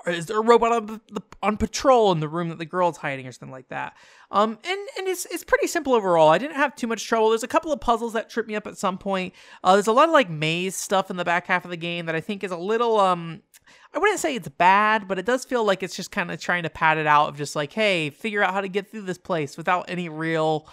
is 0.06 0.26
there 0.26 0.38
a 0.38 0.42
robot 0.42 0.72
on, 0.72 1.00
the, 1.10 1.22
on 1.42 1.56
patrol 1.56 2.12
in 2.12 2.20
the 2.20 2.28
room 2.28 2.48
that 2.48 2.58
the 2.58 2.64
girl's 2.64 2.96
hiding 2.96 3.26
or 3.26 3.32
something 3.32 3.52
like 3.52 3.68
that? 3.68 3.96
Um 4.30 4.58
and 4.64 4.88
and 4.98 5.08
it's 5.08 5.26
it's 5.26 5.44
pretty 5.44 5.66
simple 5.66 5.94
overall. 5.94 6.28
I 6.28 6.38
didn't 6.38 6.56
have 6.56 6.76
too 6.76 6.86
much 6.86 7.06
trouble. 7.06 7.30
There's 7.30 7.42
a 7.42 7.48
couple 7.48 7.72
of 7.72 7.80
puzzles 7.80 8.12
that 8.12 8.30
trip 8.30 8.46
me 8.46 8.54
up 8.54 8.66
at 8.66 8.78
some 8.78 8.98
point. 8.98 9.34
Uh, 9.64 9.74
there's 9.74 9.86
a 9.86 9.92
lot 9.92 10.08
of 10.08 10.12
like 10.12 10.30
maze 10.30 10.76
stuff 10.76 11.10
in 11.10 11.16
the 11.16 11.24
back 11.24 11.46
half 11.46 11.64
of 11.64 11.70
the 11.70 11.76
game 11.76 12.06
that 12.06 12.14
i 12.14 12.20
think 12.20 12.44
is 12.44 12.50
a 12.50 12.56
little 12.56 13.00
um 13.00 13.42
I 13.92 13.98
wouldn't 13.98 14.20
say 14.20 14.34
it's 14.34 14.48
bad, 14.48 15.08
but 15.08 15.18
it 15.18 15.26
does 15.26 15.44
feel 15.44 15.64
like 15.64 15.82
it's 15.82 15.96
just 15.96 16.10
kind 16.10 16.30
of 16.30 16.40
trying 16.40 16.62
to 16.62 16.70
pad 16.70 16.98
it 16.98 17.06
out 17.06 17.28
of 17.28 17.36
just 17.36 17.56
like, 17.56 17.72
hey, 17.72 18.10
figure 18.10 18.42
out 18.42 18.52
how 18.52 18.60
to 18.60 18.68
get 18.68 18.90
through 18.90 19.02
this 19.02 19.18
place 19.18 19.56
without 19.56 19.86
any 19.88 20.08
real 20.08 20.68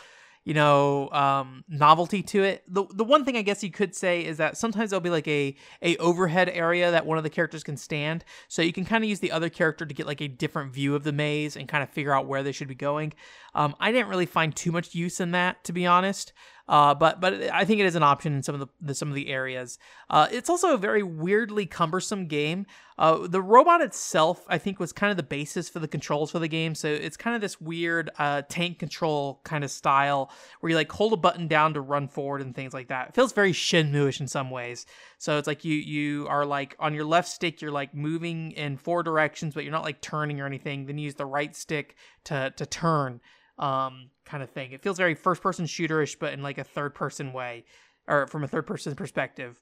you 0.48 0.54
know 0.54 1.10
um, 1.10 1.66
novelty 1.68 2.24
to 2.24 2.42
it. 2.42 2.64
The 2.70 2.86
the 2.94 3.04
one 3.04 3.26
thing 3.26 3.36
I 3.36 3.42
guess 3.42 3.62
you 3.66 3.70
could 3.70 3.94
say 3.94 4.24
is 4.24 4.38
that 4.38 4.56
sometimes 4.56 4.92
there'll 4.92 5.02
be 5.02 5.10
like 5.10 5.28
a 5.28 5.54
a 5.82 5.98
overhead 5.98 6.48
area 6.48 6.90
that 6.90 7.06
one 7.06 7.18
of 7.18 7.26
the 7.26 7.30
characters 7.30 7.66
can 7.66 7.76
stand, 7.76 8.24
so 8.48 8.62
you 8.62 8.72
can 8.72 8.86
kind 8.86 9.04
of 9.04 9.10
use 9.10 9.20
the 9.20 9.34
other 9.34 9.50
character 9.50 9.86
to 9.86 9.94
get 9.94 10.08
like 10.08 10.22
a 10.22 10.30
different 10.30 10.72
view 10.72 10.96
of 10.96 11.04
the 11.04 11.12
maze 11.12 11.58
and 11.58 11.68
kind 11.68 11.84
of 11.84 11.90
figure 11.90 12.14
out 12.14 12.28
where 12.28 12.44
they 12.44 12.54
should 12.54 12.70
be 12.70 12.76
going. 12.76 13.12
Um, 13.58 13.76
I 13.80 13.92
didn't 13.92 14.08
really 14.08 14.28
find 14.28 14.56
too 14.56 14.72
much 14.72 14.94
use 14.94 15.20
in 15.20 15.32
that, 15.32 15.64
to 15.66 15.74
be 15.74 15.86
honest. 15.86 16.32
Uh, 16.70 16.94
but 16.94 17.22
but 17.22 17.34
I 17.54 17.64
think 17.64 17.80
it 17.80 17.86
is 17.86 17.96
an 17.96 18.04
option 18.04 18.34
in 18.34 18.44
some 18.44 18.54
of 18.54 18.60
the, 18.60 18.68
the 18.82 18.94
some 18.94 19.08
of 19.08 19.16
the 19.16 19.30
areas. 19.30 19.80
Uh, 20.10 20.28
it's 20.32 20.50
also 20.50 20.74
a 20.74 20.78
very 20.78 21.02
weirdly 21.02 21.66
cumbersome 21.66 22.28
game. 22.28 22.66
Uh, 23.00 23.26
the 23.26 23.42
robot 23.42 23.82
itself, 23.82 24.44
I 24.50 24.58
think, 24.58 24.80
was 24.80 24.92
kind 24.92 25.10
of 25.10 25.18
the 25.18 25.24
basis 25.24 25.70
for 25.70 25.80
the 25.80 25.88
controls 25.88 26.30
for 26.30 26.40
the 26.40 26.48
game. 26.48 26.76
So 26.76 26.90
it's 26.90 27.16
kind 27.16 27.36
of 27.36 27.42
this 27.42 27.62
weird 27.62 28.10
uh, 28.20 28.42
tank 28.50 28.80
control 28.80 29.40
kind 29.46 29.64
of 29.64 29.72
style 29.72 30.30
where 30.60 30.70
you 30.70 30.76
like 30.76 30.92
hold 30.92 31.14
a 31.14 31.18
button 31.18 31.48
down 31.48 31.74
to 31.76 31.82
run 31.82 32.10
forward 32.10 32.42
and 32.42 32.54
things 32.54 32.74
like 32.74 32.90
that. 32.90 33.10
It 33.10 33.16
feels 33.16 33.32
very 33.32 33.54
Shenmue-ish 33.54 34.20
in 34.20 34.28
some 34.28 34.50
ways. 34.50 34.86
So 35.20 35.38
it's 35.38 35.48
like 35.48 35.64
you 35.64 35.76
you 35.76 36.28
are 36.28 36.46
like 36.46 36.76
on 36.80 36.94
your 36.94 37.06
left 37.06 37.30
stick, 37.30 37.62
you're 37.62 37.72
like 37.72 37.96
moving 37.96 38.52
in 38.52 38.76
four 38.76 39.04
directions, 39.04 39.54
but 39.54 39.64
you're 39.64 39.72
not 39.72 39.84
like 39.86 40.02
turning 40.02 40.42
or 40.42 40.46
anything. 40.46 40.86
Then 40.86 40.98
you 40.98 41.06
use 41.06 41.16
the 41.16 41.26
right 41.26 41.56
stick 41.56 41.96
to 42.26 42.52
to 42.58 42.66
turn 42.66 43.22
um, 43.58 44.10
kind 44.26 44.44
of 44.44 44.50
thing. 44.50 44.72
It 44.72 44.82
feels 44.82 44.98
very 44.98 45.16
first 45.16 45.42
person 45.42 45.66
shooterish, 45.66 46.18
but 46.20 46.34
in 46.34 46.44
like 46.44 46.58
a 46.58 46.64
third 46.64 46.94
person 46.94 47.34
way, 47.34 47.66
or 48.08 48.28
from 48.28 48.44
a 48.44 48.48
third 48.48 48.68
person 48.68 48.96
perspective. 48.96 49.60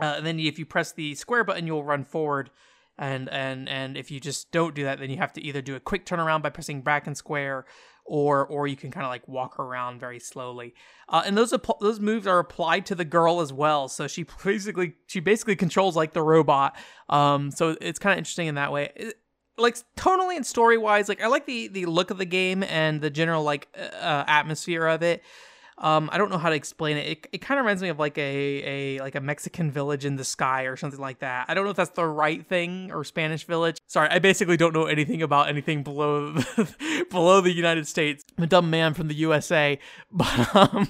Uh, 0.00 0.14
and 0.16 0.26
then 0.26 0.38
if 0.38 0.58
you 0.58 0.66
press 0.66 0.92
the 0.92 1.14
square 1.14 1.44
button, 1.44 1.66
you'll 1.66 1.84
run 1.84 2.04
forward. 2.04 2.50
And 2.98 3.28
and 3.30 3.68
and 3.68 3.96
if 3.96 4.10
you 4.10 4.20
just 4.20 4.52
don't 4.52 4.74
do 4.74 4.84
that, 4.84 4.98
then 4.98 5.10
you 5.10 5.16
have 5.16 5.32
to 5.34 5.42
either 5.42 5.62
do 5.62 5.74
a 5.74 5.80
quick 5.80 6.04
turnaround 6.04 6.42
by 6.42 6.50
pressing 6.50 6.82
back 6.82 7.06
and 7.06 7.16
square, 7.16 7.64
or 8.04 8.46
or 8.46 8.66
you 8.66 8.76
can 8.76 8.90
kind 8.90 9.06
of 9.06 9.10
like 9.10 9.26
walk 9.26 9.58
around 9.58 9.98
very 9.98 10.18
slowly. 10.18 10.74
Uh, 11.08 11.22
and 11.24 11.36
those 11.36 11.54
those 11.80 12.00
moves 12.00 12.26
are 12.26 12.38
applied 12.38 12.84
to 12.86 12.94
the 12.94 13.04
girl 13.04 13.40
as 13.40 13.50
well. 13.50 13.88
So 13.88 14.06
she 14.06 14.26
basically 14.44 14.94
she 15.06 15.20
basically 15.20 15.56
controls 15.56 15.96
like 15.96 16.12
the 16.12 16.22
robot. 16.22 16.76
Um, 17.08 17.50
so 17.50 17.76
it's 17.80 17.98
kind 17.98 18.12
of 18.12 18.18
interesting 18.18 18.48
in 18.48 18.56
that 18.56 18.72
way. 18.72 18.90
It, 18.94 19.14
like 19.58 19.76
tonally 19.96 20.36
and 20.36 20.46
story 20.46 20.78
wise, 20.78 21.08
like 21.08 21.22
I 21.22 21.26
like 21.26 21.46
the 21.46 21.68
the 21.68 21.86
look 21.86 22.10
of 22.10 22.18
the 22.18 22.24
game 22.24 22.62
and 22.62 23.00
the 23.00 23.10
general 23.10 23.42
like 23.42 23.68
uh, 23.76 24.24
atmosphere 24.26 24.86
of 24.86 25.02
it. 25.02 25.22
Um, 25.78 26.10
I 26.12 26.18
don't 26.18 26.30
know 26.30 26.38
how 26.38 26.50
to 26.50 26.54
explain 26.54 26.96
it. 26.96 27.08
It, 27.08 27.26
it 27.32 27.38
kind 27.38 27.58
of 27.58 27.64
reminds 27.64 27.82
me 27.82 27.88
of 27.88 27.98
like 27.98 28.16
a, 28.16 28.20
a 28.20 29.00
like 29.00 29.14
a 29.14 29.20
Mexican 29.20 29.70
village 29.70 30.04
in 30.04 30.16
the 30.16 30.24
sky 30.24 30.64
or 30.64 30.76
something 30.76 31.00
like 31.00 31.20
that. 31.20 31.46
I 31.48 31.54
don't 31.54 31.64
know 31.64 31.70
if 31.70 31.76
that's 31.76 31.90
the 31.90 32.06
right 32.06 32.46
thing 32.46 32.92
or 32.92 33.02
Spanish 33.04 33.44
village. 33.44 33.78
Sorry, 33.88 34.08
I 34.08 34.20
basically 34.20 34.56
don't 34.56 34.74
know 34.74 34.86
anything 34.86 35.22
about 35.22 35.48
anything 35.48 35.82
below 35.82 36.36
below 37.10 37.40
the 37.40 37.52
United 37.52 37.88
States. 37.88 38.22
I'm 38.38 38.44
a 38.44 38.46
dumb 38.46 38.70
man 38.70 38.94
from 38.94 39.08
the 39.08 39.14
USA, 39.14 39.78
but 40.12 40.54
um, 40.54 40.88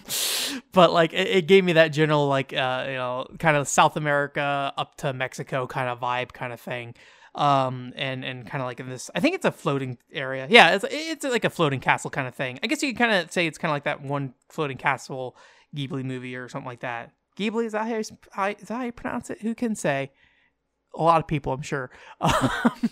but 0.72 0.92
like 0.92 1.12
it, 1.14 1.28
it 1.28 1.46
gave 1.46 1.64
me 1.64 1.74
that 1.74 1.88
general 1.88 2.26
like 2.26 2.52
uh, 2.52 2.84
you 2.86 2.94
know 2.94 3.28
kind 3.38 3.56
of 3.56 3.68
South 3.68 3.96
America 3.96 4.74
up 4.76 4.96
to 4.96 5.12
Mexico 5.12 5.66
kind 5.66 5.88
of 5.88 6.00
vibe 6.00 6.32
kind 6.32 6.52
of 6.52 6.60
thing 6.60 6.94
um, 7.34 7.92
and 7.96 8.24
and 8.24 8.46
kind 8.46 8.62
of 8.62 8.66
like 8.66 8.80
in 8.80 8.88
this. 8.88 9.10
I 9.14 9.20
think 9.20 9.34
it's 9.34 9.44
a 9.44 9.52
floating 9.52 9.98
area. 10.12 10.46
Yeah, 10.50 10.74
it's 10.74 10.84
it's 10.90 11.24
like 11.24 11.44
a 11.44 11.50
floating 11.50 11.80
castle 11.80 12.10
kind 12.10 12.28
of 12.28 12.34
thing. 12.34 12.58
I 12.62 12.66
guess 12.66 12.82
you 12.82 12.92
could 12.92 12.98
kind 12.98 13.12
of 13.12 13.32
say 13.32 13.46
it's 13.46 13.58
kind 13.58 13.70
of 13.70 13.74
like 13.74 13.84
that 13.84 14.02
one 14.02 14.34
floating 14.48 14.76
castle 14.76 15.36
Ghibli 15.74 16.04
movie 16.04 16.36
or 16.36 16.48
something 16.48 16.68
like 16.68 16.80
that. 16.80 17.12
Ghibli 17.38 17.64
is 17.66 17.72
that 17.72 17.88
how 18.32 18.46
you, 18.46 18.56
is 18.58 18.68
that 18.68 18.74
how 18.74 18.82
you 18.84 18.92
pronounce 18.92 19.30
it? 19.30 19.40
Who 19.42 19.54
can 19.54 19.74
say? 19.74 20.12
A 20.94 21.02
lot 21.02 21.20
of 21.20 21.26
people, 21.26 21.52
I'm 21.52 21.62
sure. 21.62 21.90
Um, 22.20 22.90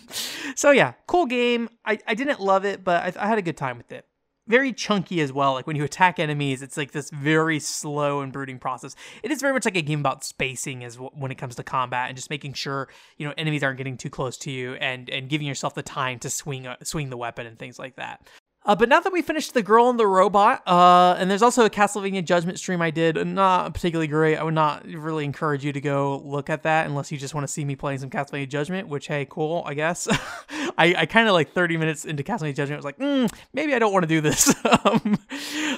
so 0.55 0.71
yeah, 0.71 0.93
cool 1.07 1.27
game. 1.27 1.69
I, 1.85 1.99
I 2.07 2.15
didn't 2.15 2.39
love 2.41 2.65
it, 2.65 2.83
but 2.83 3.17
I, 3.17 3.23
I 3.23 3.27
had 3.27 3.37
a 3.37 3.41
good 3.41 3.57
time 3.57 3.77
with 3.77 3.91
it 3.91 4.05
very 4.47 4.73
chunky 4.73 5.21
as 5.21 5.31
well. 5.31 5.53
Like 5.53 5.67
when 5.67 5.75
you 5.75 5.83
attack 5.83 6.19
enemies, 6.19 6.61
it's 6.61 6.77
like 6.77 6.91
this 6.91 7.09
very 7.09 7.59
slow 7.59 8.21
and 8.21 8.31
brooding 8.31 8.59
process. 8.59 8.95
It 9.23 9.31
is 9.31 9.41
very 9.41 9.53
much 9.53 9.65
like 9.65 9.77
a 9.77 9.81
game 9.81 9.99
about 9.99 10.23
spacing 10.23 10.83
as 10.83 10.95
w- 10.95 11.11
when 11.13 11.31
it 11.31 11.35
comes 11.35 11.55
to 11.55 11.63
combat 11.63 12.09
and 12.09 12.15
just 12.15 12.29
making 12.29 12.53
sure 12.53 12.89
you 13.17 13.27
know 13.27 13.33
enemies 13.37 13.63
aren't 13.63 13.77
getting 13.77 13.97
too 13.97 14.09
close 14.09 14.37
to 14.39 14.51
you 14.51 14.73
and 14.75 15.09
and 15.09 15.29
giving 15.29 15.47
yourself 15.47 15.73
the 15.75 15.83
time 15.83 16.19
to 16.19 16.29
swing 16.29 16.67
uh, 16.67 16.75
swing 16.83 17.09
the 17.09 17.17
weapon 17.17 17.45
and 17.45 17.57
things 17.59 17.79
like 17.79 17.95
that. 17.95 18.27
Uh, 18.63 18.75
but 18.75 18.87
now 18.87 18.99
that 18.99 19.11
we 19.11 19.23
finished 19.23 19.55
The 19.55 19.63
Girl 19.63 19.89
and 19.89 19.99
the 19.99 20.05
Robot, 20.05 20.61
uh, 20.67 21.15
and 21.17 21.31
there's 21.31 21.41
also 21.41 21.65
a 21.65 21.69
Castlevania 21.69 22.23
Judgment 22.23 22.59
stream 22.59 22.79
I 22.79 22.91
did, 22.91 23.15
not 23.25 23.73
particularly 23.73 24.07
great. 24.07 24.37
I 24.37 24.43
would 24.43 24.53
not 24.53 24.85
really 24.85 25.25
encourage 25.25 25.65
you 25.65 25.73
to 25.73 25.81
go 25.81 26.21
look 26.23 26.47
at 26.49 26.61
that 26.63 26.85
unless 26.85 27.11
you 27.11 27.17
just 27.17 27.33
want 27.33 27.47
to 27.47 27.51
see 27.51 27.65
me 27.65 27.75
playing 27.75 27.99
some 27.99 28.11
Castlevania 28.11 28.47
Judgment, 28.47 28.87
which, 28.87 29.07
hey, 29.07 29.25
cool, 29.27 29.63
I 29.65 29.73
guess. 29.73 30.07
I, 30.77 30.93
I 30.95 31.05
kind 31.07 31.27
of 31.27 31.33
like 31.33 31.53
30 31.53 31.77
minutes 31.77 32.05
into 32.05 32.21
Castlevania 32.21 32.55
Judgment, 32.55 32.73
I 32.73 32.75
was 32.77 32.85
like, 32.85 32.99
mm, 32.99 33.31
maybe 33.51 33.73
I 33.73 33.79
don't 33.79 33.93
want 33.93 34.03
to 34.03 34.07
do 34.07 34.21
this. 34.21 34.53
um, 34.85 35.17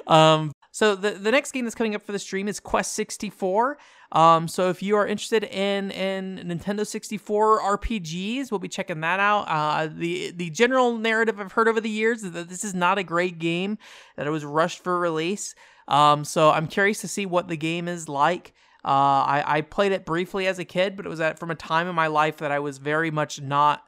um, 0.07 0.51
So 0.71 0.95
the 0.95 1.11
the 1.11 1.31
next 1.31 1.51
game 1.51 1.65
that's 1.65 1.75
coming 1.75 1.95
up 1.95 2.01
for 2.01 2.11
the 2.11 2.19
stream 2.19 2.47
is 2.47 2.59
Quest 2.59 2.93
64. 2.95 3.77
Um, 4.13 4.47
so 4.47 4.69
if 4.69 4.83
you 4.83 4.95
are 4.95 5.07
interested 5.07 5.43
in 5.43 5.89
in 5.91 6.37
Nintendo 6.47 6.85
64 6.85 7.61
RPGs, 7.61 8.51
we'll 8.51 8.59
be 8.59 8.69
checking 8.69 9.01
that 9.01 9.19
out. 9.19 9.45
Uh, 9.47 9.89
the 9.91 10.31
the 10.31 10.51
general 10.51 10.97
narrative 10.97 11.39
I've 11.39 11.51
heard 11.51 11.67
over 11.67 11.81
the 11.81 11.89
years 11.89 12.23
is 12.23 12.31
that 12.33 12.47
this 12.47 12.63
is 12.63 12.75
not 12.75 12.99
a 12.99 13.03
great 13.03 13.39
game, 13.39 13.79
that 14.15 14.27
it 14.27 14.29
was 14.29 14.45
rushed 14.45 14.83
for 14.83 14.97
release. 14.99 15.55
Um, 15.87 16.23
so 16.23 16.51
I'm 16.51 16.67
curious 16.67 17.01
to 17.01 17.07
see 17.07 17.25
what 17.25 17.47
the 17.47 17.57
game 17.57 17.87
is 17.87 18.07
like. 18.07 18.53
Uh, 18.85 18.87
I, 19.25 19.43
I 19.45 19.61
played 19.61 19.93
it 19.93 20.05
briefly 20.05 20.45
as 20.45 20.59
a 20.59 20.65
kid, 20.65 20.95
but 20.95 21.05
it 21.05 21.09
was 21.09 21.19
at 21.19 21.39
from 21.39 21.49
a 21.49 21.55
time 21.55 21.87
in 21.87 21.95
my 21.95 22.07
life 22.07 22.37
that 22.37 22.51
I 22.51 22.59
was 22.59 22.77
very 22.77 23.09
much 23.09 23.41
not 23.41 23.83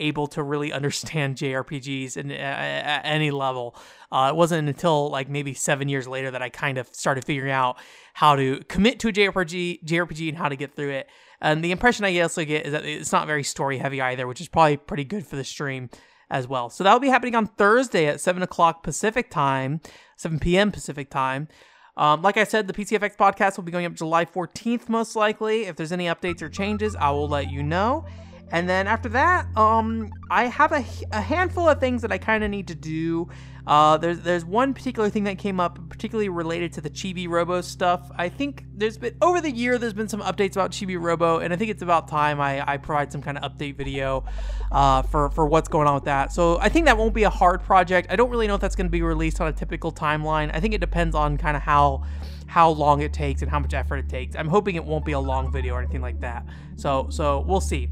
able 0.00 0.26
to 0.28 0.42
really 0.42 0.72
understand 0.72 1.36
JRPGs 1.36 2.16
in, 2.16 2.30
at 2.30 3.02
any 3.04 3.30
level. 3.30 3.76
Uh, 4.10 4.30
it 4.32 4.36
wasn't 4.36 4.68
until 4.68 5.10
like 5.10 5.28
maybe 5.28 5.54
seven 5.54 5.88
years 5.88 6.08
later 6.08 6.30
that 6.30 6.42
I 6.42 6.48
kind 6.48 6.78
of 6.78 6.88
started 6.92 7.24
figuring 7.24 7.52
out 7.52 7.78
how 8.14 8.36
to 8.36 8.60
commit 8.68 8.98
to 9.00 9.08
a 9.08 9.12
JRPG, 9.12 9.84
JRPG 9.84 10.28
and 10.28 10.38
how 10.38 10.48
to 10.48 10.56
get 10.56 10.74
through 10.74 10.90
it. 10.90 11.08
And 11.40 11.64
the 11.64 11.70
impression 11.70 12.04
I 12.04 12.18
also 12.20 12.44
get 12.44 12.66
is 12.66 12.72
that 12.72 12.84
it's 12.84 13.12
not 13.12 13.26
very 13.26 13.44
story 13.44 13.78
heavy 13.78 14.00
either, 14.00 14.26
which 14.26 14.40
is 14.40 14.48
probably 14.48 14.76
pretty 14.76 15.04
good 15.04 15.26
for 15.26 15.36
the 15.36 15.44
stream 15.44 15.88
as 16.30 16.46
well. 16.46 16.70
So 16.70 16.84
that 16.84 16.92
will 16.92 17.00
be 17.00 17.08
happening 17.08 17.34
on 17.34 17.46
Thursday 17.46 18.06
at 18.06 18.20
7 18.20 18.42
o'clock 18.42 18.82
Pacific 18.82 19.30
time, 19.30 19.80
7 20.16 20.38
p.m. 20.38 20.70
Pacific 20.70 21.10
time. 21.10 21.48
Um, 21.96 22.22
like 22.22 22.36
I 22.36 22.44
said, 22.44 22.66
the 22.66 22.72
PCFX 22.72 23.16
podcast 23.16 23.56
will 23.56 23.64
be 23.64 23.72
going 23.72 23.84
up 23.84 23.94
July 23.94 24.24
14th, 24.24 24.88
most 24.88 25.16
likely. 25.16 25.64
If 25.64 25.76
there's 25.76 25.92
any 25.92 26.06
updates 26.06 26.40
or 26.40 26.48
changes, 26.48 26.94
I 26.96 27.10
will 27.10 27.28
let 27.28 27.50
you 27.50 27.62
know. 27.62 28.06
And 28.50 28.68
then 28.68 28.86
after 28.86 29.08
that, 29.10 29.46
um, 29.56 30.12
I 30.30 30.44
have 30.44 30.72
a, 30.72 30.84
a 31.12 31.20
handful 31.20 31.68
of 31.68 31.78
things 31.78 32.02
that 32.02 32.12
I 32.12 32.18
kind 32.18 32.42
of 32.42 32.50
need 32.50 32.68
to 32.68 32.74
do. 32.74 33.28
Uh, 33.66 33.96
there's 33.98 34.20
there's 34.20 34.44
one 34.44 34.74
particular 34.74 35.08
thing 35.10 35.24
that 35.24 35.38
came 35.38 35.60
up, 35.60 35.78
particularly 35.88 36.28
related 36.28 36.72
to 36.72 36.80
the 36.80 36.90
Chibi 36.90 37.28
Robo 37.28 37.60
stuff. 37.60 38.10
I 38.16 38.28
think 38.28 38.64
there's 38.74 38.98
been 38.98 39.14
over 39.22 39.40
the 39.40 39.50
year 39.50 39.78
there's 39.78 39.92
been 39.92 40.08
some 40.08 40.22
updates 40.22 40.52
about 40.52 40.72
Chibi 40.72 41.00
Robo, 41.00 41.38
and 41.38 41.52
I 41.52 41.56
think 41.56 41.70
it's 41.70 41.82
about 41.82 42.08
time 42.08 42.40
I, 42.40 42.68
I 42.68 42.78
provide 42.78 43.12
some 43.12 43.22
kind 43.22 43.38
of 43.38 43.52
update 43.52 43.76
video 43.76 44.24
uh, 44.72 45.02
for 45.02 45.30
for 45.30 45.46
what's 45.46 45.68
going 45.68 45.86
on 45.86 45.94
with 45.94 46.04
that. 46.04 46.32
So 46.32 46.58
I 46.58 46.68
think 46.68 46.86
that 46.86 46.96
won't 46.96 47.14
be 47.14 47.24
a 47.24 47.30
hard 47.30 47.62
project. 47.62 48.08
I 48.10 48.16
don't 48.16 48.30
really 48.30 48.48
know 48.48 48.54
if 48.54 48.60
that's 48.60 48.76
going 48.76 48.86
to 48.86 48.90
be 48.90 49.02
released 49.02 49.40
on 49.40 49.46
a 49.46 49.52
typical 49.52 49.92
timeline. 49.92 50.50
I 50.52 50.58
think 50.58 50.74
it 50.74 50.80
depends 50.80 51.14
on 51.14 51.36
kind 51.36 51.56
of 51.56 51.62
how 51.62 52.04
how 52.46 52.70
long 52.70 53.02
it 53.02 53.12
takes 53.12 53.42
and 53.42 53.50
how 53.50 53.60
much 53.60 53.74
effort 53.74 53.98
it 53.98 54.08
takes. 54.08 54.34
I'm 54.34 54.48
hoping 54.48 54.74
it 54.74 54.84
won't 54.84 55.04
be 55.04 55.12
a 55.12 55.20
long 55.20 55.52
video 55.52 55.74
or 55.74 55.80
anything 55.80 56.02
like 56.02 56.18
that. 56.20 56.44
So 56.76 57.06
so 57.10 57.44
we'll 57.46 57.60
see. 57.60 57.90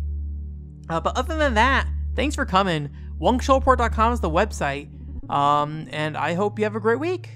Uh, 0.88 1.01
but 1.01 1.16
other 1.16 1.37
than 1.37 1.55
that, 1.55 1.88
thanks 2.14 2.35
for 2.35 2.44
coming. 2.44 2.90
WongShowReport.com 3.20 4.12
is 4.12 4.20
the 4.20 4.31
website. 4.31 4.88
Um, 5.31 5.88
and 5.90 6.16
I 6.16 6.35
hope 6.35 6.59
you 6.59 6.64
have 6.64 6.77
a 6.77 6.81
great 6.81 7.01
week. 7.01 7.31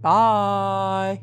Bye. 0.00 1.22